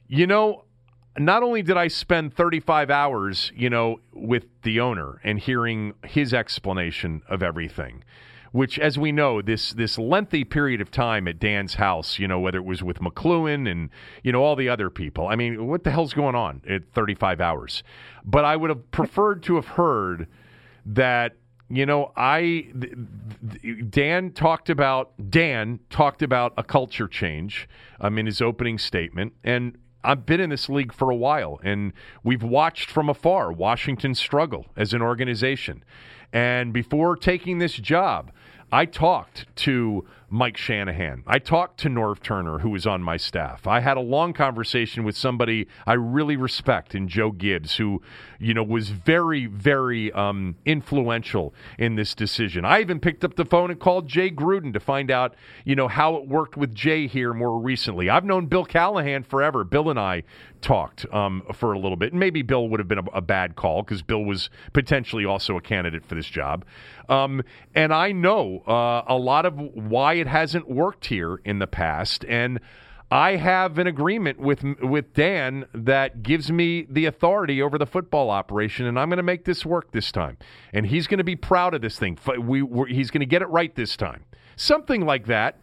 [0.07, 0.63] you know,
[1.19, 6.33] not only did I spend 35 hours, you know, with the owner and hearing his
[6.33, 8.03] explanation of everything,
[8.55, 12.39] which, as we know, this this lengthy period of time at Dan's house, you know,
[12.39, 13.89] whether it was with McCloughan and
[14.23, 15.27] you know all the other people.
[15.27, 17.83] I mean, what the hell's going on at 35 hours?
[18.23, 20.29] But I would have preferred to have heard
[20.85, 21.35] that
[21.67, 22.71] you know, I
[23.89, 27.67] Dan talked about Dan talked about a culture change
[27.99, 31.91] um, in his opening statement, and I've been in this league for a while, and
[32.23, 35.83] we've watched from afar Washington struggle as an organization.
[36.31, 38.31] And before taking this job,
[38.71, 41.23] I talked to Mike Shanahan.
[41.27, 43.67] I talked to Norv Turner, who was on my staff.
[43.67, 48.01] I had a long conversation with somebody I really respect in Joe Gibbs, who,
[48.39, 52.65] you know, was very, very um, influential in this decision.
[52.65, 55.87] I even picked up the phone and called Jay Gruden to find out, you know,
[55.87, 58.09] how it worked with Jay here more recently.
[58.09, 59.63] I've known Bill Callahan forever.
[59.63, 60.23] Bill and I
[60.61, 62.11] talked um, for a little bit.
[62.11, 65.55] And maybe Bill would have been a, a bad call because Bill was potentially also
[65.55, 66.65] a candidate for this job.
[67.09, 67.43] Um,
[67.73, 72.25] and I know uh, a lot of why it hasn't worked here in the past.
[72.25, 72.59] And
[73.11, 78.31] I have an agreement with with Dan that gives me the authority over the football
[78.31, 80.37] operation, and I'm going to make this work this time.
[80.73, 82.17] And he's going to be proud of this thing.
[82.39, 84.25] We, he's going to get it right this time.
[84.55, 85.59] Something like that,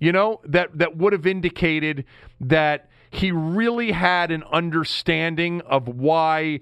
[0.00, 2.04] you know, that that would have indicated
[2.40, 6.60] that he really had an understanding of why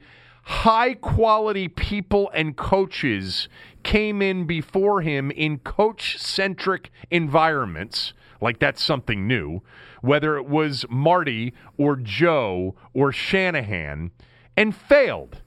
[0.48, 3.50] high quality people and coaches
[3.82, 9.60] came in before him in coach centric environments, like that's something new,
[10.00, 14.10] whether it was Marty or Joe or Shanahan,
[14.56, 15.42] and failed.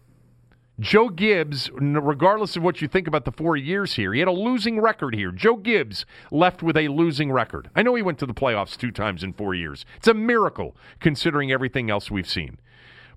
[0.80, 4.32] Joe Gibbs, regardless of what you think about the four years here, he had a
[4.32, 5.32] losing record here.
[5.32, 7.72] Joe Gibbs left with a losing record.
[7.76, 9.84] I know he went to the playoffs two times in four years.
[9.98, 12.60] It's a miracle considering everything else we've seen.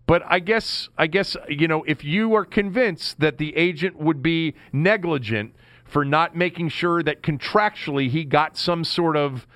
[0.07, 4.23] But I guess I guess you know if you are convinced that the agent would
[4.23, 9.47] be negligent for not making sure that contractually he got some sort of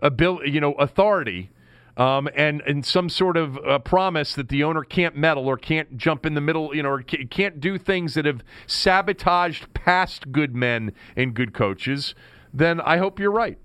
[0.00, 1.50] ability, you know, authority
[1.96, 5.96] um, and and some sort of uh, promise that the owner can't meddle or can't
[5.96, 10.54] jump in the middle, you know, or can't do things that have sabotaged past good
[10.54, 12.14] men and good coaches,
[12.52, 13.58] then I hope you're right.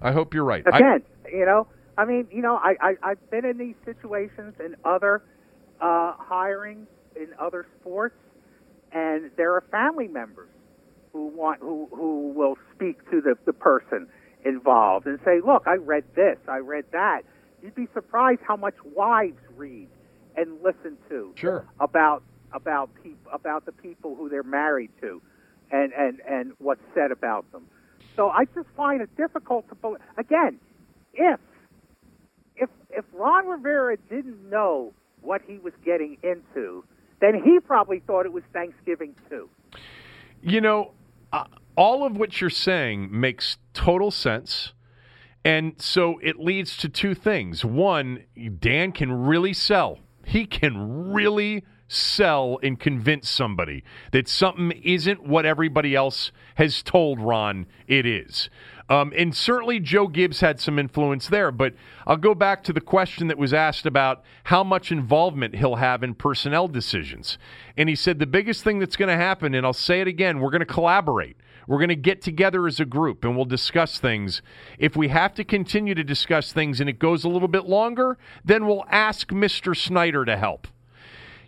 [0.00, 0.64] I hope you're right.
[0.66, 4.54] Again, I, you know, I mean, you know, I, I I've been in these situations
[4.60, 5.22] in other
[5.80, 8.16] uh, hiring in other sports,
[8.92, 10.50] and there are family members
[11.12, 14.08] who want who who will speak to the the person
[14.44, 17.22] involved and say, "Look, I read this, I read that."
[17.62, 19.88] You'd be surprised how much wives read
[20.36, 21.66] and listen to sure.
[21.80, 22.22] about
[22.52, 25.20] about people about the people who they're married to,
[25.70, 27.66] and and and what's said about them.
[28.16, 30.00] So I just find it difficult to believe.
[30.16, 30.58] Again,
[31.14, 31.40] if
[32.56, 34.92] if if Ron Rivera didn't know
[35.22, 36.84] what he was getting into,
[37.20, 39.48] then he probably thought it was Thanksgiving too.
[40.42, 40.92] You know,
[41.32, 41.44] uh,
[41.76, 44.72] all of what you're saying makes total sense.
[45.44, 47.64] And so it leads to two things.
[47.64, 48.24] One,
[48.58, 49.98] Dan can really sell.
[50.24, 57.20] He can really sell and convince somebody that something isn't what everybody else has told
[57.20, 58.50] Ron it is.
[58.88, 61.50] Um, and certainly Joe Gibbs had some influence there.
[61.50, 61.74] But
[62.06, 66.02] I'll go back to the question that was asked about how much involvement he'll have
[66.02, 67.38] in personnel decisions.
[67.76, 70.40] And he said the biggest thing that's going to happen, and I'll say it again,
[70.40, 71.36] we're going to collaborate.
[71.66, 74.40] We're going to get together as a group and we'll discuss things.
[74.78, 78.16] If we have to continue to discuss things and it goes a little bit longer,
[78.42, 79.76] then we'll ask Mr.
[79.76, 80.66] Snyder to help.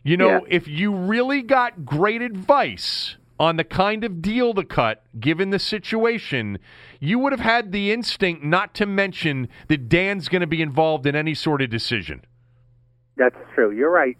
[0.02, 0.40] You know, yeah.
[0.48, 5.58] if you really got great advice on the kind of deal to cut, given the
[5.58, 6.58] situation,
[7.00, 11.06] you would have had the instinct not to mention that Dan's going to be involved
[11.06, 12.22] in any sort of decision.
[13.16, 13.70] That's true.
[13.70, 14.16] You're right.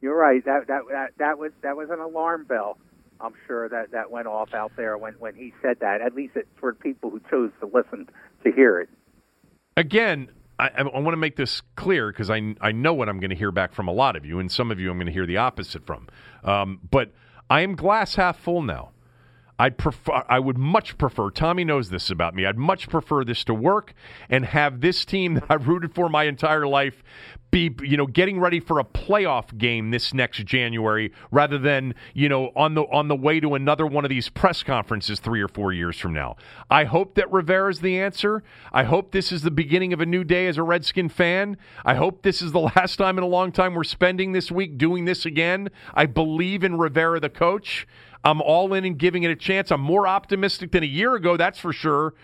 [0.00, 0.44] You're right.
[0.44, 2.78] That that that, that was that was an alarm bell.
[3.20, 6.00] I'm sure that that went off out there when when he said that.
[6.00, 8.08] At least it's for people who chose to listen
[8.44, 8.88] to hear it.
[9.76, 10.28] Again,
[10.58, 13.36] I, I want to make this clear because I I know what I'm going to
[13.36, 15.26] hear back from a lot of you, and some of you I'm going to hear
[15.26, 16.06] the opposite from.
[16.44, 17.12] Um, but
[17.50, 18.90] I am glass half full now.
[19.58, 22.46] I'd prefer I would much prefer Tommy knows this about me.
[22.46, 23.92] I'd much prefer this to work
[24.28, 27.02] and have this team that I've rooted for my entire life
[27.50, 32.28] be you know getting ready for a playoff game this next January rather than you
[32.28, 35.48] know on the on the way to another one of these press conferences 3 or
[35.48, 36.36] 4 years from now.
[36.70, 38.42] I hope that Rivera's the answer.
[38.72, 41.56] I hope this is the beginning of a new day as a Redskin fan.
[41.84, 44.78] I hope this is the last time in a long time we're spending this week
[44.78, 45.70] doing this again.
[45.94, 47.86] I believe in Rivera the coach.
[48.24, 49.70] I'm all in and giving it a chance.
[49.70, 52.14] I'm more optimistic than a year ago, that's for sure.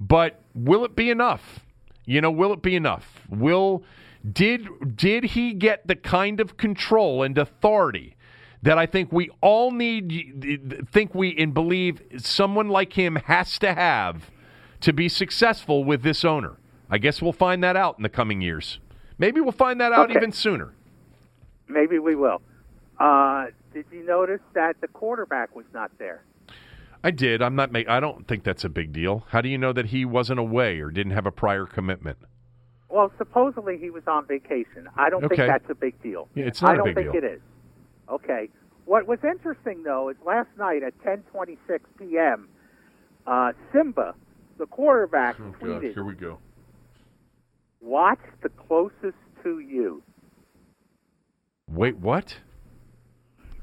[0.00, 1.60] But will it be enough?
[2.06, 3.20] You know, will it be enough?
[3.28, 3.82] Will
[4.30, 8.16] did did he get the kind of control and authority
[8.62, 13.72] that I think we all need, think we and believe someone like him has to
[13.72, 14.30] have
[14.80, 16.58] to be successful with this owner.
[16.90, 18.78] I guess we'll find that out in the coming years.
[19.18, 20.18] Maybe we'll find that out Okay.
[20.18, 20.74] even sooner.
[21.68, 22.42] Maybe we will.
[23.00, 26.22] Uh, did you notice that the quarterback was not there?
[27.02, 27.40] I did.
[27.40, 27.72] I'm not.
[27.72, 29.24] Ma- I don't think that's a big deal.
[29.30, 32.18] How do you know that he wasn't away or didn't have a prior commitment?
[32.90, 34.88] Well, supposedly he was on vacation.
[34.96, 35.36] I don't Okay.
[35.36, 36.28] think that's a big deal.
[36.34, 37.24] Yeah, it's not I a don't big think deal.
[37.24, 37.40] it is.
[38.10, 38.50] Okay.
[38.84, 41.56] What was interesting though is last night at 10:26
[41.98, 42.48] p.m.,
[43.26, 44.14] uh, Simba,
[44.58, 46.38] the quarterback, tweeted, Oh, we go.
[47.80, 50.02] "Watch the closest to you."
[51.68, 52.36] Wait, what?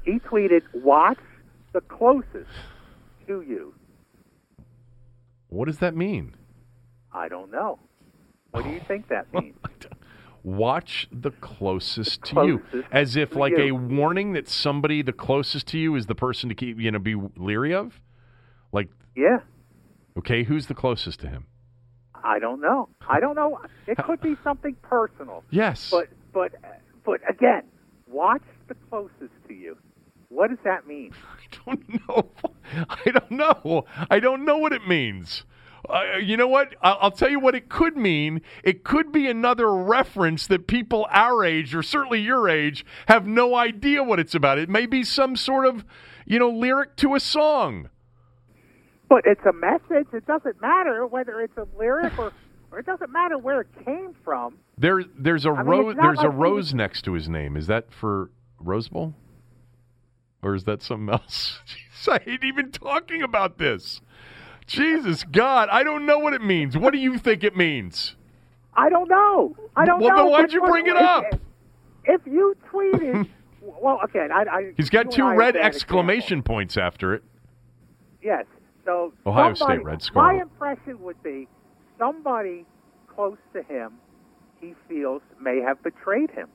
[0.08, 1.18] He tweeted, "Watch
[1.74, 2.48] the closest
[3.26, 3.74] to you."
[5.48, 6.34] What does that mean?
[7.12, 7.78] I don't know.
[8.52, 9.56] What do you think that means?
[10.42, 13.64] Watch the closest, to you, as if like you.
[13.64, 16.98] a warning that somebody the closest to you is the person to keep you know
[16.98, 18.00] be leery of.
[18.72, 19.40] Like, yeah,
[20.16, 21.46] okay, who's the closest to him?
[22.14, 22.88] I don't know.
[23.06, 23.60] I don't know.
[23.86, 25.44] It could be something personal.
[25.50, 26.52] Yes, But but
[27.04, 27.64] but again,
[28.06, 29.76] watch the closest to you.
[30.28, 31.12] What does that mean?
[31.66, 32.30] I don't know.
[32.88, 33.84] I don't know.
[34.10, 35.44] I don't know what it means.
[35.88, 36.74] Uh, you know what?
[36.82, 38.42] I'll, I'll tell you what it could mean.
[38.62, 43.54] It could be another reference that people our age, or certainly your age, have no
[43.54, 44.58] idea what it's about.
[44.58, 45.84] It may be some sort of,
[46.26, 47.88] you know, lyric to a song.
[49.08, 50.08] But it's a message.
[50.12, 52.32] It doesn't matter whether it's a lyric or
[52.70, 54.58] or it doesn't matter where it came from.
[54.76, 55.96] There, there's a I mean, rose.
[55.98, 57.56] There's a like we- rose next to his name.
[57.56, 59.14] Is that for Rose Bowl,
[60.42, 61.58] or is that something else?
[61.66, 64.00] Jeez, I hate even talking about this.
[64.66, 66.76] Jesus God, I don't know what it means.
[66.76, 68.14] What do you think it means?
[68.74, 69.56] I don't know.
[69.74, 70.22] I don't Well, know.
[70.24, 71.24] then why'd you bring it up?
[72.04, 73.28] If you tweeted,
[73.62, 74.28] well, okay.
[74.32, 77.22] I, I He's got two and I are red exclamation points after it.
[78.22, 78.44] Yes.
[78.84, 81.48] So Ohio somebody- State Red My impression would be
[81.98, 82.64] somebody
[83.08, 83.94] close to him,
[84.60, 86.48] he feels may have betrayed him.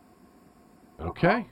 [1.00, 1.48] Okay.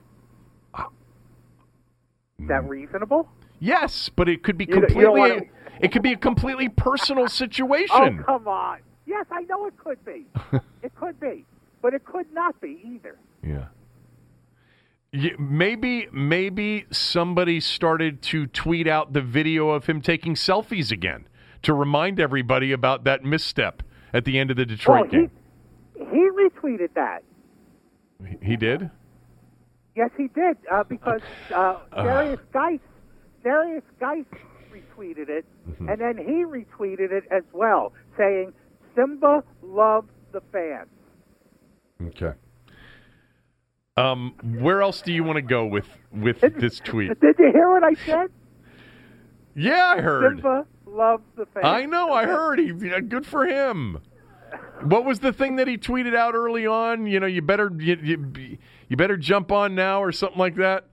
[2.41, 2.69] Is that mm.
[2.69, 3.29] reasonable?
[3.59, 5.31] Yes, but it could be You don't- you don't completely.
[5.31, 7.89] wanna- It could be a completely personal situation.
[7.95, 8.23] Oh, situation.
[8.23, 8.79] come on.
[9.05, 10.25] Yes, I know it could be.
[10.83, 11.45] it could be.
[11.81, 13.17] But it could not be either.
[13.43, 13.65] Yeah.
[15.13, 21.27] Yeah, maybe maybe somebody started to tweet out the video of him taking selfies again
[21.63, 23.83] to remind everybody about that misstep
[24.13, 25.31] at the end of the Detroit well, he, game.
[26.11, 27.23] he retweeted that.
[28.25, 28.89] He, he did.
[30.02, 31.22] Yes, he did uh, because
[31.54, 32.80] uh, Derrius Guice,
[33.45, 34.26] Derrius Guice
[34.74, 35.89] retweeted it, Mm-hmm.
[35.89, 38.52] and then he retweeted it as well, saying
[38.95, 40.89] Simba loves the fans.
[42.08, 42.34] Okay.
[43.95, 47.20] Um, where else do you want to go with with this tweet?
[47.22, 48.30] Did you hear what I said?
[49.56, 50.38] Yeah, I heard.
[50.38, 51.64] Simba loves the fans.
[51.66, 52.12] I know.
[52.12, 52.58] I heard.
[52.58, 53.99] He good for him.
[54.84, 57.06] What was the thing that he tweeted out early on?
[57.06, 58.58] You know, you better you, you,
[58.91, 60.83] you better jump on now or something like that.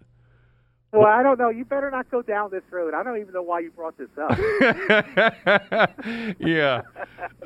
[0.92, 1.48] Well, I don't know.
[1.50, 2.94] You better not go down this road.
[2.94, 4.38] I don't even know why you brought this up.
[6.38, 6.82] yeah.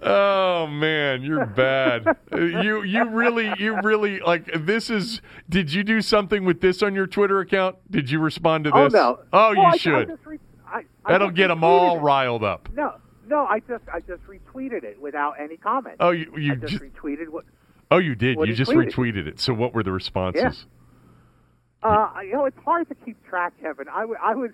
[0.03, 2.17] Oh man, you're bad.
[2.33, 5.23] You you really you really like this is.
[5.49, 7.77] Did you do something with this on your Twitter account?
[7.91, 8.79] Did you respond to this?
[8.79, 8.93] oh this?
[8.93, 9.19] no.
[9.33, 10.09] Oh, Well, you I- I should.
[10.09, 12.01] just re- I- I That'll get them all it.
[12.01, 12.69] riled up.
[12.75, 12.95] No,
[13.27, 13.45] no.
[13.47, 15.97] I just I just retweeted it without any comment.
[15.99, 17.45] Oh, you you I just, just, retweeted what.
[17.95, 18.39] Oh you did.
[18.39, 18.93] You just tweeted.
[18.93, 19.41] retweeted it.
[19.41, 20.67] So what were the responses?
[21.83, 23.87] Uh, you know, it's hard to keep track, Kevin.
[23.89, 24.51] I, w- I was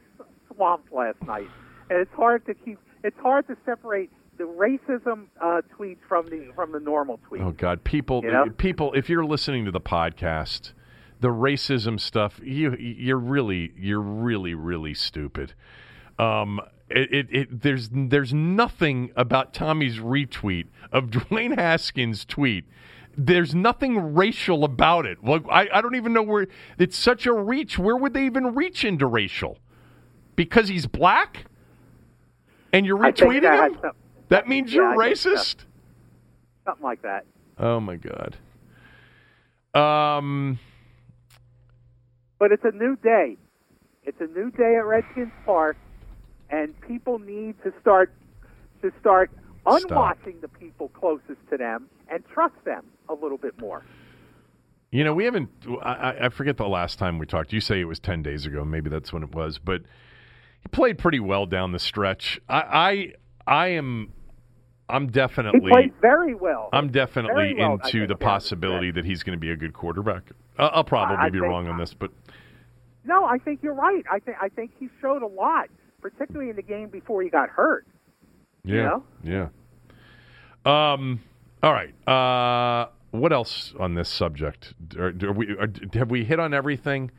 [0.55, 1.49] swamped last night,
[1.91, 2.79] and it's hard to keep.
[3.05, 7.45] It's hard to separate the racism uh, tweets from the from the normal tweets.
[7.45, 8.47] Oh God, people, You know?
[8.57, 10.73] people, if you're listening to the podcast,
[11.21, 15.53] the racism stuff, you, you're really, you're really, really stupid.
[16.19, 22.65] Um, it, it, it, there's, there's nothing about Tommy's retweet of Dwayne Haskins' tweet.
[23.21, 25.25] There's nothing racial about it.
[25.25, 26.47] Like, I, I don't even know where
[26.79, 27.77] it's such a reach.
[27.77, 29.59] Where would they even reach into racial?
[30.37, 31.47] Because he's black,
[32.73, 33.79] and you're retweeting that him.
[33.83, 33.93] some-
[34.29, 35.31] That means Yeah, you're I think so.
[35.35, 35.57] racist.
[36.65, 37.25] something like that.
[37.59, 38.37] Oh my god.
[39.75, 40.61] Um.
[42.39, 43.37] But it's a new day.
[44.05, 45.77] It's a new day at Redskins Park,
[46.51, 48.13] and people need to start
[48.83, 49.33] to start.
[49.69, 53.85] Unwatching the people closest to them and trust them a little bit more.
[54.91, 55.51] You know, we haven't.
[55.83, 57.53] I, I- forget the last time we talked.
[57.53, 58.65] You say it was ten days ago.
[58.65, 59.59] Maybe that's when it was.
[59.59, 59.83] But
[60.63, 62.41] he played pretty well down the stretch.
[62.49, 63.13] I,
[63.47, 64.13] I, I am.
[64.89, 65.71] I'm He definitely.
[65.71, 66.71] played very well.
[66.73, 70.23] I'm definitely well, into the possibility that he's going to be a good quarterback.
[70.59, 72.11] Uh, I'll probably I- be wrong on this, but
[73.05, 74.03] No, I think you're right.
[74.11, 75.69] I think I think he showed a lot,
[76.01, 77.87] particularly in the game before he got hurt.
[78.65, 78.75] Yeah.
[78.75, 79.03] You know?
[79.23, 79.49] Yeah.
[80.65, 81.21] Um.
[81.63, 81.95] All right.
[82.09, 82.89] Uh.
[83.11, 84.75] What else on this subject?
[84.99, 87.11] Are, are we are, have we hit on everything?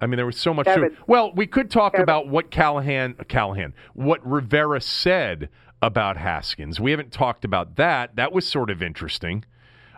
[0.00, 0.66] I mean, there was so much.
[0.66, 0.96] To, Kevin.
[1.06, 2.04] well, we could talk Kevin.
[2.04, 5.48] about what Callahan, Callahan, what Rivera said
[5.82, 6.80] about Haskins.
[6.80, 8.16] We haven't talked about that.
[8.16, 9.44] That was sort of interesting.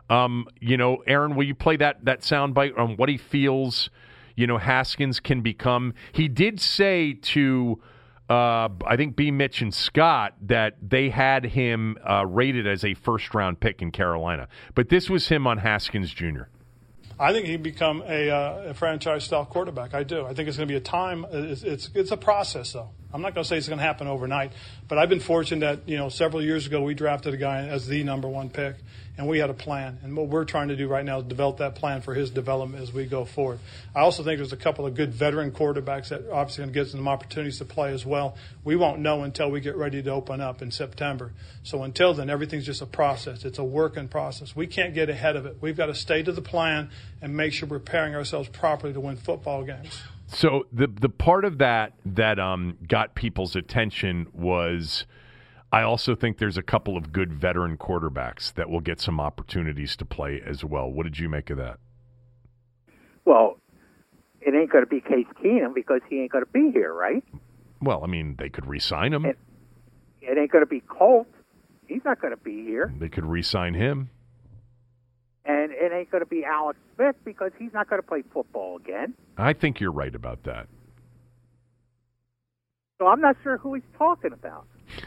[0.09, 3.91] Um, you know, Aaron, will you play that that soundbite on what he feels?
[4.37, 5.95] You know, Haskins can become.
[6.13, 7.81] He did say to,
[8.31, 9.33] uh, I think B.
[9.33, 13.91] Mitch and Scott that they had him uh, rated as a first round pick in
[13.91, 16.45] Carolina, but this was him on Haskins Jr.
[17.19, 19.95] I think he'd become a, uh, a franchise style quarterback.
[19.95, 20.25] I do.
[20.25, 21.27] I think it's going to be a time.
[21.31, 22.91] It's, it's it's a process, though.
[23.13, 24.53] I'm not going to say it's going to happen overnight,
[24.89, 27.87] but I've been fortunate that you know several years ago we drafted a guy as
[27.87, 28.77] the number one pick,
[29.19, 29.99] and we had a plan.
[30.03, 32.83] And what we're trying to do right now is develop that plan for his development
[32.83, 33.59] as we go forward.
[33.95, 36.93] I also think there's a couple of good veteran quarterbacks that obviously going to get
[36.93, 38.37] them opportunities to play as well.
[38.65, 41.33] We won't know until we get ready to open up in September.
[41.65, 43.45] So until then, everything's just a process.
[43.45, 44.55] It's a work in process.
[44.55, 45.57] We can't get ahead of it.
[45.61, 46.91] We've got to stay to the plan
[47.21, 50.01] and make sure we're preparing ourselves properly to win football games.
[50.33, 55.05] So the the part of that that um, got people's attention was,
[55.73, 59.97] I also think there's a couple of good veteran quarterbacks that will get some opportunities
[59.97, 60.89] to play as well.
[60.91, 61.79] What did you make of that?
[63.25, 63.59] Well,
[64.41, 67.25] it ain't going to be Case Keenum because he ain't going to be here, right?
[67.83, 69.25] Well, I mean, they could re-sign him.
[69.27, 69.39] It-
[70.23, 71.27] It ain't going to be Colt.
[71.89, 72.93] He's not going to be here.
[72.99, 74.11] They could re-sign him.
[75.45, 78.77] And it ain't going to be Alex Smith because he's not going to play football
[78.77, 79.15] again.
[79.39, 80.69] I think you're right about that.
[82.99, 84.67] So I'm not sure who he's talking about.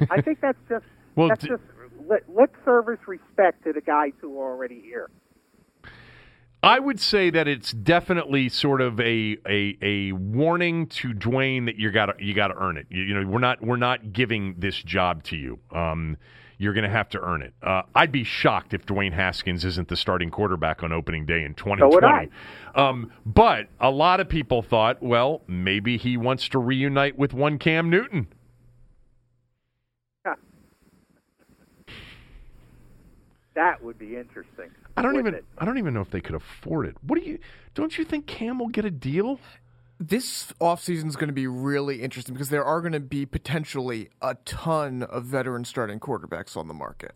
[0.10, 1.62] I think that's just Well, that's d- just
[2.08, 5.10] lip, lip service respect to the guys who are already here.
[6.64, 11.76] I would say that it's definitely sort of a a, a warning to Dwayne that
[11.76, 12.88] you got you got to earn it.
[12.90, 15.60] You, you know, we're not we're not giving this job to you.
[15.72, 16.18] Um,
[16.58, 17.54] you're going to have to earn it.
[17.62, 21.54] Uh, I'd be shocked if Dwayne Haskins isn't the starting quarterback on opening day in
[21.54, 21.82] 2020.
[21.82, 22.30] So would I.
[22.76, 27.58] Um, but a lot of people thought, well, maybe he wants to reunite with one
[27.58, 28.28] Cam Newton.
[33.56, 34.72] That would be interesting.
[34.98, 35.46] I don't even it?
[35.58, 36.96] I don't even know if they could afford it.
[37.02, 37.40] What do you
[37.76, 39.40] don't you think Cam will get a deal?
[40.10, 44.10] This offseason is going to be really interesting because there are going to be potentially
[44.22, 47.14] a ton of veteran starting quarterbacks on the market.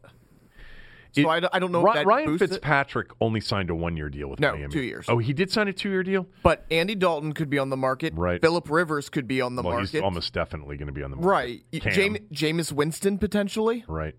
[1.13, 3.41] So It- I, don't- I don't know Ry- if that Ryan boosts it, Fitzpatrick only
[3.41, 4.71] signed a one-year deal with No, Miami.
[4.71, 5.05] two years.
[5.09, 6.27] Oh, he did sign a two-year deal.
[6.43, 8.13] but Andy Dalton could be on the market.
[8.15, 8.39] Right.
[8.39, 9.89] Philip Rivers could be on the well, market.
[9.91, 11.29] he's almost definitely going to be on the market.
[11.73, 11.81] right.
[11.81, 11.93] Cam.
[11.93, 13.83] Jame, Jameis Winston potentially.
[13.88, 14.15] Right.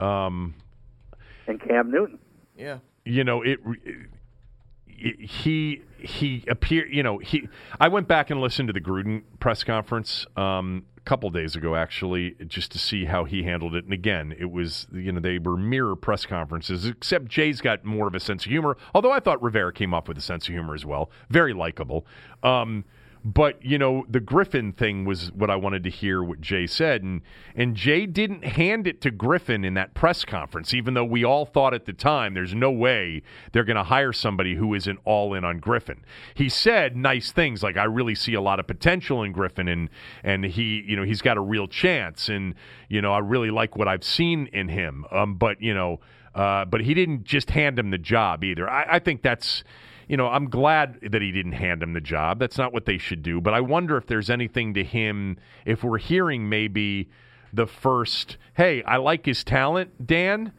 [0.00, 0.54] Um,
[1.46, 2.18] And Cam Newton.
[2.56, 2.78] Yeah.
[3.04, 3.98] you know it, it
[4.96, 7.48] he he appeared you know he
[7.80, 11.74] i went back and listened to the gruden press conference um a couple days ago
[11.74, 13.84] actually just to see how he handled it.
[13.84, 18.06] And again it was you know they were mirror press conferences except jay's got more
[18.06, 20.54] of a sense of humor although i thought rivera came off with a sense of
[20.54, 21.10] humor as well.
[21.30, 22.06] Very likable.
[22.42, 22.84] Um
[23.24, 27.02] but you know the Griffin thing was what I wanted to hear what Jay said,
[27.02, 27.22] and
[27.54, 31.46] and Jay didn't hand it to Griffin in that press conference, even though we all
[31.46, 35.34] thought at the time there's no way they're going to hire somebody who isn't all
[35.34, 36.04] in on Griffin.
[36.34, 39.88] He said nice things like I really see a lot of potential in Griffin, and
[40.24, 42.54] and he you know he's got a real chance, and
[42.88, 45.04] you know I really like what I've seen in him.
[45.12, 46.00] Um, but you know,
[46.34, 48.68] uh, but he didn't just hand him the job either.
[48.68, 49.62] I, I think that's
[50.08, 52.38] you know, I'm glad that he didn't hand him the job.
[52.38, 53.40] That's not what they should do.
[53.40, 57.08] But I wonder if there's anything to him, if we're hearing maybe
[57.52, 60.52] the first, hey, I like his talent, Dan.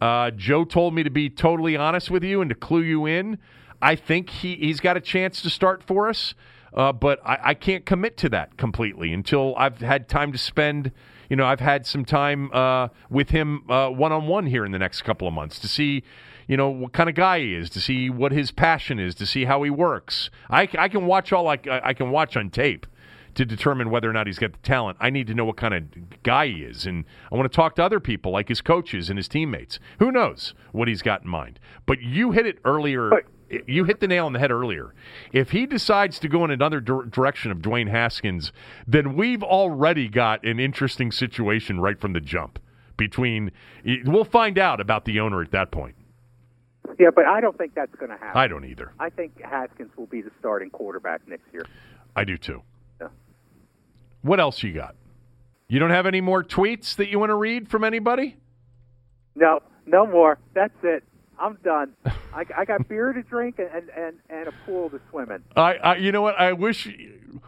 [0.00, 3.38] Uh, Joe told me to be totally honest with you and to clue you in.
[3.82, 6.34] I think he, he's got a chance to start for us,
[6.74, 10.92] uh, but I, I can't commit to that completely until I've had time to spend.
[11.28, 14.78] You know, I've had some time uh, with him one on one here in the
[14.78, 16.02] next couple of months to see
[16.48, 19.26] you know what kind of guy he is, to see what his passion is, to
[19.26, 20.30] see how he works.
[20.50, 22.86] I, I can watch all I, I can watch on tape
[23.34, 24.96] to determine whether or not he's got the talent.
[25.00, 27.76] I need to know what kind of guy he is, and I want to talk
[27.76, 29.78] to other people like his coaches and his teammates.
[30.00, 31.60] Who knows what he's got in mind?
[31.86, 33.22] But you hit it earlier.
[33.66, 34.94] you hit the nail on the head earlier.
[35.32, 38.52] If he decides to go in another dir- direction of Dwayne Haskins,
[38.86, 42.58] then we've already got an interesting situation right from the jump.
[42.96, 43.52] Between,
[44.04, 45.94] we'll find out about the owner at that point.
[46.98, 48.40] Yeah, but I don't think that's going to happen.
[48.40, 48.92] I don't either.
[48.98, 51.64] I think Haskins will be the starting quarterback next year.
[52.16, 52.62] I do too.
[53.00, 53.08] Yeah.
[54.22, 54.96] What else you got?
[55.68, 58.36] You don't have any more tweets that you want to read from anybody?
[59.34, 60.38] No, no more.
[60.54, 61.04] That's it.
[61.38, 61.92] I'm done.
[62.34, 65.42] I, I got beer to drink and, and, and, a pool to swim in.
[65.56, 66.34] I, I, you know what?
[66.38, 66.88] I wish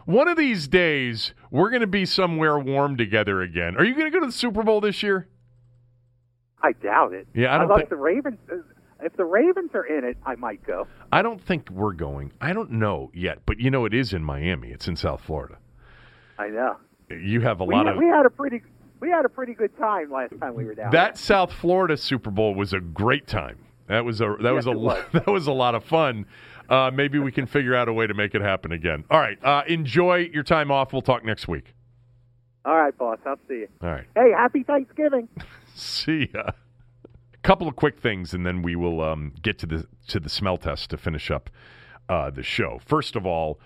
[0.04, 3.76] one of these days we're going to be somewhere warm together again.
[3.76, 5.26] Are you going to go to the Super Bowl this year?
[6.62, 7.26] I doubt it.
[7.34, 8.38] Yeah, I don't Unless think- the Ravens.
[9.02, 10.86] If the Ravens are in it, I might go.
[11.12, 12.32] I don't think we're going.
[12.40, 14.68] I don't know yet, but you know it is in Miami.
[14.68, 15.58] It's in South Florida.
[16.38, 16.76] I know.
[17.10, 18.62] You have a We, lot had- of we had a pretty
[19.00, 20.90] we had a pretty good time last time we were down.
[20.92, 23.58] that South Florida Super Bowl was a great time.
[23.88, 25.02] That was a that was a was.
[25.12, 26.26] that was a lot of fun.
[26.68, 29.04] Uh, maybe we can figure out a way to make it happen again.
[29.10, 30.92] All right, uh, enjoy your time off.
[30.92, 31.74] We'll talk next week.
[32.64, 33.18] All right, boss.
[33.26, 33.68] I'll see you.
[33.82, 34.04] All right.
[34.14, 35.28] Hey, happy Thanksgiving.
[35.74, 36.50] See ya.
[37.42, 40.58] Couple of quick things, and then we will um, get to the to the smell
[40.58, 41.48] test to finish up
[42.08, 42.80] uh, the show.
[42.84, 43.58] First of all,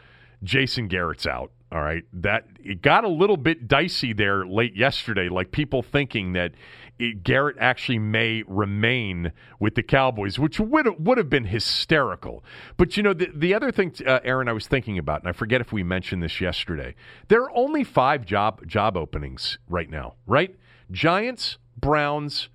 [0.43, 1.51] Jason Garrett's out.
[1.73, 5.29] All right, that it got a little bit dicey there late yesterday.
[5.29, 6.53] Like people thinking that
[7.01, 12.45] it, Garrett actually may remain with the Cowboys, which would would have been hysterical.
[12.77, 15.33] But you know, the the other thing, uh, Aaron, I was thinking about, and I
[15.33, 16.95] forget if we mentioned this yesterday.
[17.27, 20.15] There are only five job job openings right now.
[20.29, 20.55] Right,
[20.93, 22.51] Giants, Browns.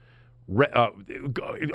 [0.76, 0.88] Uh,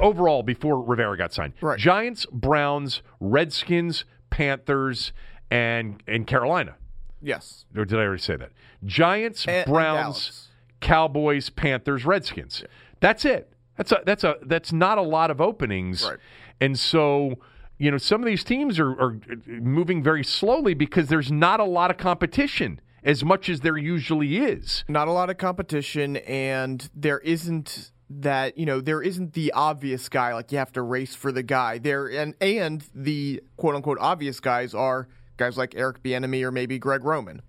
[0.01, 1.78] overall, before Rivera got signed, Right.
[1.78, 5.12] Giants, Browns, Redskins, Panthers,
[5.51, 6.74] and and Carolina.
[7.22, 7.64] Yes.
[7.76, 8.51] Or did I already say that?
[8.84, 10.48] Giants, And- and Browns, Dallas.
[10.80, 12.64] Cowboys, Panthers, Redskins.
[13.01, 13.52] That's it.
[13.76, 16.05] That's a that's a that's not a lot of openings.
[16.05, 16.18] Right.
[16.60, 17.36] And so,
[17.78, 21.64] you know, some of these teams are, are moving very slowly because there's not a
[21.64, 24.84] lot of competition as much as there usually is.
[24.88, 30.09] Not a lot of competition, and there isn't that you know there isn't the obvious
[30.09, 33.98] guy like you have to race for the guy there and and the quote unquote
[33.98, 37.43] obvious guys are guys like Eric Bieniemy or maybe Greg Roman.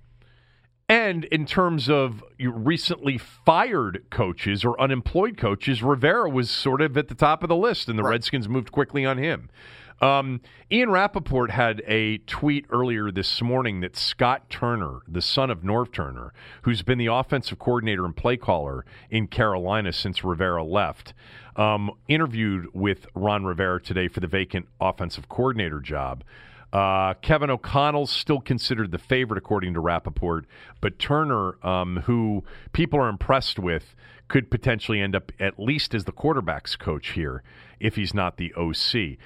[0.87, 7.07] And in terms of recently fired coaches or unemployed coaches, Rivera was sort of at
[7.07, 9.49] the top of the list, and the Redskins moved quickly on him.
[10.01, 10.41] Um,
[10.71, 15.91] Ian Rapoport had a tweet earlier this morning that Scott Turner, the son of Norv
[15.93, 21.13] Turner, who's been the offensive coordinator and play caller in Carolina since Rivera left,
[21.55, 26.23] um, interviewed with Ron Rivera today for the vacant offensive coordinator job.
[26.73, 30.45] Uh, Kevin O'Connell's still considered the favorite, according to Rapoport,
[30.81, 32.43] but Turner, um, who
[32.73, 33.95] people are impressed with,
[34.27, 37.43] could potentially end up at least as the quarterback's coach here
[37.79, 39.17] if he's not the OC.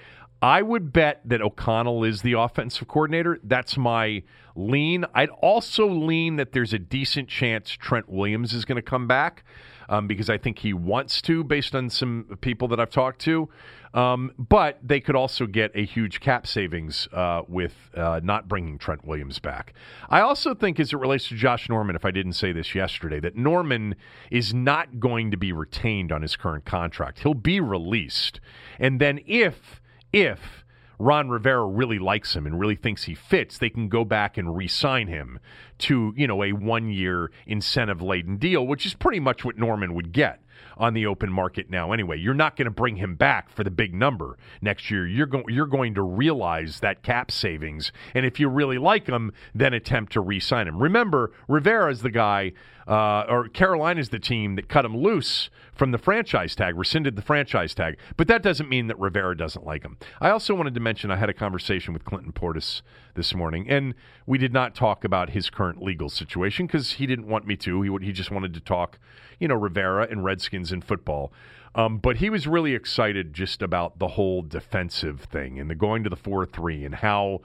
[0.42, 3.40] I would bet that O'Connell is the offensive coordinator.
[3.44, 4.24] That's my
[4.56, 5.06] lean.
[5.14, 9.44] I'd also lean that there's a decent chance Trent Williams is going to come back
[9.90, 13.50] um, because I think he wants to, based on some people that I've talked to.
[13.94, 18.78] Um, but they could also get a huge cap savings uh, with uh, not bringing
[18.78, 19.74] Trent Williams back.
[20.10, 23.20] I also think, as it relates to Josh Norman, if I didn't say this yesterday,
[23.22, 23.96] that Norman
[24.30, 27.20] is not going to be retained on his current contract.
[27.20, 28.40] He'll be released.
[28.78, 29.82] And then if,
[30.14, 30.64] if,
[31.00, 34.56] Ron Rivera really likes him and really thinks he fits, they can go back and
[34.56, 35.40] re-sign him
[35.80, 40.42] to, you know, a one-year incentive-laden deal, which is pretty much what Norman would get
[40.76, 42.18] on the open market now anyway.
[42.18, 45.08] You're not going to bring him back for the big number next year.
[45.08, 49.32] You're going you're going to realize that cap savings and if you really like him,
[49.54, 50.82] then attempt to re-sign him.
[50.82, 52.54] Remember, Rivera is the guy
[52.90, 57.22] uh, or Carolina's the team that cut him loose from the franchise tag, rescinded the
[57.22, 57.98] franchise tag.
[58.18, 59.98] But that doesn't mean that Rivera doesn't like him.
[60.20, 62.82] I also wanted to mention I had a conversation with Clinton Portis
[63.14, 63.94] this morning, and
[64.26, 67.82] we did not talk about his current legal situation because he didn't want me to.
[67.84, 68.98] He he just wanted to talk,
[69.40, 71.32] you know, Rivera and Redskins and football.
[71.76, 76.04] Um, but he was really excited just about the whole defensive thing and the going
[76.04, 77.42] to the four three and how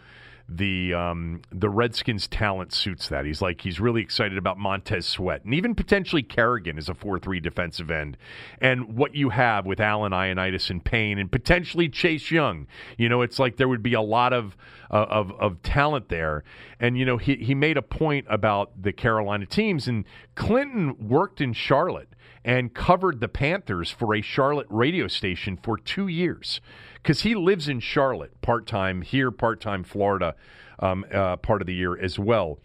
[0.49, 3.25] the um, the Redskins talent suits that.
[3.25, 7.19] He's like he's really excited about Montez Sweat and even potentially Kerrigan as a four
[7.19, 8.17] three defensive end,
[8.61, 12.67] and what you have with Allen Ioannidis and Payne and potentially Chase Young.
[12.99, 14.57] You know, it's like there would be a lot of
[14.91, 16.45] uh, of of talent there,
[16.79, 20.05] and you know he he made a point about the Carolina teams and
[20.35, 22.09] Clinton worked in Charlotte
[22.45, 26.61] and covered the Panthers for a Charlotte radio station for two years
[27.05, 30.35] because he lives in Charlotte part time, here part time, Florida,
[30.79, 32.59] um, uh, part of the year as well.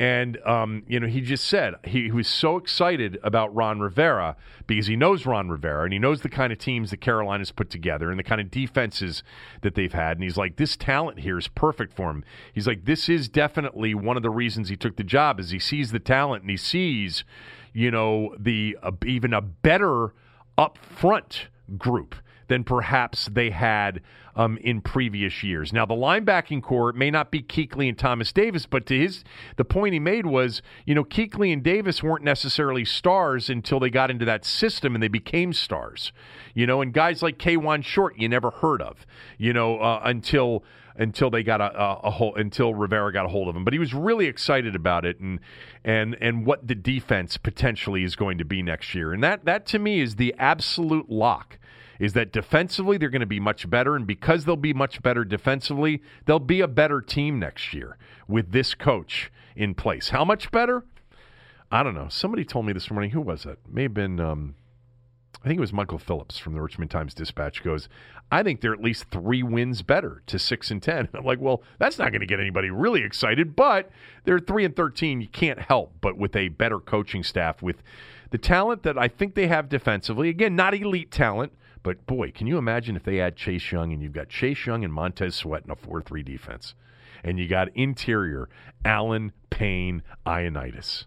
[0.00, 4.34] And, um, you know, he just said he, he was so excited about Ron Rivera
[4.66, 7.70] because he knows Ron Rivera and he knows the kind of teams that Carolina's put
[7.70, 9.22] together and the kind of defenses
[9.62, 10.16] that they've had.
[10.16, 12.24] And he's like, this talent here is perfect for him.
[12.52, 15.60] He's like, this is definitely one of the reasons he took the job is he
[15.60, 17.22] sees the talent and he sees,
[17.72, 20.12] you know, the uh, even a better
[20.58, 21.46] up front
[21.78, 22.16] group
[22.48, 24.00] than perhaps they had
[24.36, 25.72] um, in previous years.
[25.72, 29.24] Now, the linebacking core may not be Kuechly and Thomas Davis, but to his
[29.56, 33.90] the point he made was, you know, Kuechly and Davis weren't necessarily stars until they
[33.90, 36.12] got into that system and they became stars.
[36.54, 39.06] You know, and guys like Kawann Short you never heard of,
[39.38, 40.64] you know, uh, until
[40.96, 43.64] until they got a, a, a hold until Rivera got a hold of him.
[43.64, 45.40] But he was really excited about it and
[45.84, 49.12] and and what the defense potentially is going to be next year.
[49.12, 51.58] And that that to me is the absolute lock.
[51.98, 55.24] Is that defensively they're going to be much better, and because they'll be much better
[55.24, 57.96] defensively, they'll be a better team next year
[58.26, 60.08] with this coach in place.
[60.08, 60.84] How much better?
[61.70, 62.08] I don't know.
[62.08, 63.10] Somebody told me this morning.
[63.10, 63.58] Who was it?
[63.68, 64.20] May have been.
[64.20, 64.54] Um,
[65.42, 67.90] I think it was Michael Phillips from the Richmond Times Dispatch goes,
[68.32, 71.08] I think they're at least three wins better to six and ten.
[71.14, 73.90] I'm like, well, that's not going to get anybody really excited, but
[74.24, 75.20] they're three and thirteen.
[75.20, 77.82] You can't help but with a better coaching staff with
[78.30, 80.28] the talent that I think they have defensively.
[80.30, 81.52] Again, not elite talent,
[81.84, 84.82] but boy, can you imagine if they add Chase Young and you've got Chase Young
[84.82, 86.74] and Montez Sweat in a four three defense,
[87.22, 88.48] and you got interior
[88.84, 91.04] Allen, Payne, Ioannidis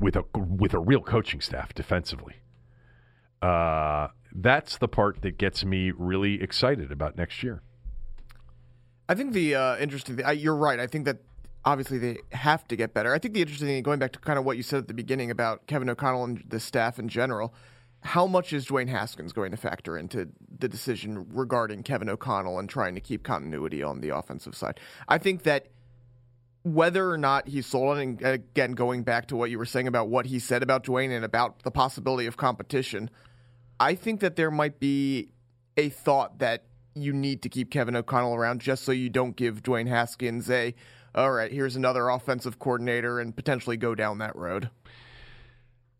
[0.00, 2.36] with a with a real coaching staff defensively.
[3.42, 7.62] Uh, that's the part that gets me really excited about next year.
[9.08, 10.80] I think the uh, interesting thing, you're right.
[10.80, 11.18] I think that
[11.64, 13.12] obviously they have to get better.
[13.12, 14.94] I think the interesting thing, going back to kind of what you said at the
[14.94, 17.52] beginning about Kevin O'Connell and the staff in general,
[18.02, 20.28] how much is Dwayne Haskins going to factor into
[20.58, 24.80] the decision regarding Kevin O'Connell and trying to keep continuity on the offensive side?
[25.08, 25.68] I think that
[26.62, 29.64] whether or not he's sold on, and uh, again, going back to what you were
[29.64, 33.10] saying about what he said about Dwayne and about the possibility of competition–
[33.80, 35.32] I think that there might be
[35.78, 36.64] a thought that
[36.94, 40.74] you need to keep Kevin O'Connell around just so you don't give Dwayne Haskins a,
[41.14, 44.68] all right, here's another offensive coordinator and potentially go down that road.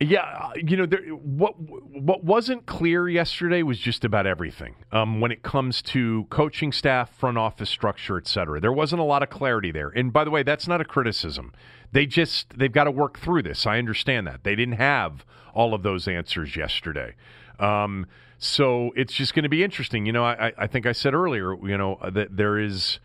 [0.03, 4.77] Yeah, uh, you know, there, what what wasn't clear yesterday was just about everything.
[4.93, 9.05] Um, when it comes to coaching staff, front office structure, et cetera, there wasn't a
[9.05, 9.91] lot of clarity there.
[9.91, 11.53] And by the way, that's not a criticism.
[11.93, 13.67] They just they've got to work through this.
[13.67, 17.15] I understand that they didn't have all of those answers yesterday.
[17.59, 18.07] Um,
[18.39, 20.07] so it's just going to be interesting.
[20.07, 23.01] You know, I, I think I said earlier, you know, that there is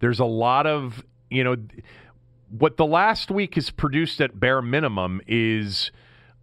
[0.00, 1.56] there's a lot of you know
[2.48, 5.92] what the last week has produced at bare minimum is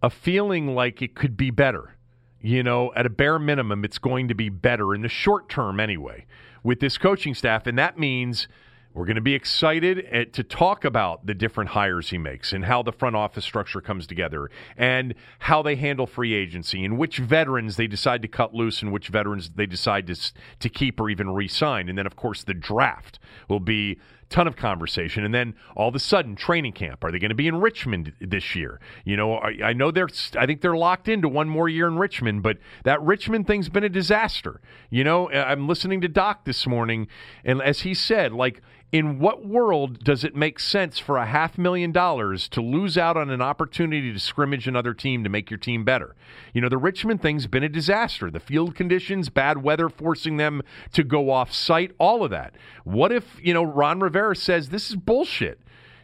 [0.02, 1.94] a feeling like it could be better.
[2.40, 5.80] You know, at a bare minimum, it's going to be better in the short term
[5.80, 6.24] anyway
[6.62, 8.46] with this coaching staff, and that means
[8.94, 12.52] we're going to be excited at, eh, to talk about the different hires he makes
[12.52, 16.98] and how the front office structure comes together and how they handle free agency and
[16.98, 20.16] which veterans they decide to cut loose and which veterans they decide to,
[20.58, 21.88] to keep or even re sign.
[21.88, 23.18] And then, of course, the draft
[23.48, 23.98] will be
[24.30, 25.24] ton of conversation.
[25.24, 27.02] And then all of a sudden, training camp.
[27.04, 28.80] Are they going to be in Richmond this year?
[29.04, 30.08] You know, I, I, know they're.
[30.36, 33.84] I think they're locked into one more year in Richmond, but that Richmond thing's been
[33.84, 34.60] a disaster.
[34.90, 37.08] You know, I'm listening to Doc this morning,
[37.44, 41.58] and as he said, like in what world does it make sense for a half
[41.58, 45.58] million dollars to lose out on an opportunity to scrimmage another team to make your
[45.58, 46.16] team better?
[46.54, 48.30] You know, the Richmond thing's been a disaster.
[48.30, 50.62] The field conditions, bad weather forcing them
[50.92, 52.54] to go off site, all of that.
[52.84, 55.60] What if, you know, Ron Rivera says this is bullshit?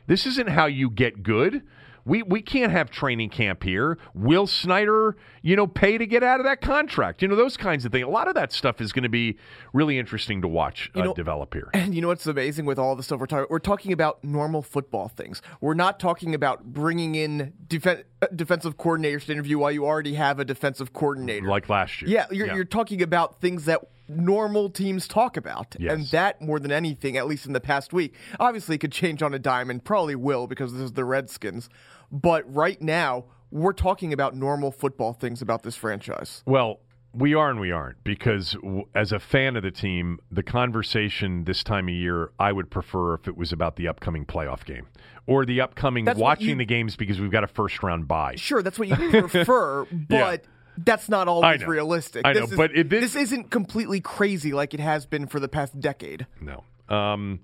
[0.07, 1.63] This isn't how you get good.
[2.05, 3.99] We we can't have training camp here.
[4.15, 7.23] Will Snyder, you know, pay to get out of that contract?
[7.23, 8.05] You know, those kinds of things.
[8.05, 9.39] A lot of that stuff is going to be
[9.73, 11.71] really interesting to watch uh, know, develop here.
[11.73, 13.47] And you know what's amazing with all the stuff we're talking?
[13.51, 15.43] We're talking about normal football things.
[15.61, 20.39] We're not talking about bringing in uh, defensive coordinators to interview while you already have
[20.39, 22.11] a defensive coordinator, like last year.
[22.11, 22.55] Yeah, you're, yeah.
[22.55, 25.75] you're talking about things that normal teams talk about.
[25.79, 25.93] Yes.
[25.93, 29.35] And that, more than anything, at least in the past week, obviously could change on
[29.35, 31.69] a dime and probably will because this is the Redskins.
[32.11, 36.43] But right now, we're talking about normal football things about this franchise.
[36.47, 36.81] Well,
[37.15, 41.45] we are and we aren't because w- as a fan of the team, the conversation
[41.45, 44.89] this time of year, I would prefer if it was about the upcoming playoff game
[45.27, 48.35] or the upcoming that's watching you, the games because we've got a first round bye.
[48.37, 48.97] Sure, that's what you
[49.29, 50.09] prefer, but.
[50.11, 50.37] Yeah.
[50.77, 52.23] That's not always I realistic.
[52.27, 55.39] I know, is, but it, this, this, isn't completely crazy like it has been for
[55.39, 56.27] the past decade.
[56.41, 56.65] No.
[56.89, 57.39] Um,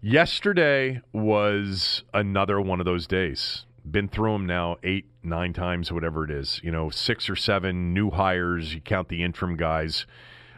[0.00, 6.24] yesterday was another one of those days been through them now eight, nine times, whatever
[6.24, 6.60] it is.
[6.62, 8.74] You know, six or seven new hires.
[8.74, 10.06] You count the interim guys.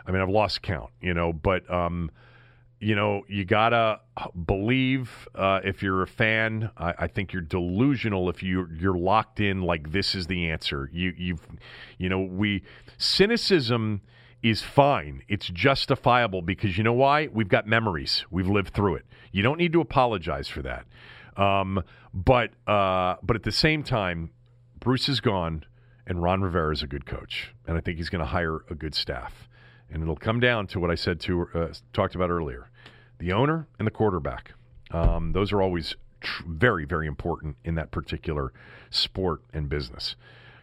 [0.07, 0.90] I mean, I've lost count.
[1.01, 2.11] You know, but um,
[2.78, 4.01] you know, you gotta
[4.47, 6.70] believe uh, if you're a fan.
[6.77, 10.90] I, I, think you're delusional if you you're locked in like this is the answer.
[10.93, 11.47] You you've
[11.98, 12.62] you know we
[12.98, 14.03] cynicism
[14.43, 15.23] is fine.
[15.28, 17.28] It's justifiable because you know why?
[17.28, 18.24] We've got memories.
[18.31, 19.07] We've lived through it.
[19.32, 20.86] You don't need to apologize for that.
[21.36, 21.82] Um,
[22.14, 24.30] but uh, but at the same time,
[24.78, 25.64] Bruce is gone,
[26.06, 28.74] And Ron Rivera is a good coach, and I think he's going to hire a
[28.74, 29.48] good staff.
[29.90, 32.70] And it'll come down to what I said to uh, talked about earlier:
[33.18, 34.52] the owner and the quarterback.
[34.90, 38.52] Um, those are always tr- very, very important in that particular
[38.90, 40.16] sport and business.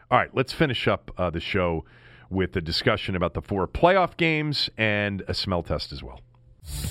[0.10, 1.86] All right, let's finish up uh, the show
[2.30, 6.22] with a discussion about the four playoff games and a smell test as well.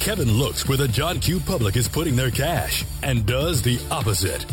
[0.00, 4.44] Kevin looks where the John Q public is putting their cash and does the opposite.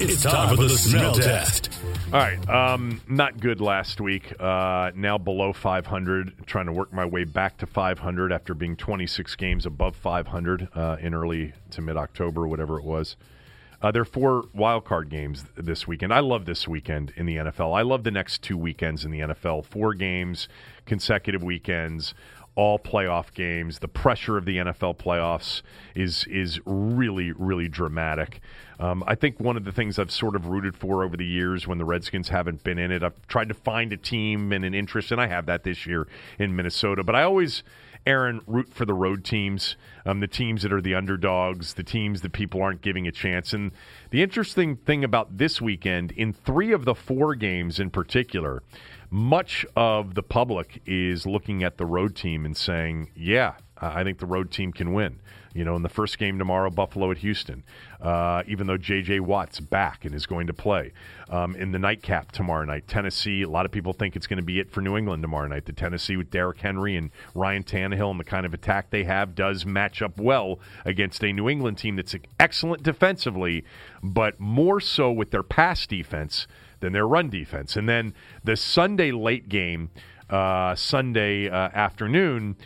[0.00, 1.70] It's, time, for the, smell test.
[2.12, 4.32] All right, um, not good last week.
[4.40, 9.34] Uh, now below 500, trying to work my way back to 500 after being 26
[9.34, 13.16] games above 500 uh, in early to mid October, whatever it was.
[13.80, 16.12] Uh, there are four wild card games this weekend.
[16.12, 17.76] I love this weekend in the NFL.
[17.76, 19.64] I love the next two weekends in the NFL.
[19.64, 20.48] Four games,
[20.84, 22.12] consecutive weekends,
[22.58, 23.78] all playoff games.
[23.78, 25.62] The pressure of the NFL playoffs
[25.94, 28.40] is is really really dramatic.
[28.80, 31.68] Um, I think one of the things I've sort of rooted for over the years
[31.68, 34.74] when the Redskins haven't been in it, I've tried to find a team and an
[34.74, 36.08] interest, and I have that this year
[36.40, 37.04] in Minnesota.
[37.04, 37.62] But I always
[38.06, 39.76] Aaron, root for the road teams,
[40.06, 43.52] um, the teams that are the underdogs, the teams that people aren't giving a chance.
[43.52, 43.70] And
[44.10, 48.62] the interesting thing about this weekend, in three of the four games in particular,
[49.10, 54.18] much of the public is looking at the road team and saying, yeah, I think
[54.18, 55.20] the road team can win.
[55.54, 57.64] You know, in the first game tomorrow, Buffalo at Houston,
[58.00, 59.20] uh, even though J.J.
[59.20, 60.92] Watt's back and is going to play.
[61.30, 64.42] Um, in the nightcap tomorrow night, Tennessee, a lot of people think it's going to
[64.42, 65.64] be it for New England tomorrow night.
[65.64, 69.34] The Tennessee with Derrick Henry and Ryan Tannehill and the kind of attack they have
[69.34, 73.64] does match up well against a New England team that's excellent defensively,
[74.02, 76.46] but more so with their pass defense
[76.80, 77.76] than their run defense.
[77.76, 78.14] And then
[78.44, 79.90] the Sunday late game,
[80.30, 82.56] uh, Sunday uh, afternoon,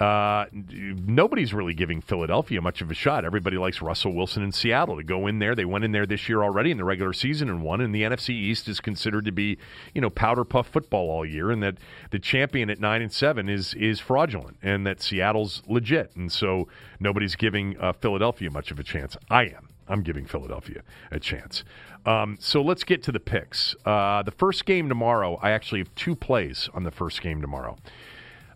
[0.00, 3.26] uh, nobody's really giving Philadelphia much of a shot.
[3.26, 5.54] Everybody likes Russell Wilson in Seattle to go in there.
[5.54, 7.82] They went in there this year already in the regular season and won.
[7.82, 9.58] And the NFC East is considered to be,
[9.94, 11.76] you know, powder puff football all year, and that
[12.12, 16.16] the champion at nine and seven is is fraudulent, and that Seattle's legit.
[16.16, 16.66] And so
[16.98, 19.18] nobody's giving uh, Philadelphia much of a chance.
[19.28, 19.69] I am.
[19.90, 21.64] I'm giving Philadelphia a chance.
[22.06, 23.74] Um, so let's get to the picks.
[23.84, 27.76] Uh, the first game tomorrow, I actually have two plays on the first game tomorrow.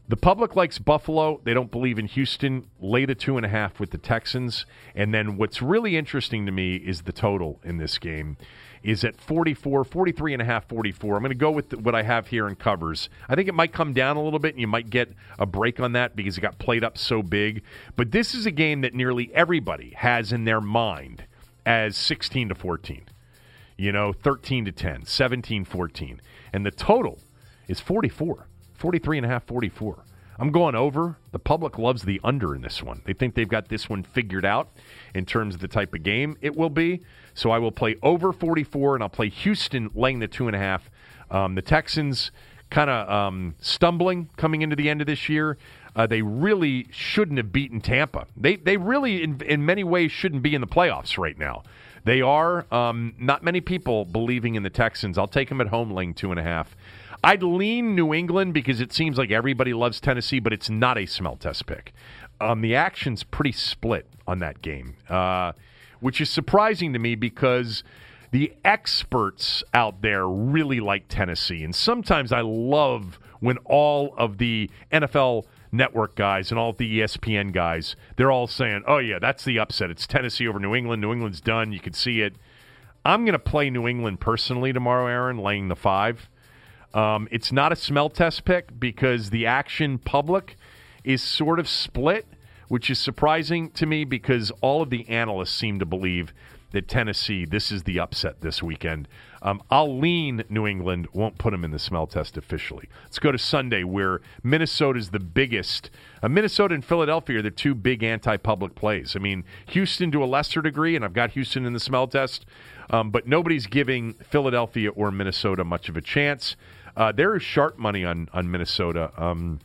[0.06, 1.40] The public likes Buffalo.
[1.44, 2.69] They don't believe in Houston.
[2.78, 4.66] Lay the two and a half with the Texans.
[4.94, 8.36] And then what's really interesting to me is the total in this game
[8.85, 11.16] is at 44, 43 and a half, 44.
[11.16, 13.09] I'm going to go with what I have here in covers.
[13.28, 15.81] I think it might come down a little bit and you might get a break
[15.81, 17.62] on that because it got played up so big.
[17.97, 21.24] But this is a game that nearly everybody has in their mind
[21.65, 23.06] as 16 to 14.
[23.77, 26.20] You know, 13 to 10, 17 14.
[26.52, 27.19] And the total
[27.66, 28.47] is 44.
[28.74, 30.05] 43 and a half, 44.
[30.39, 31.16] I'm going over.
[31.32, 33.02] The public loves the under in this one.
[33.05, 34.69] They think they've got this one figured out
[35.15, 37.03] in terms of the type of game it will be.
[37.35, 40.59] So I will play over 44, and I'll play Houston laying the two and a
[40.59, 40.91] half.
[41.31, 42.31] Um, the Texans
[42.70, 45.59] kind of um, stumbling coming into the end of this year.
[45.97, 48.27] Uh, they really shouldn't have beaten Tampa.
[48.36, 51.62] They they really, in, in many ways, shouldn't be in the playoffs right now.
[52.05, 52.66] They are.
[52.73, 55.16] Um, not many people believing in the Texans.
[55.16, 56.77] I'll take them at home, laying two and a half.
[57.23, 61.07] I'd lean New England because it seems like everybody loves Tennessee, but it's not a
[61.07, 61.95] smell test pick.
[62.41, 65.52] Um, the action's pretty split on that game, uh,
[66.01, 67.82] which is surprising to me because
[68.30, 71.62] the experts out there really like Tennessee.
[71.62, 77.52] And sometimes I love when all of the NFL network guys and all the ESPN
[77.52, 79.90] guys, they're all saying, oh, yeah, that's the upset.
[79.90, 81.02] It's Tennessee over New England.
[81.02, 81.72] New England's done.
[81.72, 82.34] You can see it.
[83.05, 86.28] I'm going to play New England personally tomorrow, Aaron, laying the five.
[86.94, 90.56] Um, it's not a smell test pick because the action public
[91.02, 92.26] is sort of split,
[92.69, 96.32] which is surprising to me because all of the analysts seem to believe
[96.74, 99.07] that Tennessee, this is the upset this weekend.
[99.43, 102.89] Um, I'll lean New England, won't put them in the smell test officially.
[103.05, 105.91] Let's go to Sunday, where Minnesota is the biggest.
[106.23, 109.15] Uh, Minnesota and Philadelphia are the two big anti public plays.
[109.15, 112.45] I mean, Houston to a lesser degree, and I've got Houston in the smell test,
[112.91, 116.57] um, but nobody's giving Philadelphia or Minnesota much of a chance.
[116.97, 119.12] Uh, there is sharp money on on Minnesota.
[119.16, 119.61] Um,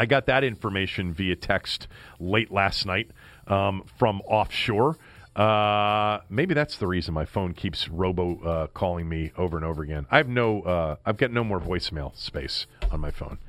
[0.00, 1.86] I got that information via text
[2.18, 3.10] late last night
[3.46, 4.96] um, from offshore.
[5.36, 9.82] Uh, maybe that's the reason my phone keeps robo uh, calling me over and over
[9.82, 10.06] again.
[10.10, 13.40] I have no, uh, I've got no more voicemail space on my phone.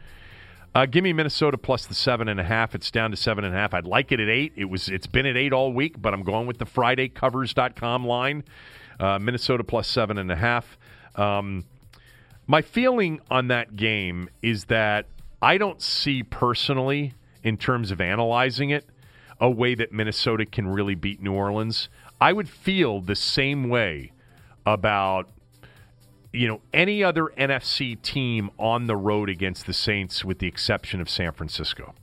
[0.75, 2.75] Uh, give me Minnesota plus the seven and a half.
[2.75, 3.73] It's down to seven and a half.
[3.73, 4.51] I'd like it at eight.
[4.57, 8.43] It was, it's been at eight all week, but I'm going with the FridayCovers.com line.
[8.99, 10.77] Uh, Minnesota plus seven and a half.
[11.15, 11.63] Um,
[12.45, 15.05] my feeling on that game is that
[15.41, 17.13] I don't see personally,
[17.43, 18.85] in terms of analyzing it,
[19.39, 21.89] a way that Minnesota can really beat New Orleans.
[22.19, 24.11] I would feel the same way
[24.65, 25.29] about
[26.33, 31.01] you know, any other NFC team on the road against the Saints, with the exception
[31.01, 31.93] of San Francisco.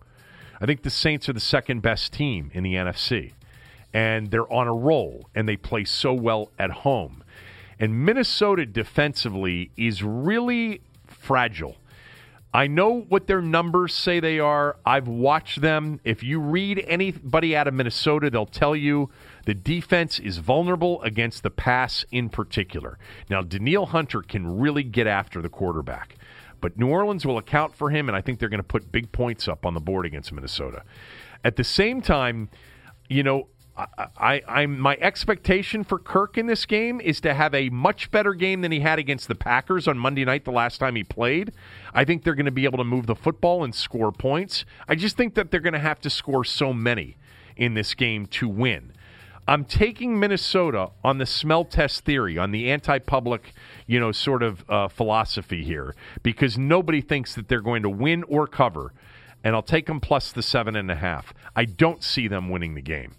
[0.61, 3.33] I think the Saints are the second best team in the NFC,
[3.95, 7.25] and they're on a roll, and they play so well at home.
[7.79, 11.77] And Minnesota defensively is really fragile.
[12.53, 14.77] I know what their numbers say they are.
[14.85, 16.01] I've watched them.
[16.03, 19.11] If you read anybody out of Minnesota, they'll tell you
[19.45, 22.99] the defense is vulnerable against the pass in particular.
[23.29, 26.17] Now, Danielle Hunter can really get after the quarterback,
[26.61, 29.13] but New Orleans will account for him, and I think they're going to put big
[29.13, 30.85] points up on the board against Minnesota.
[31.45, 32.49] At the same time,
[33.11, 33.49] you know,
[33.79, 38.11] I, I, am my expectation for Kirk in this game is to have a much
[38.11, 41.05] better game than he had against the Packers on Monday night the last time he
[41.05, 41.53] played.
[41.95, 44.65] I think they're going to be able to move the football and score points.
[44.89, 47.17] I just think that they're going to have to score so many
[47.57, 48.93] in this game to win.
[49.47, 53.55] I'm taking Minnesota on the smell test theory, on the anti-public,
[53.87, 58.25] you know, sort of uh, philosophy here, because nobody thinks that they're going to win
[58.25, 58.93] or cover,
[59.45, 61.33] and I'll take them plus the seven and a half.
[61.55, 63.15] I don't see them winning the game.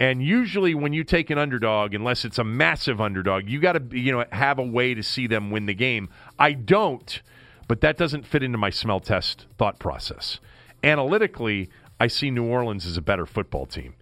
[0.00, 3.98] And usually, when you take an underdog, unless it's a massive underdog, you got to
[3.98, 6.08] you know have a way to see them win the game.
[6.38, 7.22] I don't,
[7.68, 10.40] but that doesn't fit into my smell test thought process.
[10.82, 13.94] Analytically, I see New Orleans as a better football team.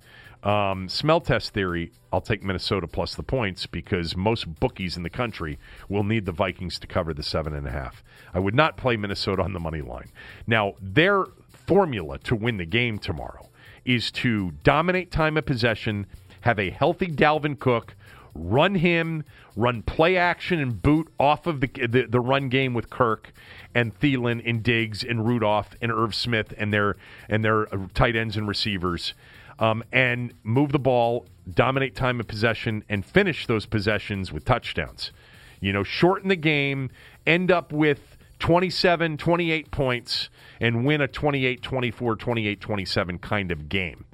[0.43, 5.11] Um, smell test theory, I'll take Minnesota plus the points because most bookies in the
[5.11, 5.59] country
[5.89, 8.03] will need the Vikings to cover the seven and a half.
[8.35, 10.11] I would not play Minnesota on the money line.
[10.47, 13.51] Now, their formula to win the game tomorrow
[13.85, 16.07] is to dominate time of possession,
[16.43, 17.95] have a healthy Dalvin Cook,
[18.35, 19.25] run him,
[19.57, 23.33] run play action and boot off of the, the, the run game with Kirk
[23.75, 26.97] and Thielen and Diggs and Rudolph and Irv Smith and their
[27.29, 29.15] and their tight ends and receivers,
[29.59, 35.13] um, and move the ball, dominate time of possession, and finish those possessions with touchdowns.
[35.61, 36.91] You know, shorten the game,
[37.27, 40.29] end up with 27, 28 points
[40.61, 44.05] and win a 28 24, 28 27 kind of game.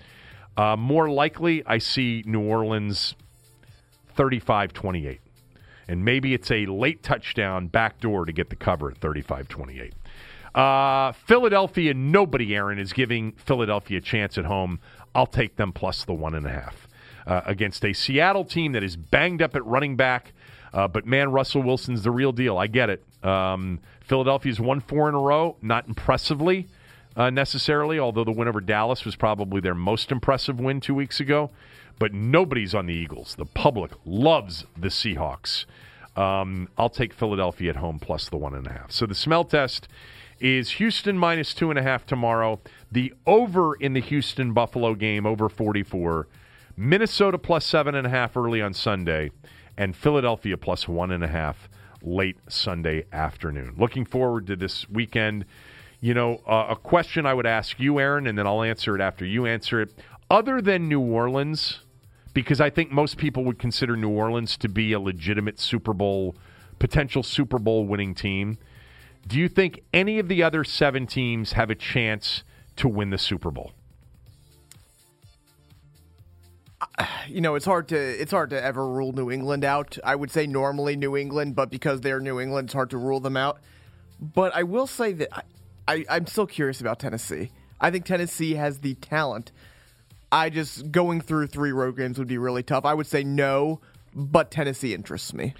[0.55, 3.15] Uh, more likely, I see New Orleans
[4.15, 5.21] 35 28.
[5.89, 9.95] And maybe it's a late touchdown backdoor to get the cover at 35 28.
[10.55, 14.79] Uh, Philadelphia, nobody, Aaron, is giving Philadelphia a chance at home.
[15.15, 16.87] I'll take them plus the one and a half.
[17.27, 20.35] Uh, against a Seattle team that is banged up at running back.
[20.75, 22.59] Uh, but man, Russell Wilson's the real deal.
[22.59, 23.08] I get it.
[23.23, 26.69] Um, Philadelphia's won four in a row, not impressively
[27.19, 31.19] uh, necessarily, although the win over Dallas was probably their most impressive win two weeks
[31.19, 31.51] ago.
[31.99, 33.35] But nobody's on the Eagles.
[33.35, 35.67] The public loves the Seahawks.
[36.17, 38.93] Um, I'll take Philadelphia at home plus the one and a half.
[38.93, 39.89] So the smell test
[40.39, 42.61] is Houston minus two and a half tomorrow.
[42.93, 46.29] The over in the Houston Buffalo game, over 44.
[46.77, 49.33] Minnesota plus seven and a half early on Sunday,
[49.77, 51.69] and Philadelphia plus one and a half
[52.03, 53.75] late Sunday afternoon.
[53.77, 55.45] Looking forward to this weekend.
[56.01, 59.01] You know, uh, a question I would ask you, Aaron, and then I'll answer it
[59.01, 59.93] after you answer it.
[60.31, 61.81] Other than New Orleans,
[62.35, 66.37] because I think most people would consider New Orleans to be a legitimate Super Bowl,
[66.79, 68.59] potential Super Bowl winning team.
[69.27, 72.45] Do you think any of the other seven teams have a chance
[72.77, 73.73] to win the Super Bowl?
[77.29, 79.99] you know, it's hard to it's hard to ever rule New England out.
[80.05, 83.21] I would say normally New England, but because they're New England, it's hard to rule
[83.21, 83.59] them out.
[84.21, 85.43] But I will say that I,
[85.87, 87.51] I I'm still curious about Tennessee.
[87.81, 89.53] I think Tennessee has the talent.
[90.31, 92.85] I just going through three road games would be really tough.
[92.85, 93.81] I would say no,
[94.15, 95.55] but Tennessee interests me.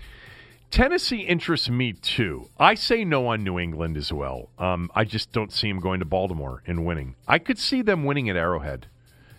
[0.71, 2.51] Tennessee interests me too.
[2.59, 4.51] I say no on New England as well.
[4.59, 7.15] Um, I just don't see them going to Baltimore and winning.
[7.27, 8.87] I could see them winning at Arrowhead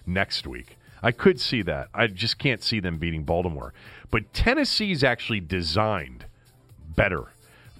[0.08, 0.79] next week.
[1.02, 1.90] I could see that.
[1.94, 3.74] I just can't see them beating Baltimore.
[4.12, 6.26] But Tennessee's actually designed
[6.96, 7.26] better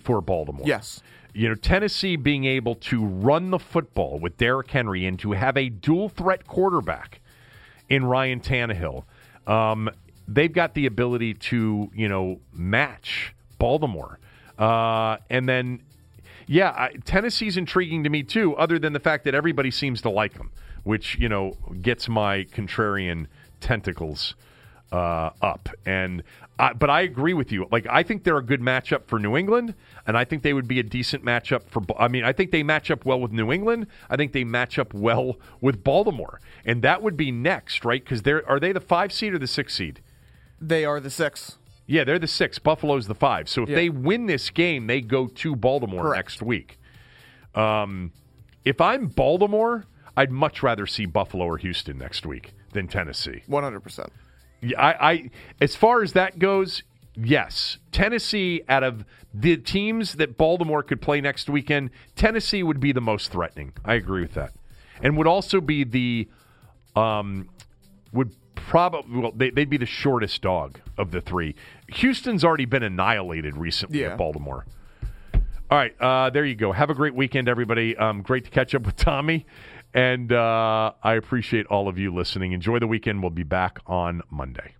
[0.04, 0.66] for Baltimore.
[0.66, 1.02] Yes.
[1.34, 5.58] You know, Tennessee being able to run the football with Derrick Henry and to have
[5.58, 7.22] a dual threat quarterback
[7.90, 9.04] in Ryan Tannehill,
[9.48, 9.90] um,
[10.28, 14.20] they've got the ability to, you know, match Baltimore.
[14.58, 15.82] Uh, and then,
[16.48, 20.10] yeah, I, Tennessee's intriguing to me too, other than the fact that everybody seems to
[20.10, 20.52] like them
[20.84, 23.28] which you know gets my contrarian
[23.60, 24.36] tentacles
[24.92, 25.70] uh, up.
[25.86, 26.24] And
[26.58, 27.68] I, but I agree with you.
[27.72, 29.76] Like I think they're a good matchup for New England,
[30.06, 31.82] and I think they would be a decent matchup for.
[31.98, 33.88] I mean, I think they match up well with New England.
[34.10, 38.04] I think they match up well with Baltimore, and that would be next, right?
[38.04, 40.02] Because they're are they the five seed or the six seed?
[40.60, 41.58] They are the six.
[41.88, 42.60] Yeah, they're the six.
[42.60, 43.50] Buffalo's the five.
[43.50, 43.76] So if yeah.
[43.76, 46.18] they win this game, they go to Baltimore Correct.
[46.18, 46.78] next week.
[47.56, 48.12] Um,
[48.64, 49.86] if I'm Baltimore,
[50.18, 53.44] I'd much rather see Buffalo or Houston next week than Tennessee.
[53.48, 54.12] One hundred percent.
[54.62, 55.30] Yeah, I, I
[55.62, 56.84] as far as that goes,
[57.16, 62.92] yes, Tennessee, out of the teams that Baltimore could play next weekend, Tennessee would be
[62.92, 63.74] the most threatening.
[63.86, 64.54] I agree with that.
[65.02, 66.28] And would also be the,
[66.96, 67.48] um,
[68.12, 71.56] would probably, well, they, they'd be the shortest dog of the three.
[71.94, 74.08] Houston's already been annihilated recently Yeah.
[74.08, 74.66] at Baltimore.
[75.72, 76.72] All right, uh, there you go.
[76.72, 77.96] Have a great weekend, everybody.
[77.96, 79.46] Um, great to catch up with Tommy.
[79.94, 82.52] And uh, I appreciate all of you listening.
[82.52, 83.22] Enjoy the weekend.
[83.22, 84.76] We'll be back on Monday.